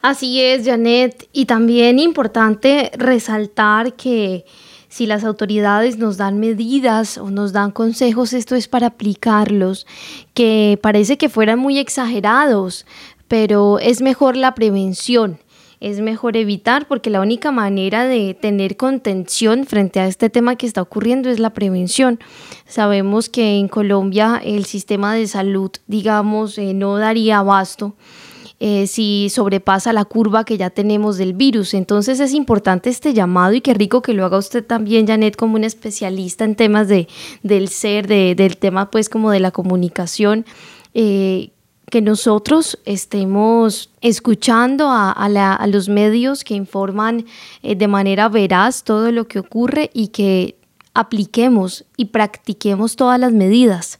Así 0.00 0.40
es, 0.40 0.66
Janet. 0.66 1.28
Y 1.32 1.46
también 1.46 1.98
importante 1.98 2.90
resaltar 2.96 3.94
que 3.94 4.44
si 4.88 5.06
las 5.06 5.24
autoridades 5.24 5.96
nos 5.96 6.16
dan 6.16 6.38
medidas 6.38 7.18
o 7.18 7.30
nos 7.30 7.52
dan 7.52 7.70
consejos, 7.70 8.32
esto 8.32 8.54
es 8.54 8.68
para 8.68 8.88
aplicarlos, 8.88 9.86
que 10.34 10.78
parece 10.82 11.16
que 11.16 11.28
fueran 11.28 11.58
muy 11.58 11.78
exagerados, 11.78 12.84
pero 13.28 13.78
es 13.78 14.02
mejor 14.02 14.36
la 14.36 14.54
prevención 14.54 15.38
es 15.82 16.00
mejor 16.00 16.36
evitar 16.36 16.86
porque 16.86 17.10
la 17.10 17.20
única 17.20 17.50
manera 17.50 18.04
de 18.04 18.34
tener 18.34 18.76
contención 18.76 19.66
frente 19.66 19.98
a 19.98 20.06
este 20.06 20.30
tema 20.30 20.54
que 20.54 20.64
está 20.64 20.80
ocurriendo 20.80 21.28
es 21.28 21.40
la 21.40 21.50
prevención. 21.50 22.20
Sabemos 22.66 23.28
que 23.28 23.58
en 23.58 23.66
Colombia 23.66 24.40
el 24.44 24.64
sistema 24.64 25.12
de 25.12 25.26
salud, 25.26 25.72
digamos, 25.88 26.56
eh, 26.56 26.72
no 26.72 26.98
daría 26.98 27.38
abasto. 27.38 27.96
Eh, 28.64 28.86
si 28.86 29.28
sobrepasa 29.28 29.92
la 29.92 30.04
curva 30.04 30.44
que 30.44 30.56
ya 30.56 30.70
tenemos 30.70 31.16
del 31.16 31.32
virus. 31.32 31.74
Entonces 31.74 32.20
es 32.20 32.32
importante 32.32 32.90
este 32.90 33.12
llamado 33.12 33.54
y 33.54 33.60
qué 33.60 33.74
rico 33.74 34.02
que 34.02 34.12
lo 34.12 34.24
haga 34.24 34.38
usted 34.38 34.64
también, 34.64 35.08
Janet, 35.08 35.34
como 35.34 35.56
un 35.56 35.64
especialista 35.64 36.44
en 36.44 36.54
temas 36.54 36.86
de, 36.86 37.08
del 37.42 37.68
ser, 37.70 38.06
de, 38.06 38.36
del 38.36 38.58
tema 38.58 38.88
pues 38.88 39.08
como 39.08 39.32
de 39.32 39.40
la 39.40 39.50
comunicación. 39.50 40.46
Eh, 40.94 41.50
que 41.90 42.02
nosotros 42.02 42.78
estemos 42.84 43.90
escuchando 44.00 44.90
a, 44.92 45.66
los 45.66 45.88
medios 45.88 46.44
que 46.44 46.54
informan 46.54 47.26
eh, 47.64 47.74
de 47.74 47.88
manera 47.88 48.28
veraz 48.28 48.84
todo 48.84 49.10
lo 49.10 49.26
que 49.26 49.40
ocurre 49.40 49.90
y 49.92 50.08
que 50.08 50.54
apliquemos 50.94 51.84
y 51.96 52.04
practiquemos 52.04 52.94
todas 52.94 53.18
las 53.18 53.32
medidas. 53.32 53.98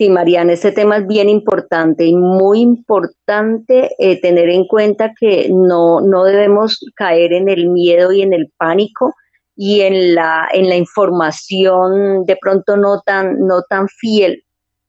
Sí, 0.00 0.08
Mariana, 0.08 0.54
este 0.54 0.72
tema 0.72 0.96
es 0.96 1.06
bien 1.06 1.28
importante 1.28 2.06
y 2.06 2.16
muy 2.16 2.60
importante 2.60 3.90
eh, 3.98 4.18
tener 4.18 4.48
en 4.48 4.66
cuenta 4.66 5.12
que 5.12 5.50
no, 5.50 6.00
no 6.00 6.24
debemos 6.24 6.80
caer 6.96 7.34
en 7.34 7.50
el 7.50 7.68
miedo 7.68 8.10
y 8.10 8.22
en 8.22 8.32
el 8.32 8.50
pánico 8.56 9.14
y 9.56 9.82
en 9.82 10.14
la, 10.14 10.48
en 10.54 10.70
la 10.70 10.76
información 10.76 12.24
de 12.24 12.38
pronto 12.40 12.78
no 12.78 13.02
tan, 13.02 13.40
no 13.40 13.60
tan 13.68 13.88
fiel 13.88 14.42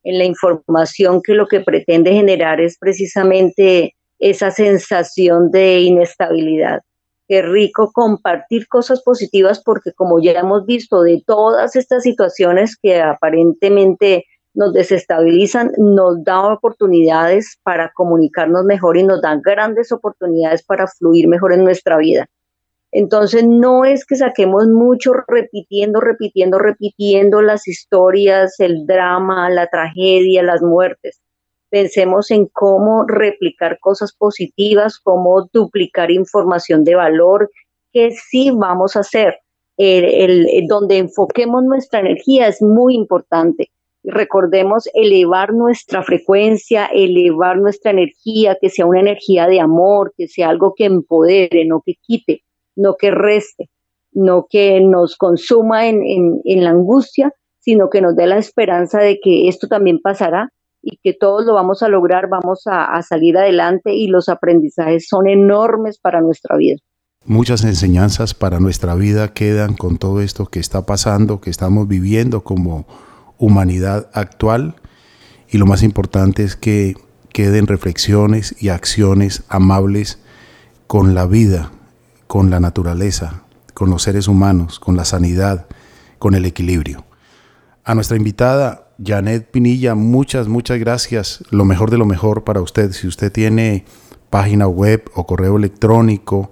en 0.05 0.17
la 0.17 0.23
información 0.23 1.21
que 1.21 1.33
lo 1.33 1.45
que 1.45 1.59
pretende 1.59 2.13
generar 2.13 2.61
es 2.61 2.77
precisamente 2.79 3.97
esa 4.17 4.49
sensación 4.49 5.51
de 5.51 5.81
inestabilidad. 5.81 6.79
Qué 7.27 7.41
rico 7.41 7.91
compartir 7.93 8.65
cosas 8.69 9.01
positivas 9.01 9.61
porque 9.61 9.91
como 9.91 10.21
ya 10.21 10.31
hemos 10.39 10.65
visto 10.65 11.01
de 11.01 11.21
todas 11.27 11.75
estas 11.75 12.03
situaciones 12.03 12.77
que 12.81 13.01
aparentemente 13.01 14.23
nos 14.53 14.73
desestabilizan, 14.73 15.71
nos 15.77 16.23
dan 16.23 16.51
oportunidades 16.51 17.59
para 17.63 17.91
comunicarnos 17.93 18.65
mejor 18.65 18.97
y 18.97 19.03
nos 19.03 19.21
dan 19.21 19.41
grandes 19.41 19.91
oportunidades 19.91 20.63
para 20.63 20.87
fluir 20.87 21.27
mejor 21.27 21.53
en 21.53 21.63
nuestra 21.63 21.97
vida. 21.97 22.27
Entonces 22.91 23.45
no 23.47 23.85
es 23.85 24.05
que 24.05 24.17
saquemos 24.17 24.67
mucho 24.67 25.13
repitiendo, 25.27 26.01
repitiendo, 26.01 26.59
repitiendo 26.59 27.41
las 27.41 27.67
historias, 27.67 28.59
el 28.59 28.85
drama, 28.85 29.49
la 29.49 29.67
tragedia, 29.67 30.43
las 30.43 30.61
muertes. 30.61 31.21
Pensemos 31.69 32.31
en 32.31 32.47
cómo 32.47 33.05
replicar 33.07 33.79
cosas 33.79 34.13
positivas, 34.13 34.99
cómo 34.99 35.47
duplicar 35.53 36.11
información 36.11 36.83
de 36.83 36.95
valor, 36.95 37.49
que 37.93 38.11
sí 38.11 38.51
vamos 38.53 38.97
a 38.97 38.99
hacer. 38.99 39.37
El, 39.77 40.67
donde 40.67 40.97
enfoquemos 40.97 41.63
nuestra 41.63 42.01
energía 42.01 42.47
es 42.47 42.61
muy 42.61 42.93
importante. 42.93 43.71
Recordemos 44.03 44.89
elevar 44.93 45.53
nuestra 45.53 46.03
frecuencia, 46.03 46.87
elevar 46.87 47.57
nuestra 47.57 47.91
energía, 47.91 48.57
que 48.59 48.69
sea 48.69 48.85
una 48.85 48.99
energía 48.99 49.47
de 49.47 49.59
amor, 49.59 50.13
que 50.17 50.27
sea 50.27 50.49
algo 50.49 50.73
que 50.75 50.85
empodere, 50.85 51.65
no 51.65 51.81
que 51.85 51.95
quite 52.01 52.43
no 52.75 52.95
que 52.97 53.11
reste, 53.11 53.69
no 54.13 54.45
que 54.49 54.81
nos 54.81 55.15
consuma 55.15 55.87
en, 55.87 56.41
la 56.43 56.69
angustia, 56.69 57.31
sino 57.59 57.89
que 57.89 58.01
nos 58.01 58.15
dé 58.15 58.27
la 58.27 58.37
esperanza 58.37 58.99
de 58.99 59.19
que 59.21 59.47
esto 59.47 59.67
también 59.67 59.99
pasará 60.01 60.49
y 60.81 60.97
que 61.03 61.13
todos 61.13 61.45
lo 61.45 61.53
vamos 61.53 61.83
a 61.83 61.89
lograr, 61.89 62.27
vamos 62.27 62.65
a, 62.65 62.85
a 62.85 63.03
salir 63.03 63.37
adelante 63.37 63.93
y 63.93 64.07
los 64.07 64.29
aprendizajes 64.29 65.07
son 65.07 65.27
enormes 65.27 65.99
para 65.99 66.21
nuestra 66.21 66.57
vida. 66.57 66.77
Muchas 67.23 67.63
enseñanzas 67.63 68.33
para 68.33 68.59
nuestra 68.59 68.95
vida 68.95 69.31
quedan 69.31 69.75
con 69.75 69.99
todo 69.99 70.21
esto 70.21 70.47
que 70.47 70.59
está 70.59 70.87
pasando, 70.87 71.39
que 71.39 71.51
estamos 71.51 71.87
viviendo 71.87 72.41
como 72.41 72.87
humanidad 73.41 74.09
actual 74.13 74.75
y 75.49 75.57
lo 75.57 75.65
más 75.65 75.83
importante 75.83 76.43
es 76.43 76.55
que 76.55 76.95
queden 77.33 77.67
reflexiones 77.67 78.55
y 78.59 78.69
acciones 78.69 79.43
amables 79.49 80.19
con 80.87 81.13
la 81.13 81.25
vida, 81.25 81.71
con 82.27 82.49
la 82.49 82.59
naturaleza, 82.59 83.43
con 83.73 83.89
los 83.89 84.03
seres 84.03 84.27
humanos, 84.27 84.79
con 84.79 84.95
la 84.95 85.05
sanidad, 85.05 85.65
con 86.19 86.35
el 86.35 86.45
equilibrio. 86.45 87.03
A 87.83 87.95
nuestra 87.95 88.15
invitada, 88.15 88.89
Janet 89.03 89.49
Pinilla, 89.49 89.95
muchas, 89.95 90.47
muchas 90.47 90.79
gracias. 90.79 91.43
Lo 91.49 91.65
mejor 91.65 91.89
de 91.89 91.97
lo 91.97 92.05
mejor 92.05 92.43
para 92.43 92.61
usted. 92.61 92.91
Si 92.91 93.07
usted 93.07 93.31
tiene 93.31 93.85
página 94.29 94.67
web 94.67 95.09
o 95.15 95.25
correo 95.25 95.57
electrónico, 95.57 96.51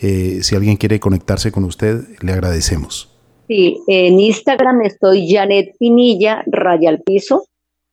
eh, 0.00 0.40
si 0.42 0.54
alguien 0.54 0.76
quiere 0.76 1.00
conectarse 1.00 1.50
con 1.50 1.64
usted, 1.64 2.06
le 2.20 2.32
agradecemos. 2.32 3.10
Sí, 3.50 3.82
en 3.88 4.20
Instagram 4.20 4.82
estoy 4.82 5.28
Janet 5.28 5.74
Pinilla, 5.76 6.44
raya 6.46 6.90
al 6.90 7.02
piso. 7.02 7.48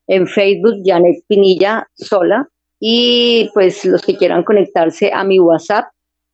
En 0.05 0.27
Facebook, 0.27 0.83
Janet 0.85 1.23
Pinilla 1.27 1.87
sola. 1.95 2.47
Y 2.79 3.49
pues 3.55 3.83
los 3.83 4.03
que 4.03 4.15
quieran 4.15 4.43
conectarse 4.43 5.11
a 5.11 5.23
mi 5.23 5.39
WhatsApp, 5.39 5.85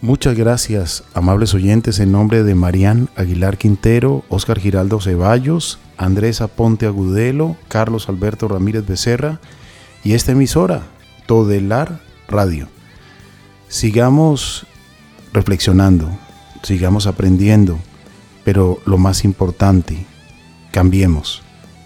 Muchas 0.03 0.37
gracias, 0.37 1.05
amables 1.14 1.55
oyentes, 1.55 2.01
en 2.01 2.11
nombre 2.11 2.43
de 2.43 2.57
Marían 2.57 3.09
Aguilar 3.14 3.57
Quintero, 3.57 4.25
Oscar 4.29 4.59
Giraldo 4.59 5.01
Ceballos, 5.01 5.79
Andrés 5.97 6.41
Aponte 6.41 6.87
Agudelo, 6.87 7.57
Carlos 7.68 8.09
Alberto 8.09 8.49
Ramírez 8.49 8.85
Becerra 8.85 9.39
y 10.03 10.14
esta 10.14 10.33
emisora, 10.33 10.83
Todelar 11.27 12.01
Radio 12.27 12.72
sigamos 13.73 14.66
reflexionando, 15.33 16.11
sigamos 16.62 17.07
aprendiendo, 17.07 17.79
pero 18.45 18.79
lo 18.85 18.99
más 18.99 19.25
importante, 19.25 20.05
cambiemos. 20.70 21.43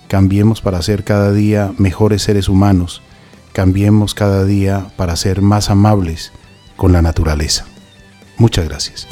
Cambiemos 0.08 0.60
para 0.60 0.82
ser 0.82 1.04
cada 1.04 1.32
día 1.32 1.72
mejores 1.78 2.22
seres 2.22 2.48
humanos. 2.48 3.02
Cambiemos 3.52 4.14
cada 4.14 4.44
día 4.44 4.88
para 4.96 5.14
ser 5.14 5.42
más 5.42 5.70
amables 5.70 6.32
con 6.76 6.92
la 6.92 7.02
naturaleza. 7.02 7.66
Muchas 8.36 8.68
gracias. 8.68 9.06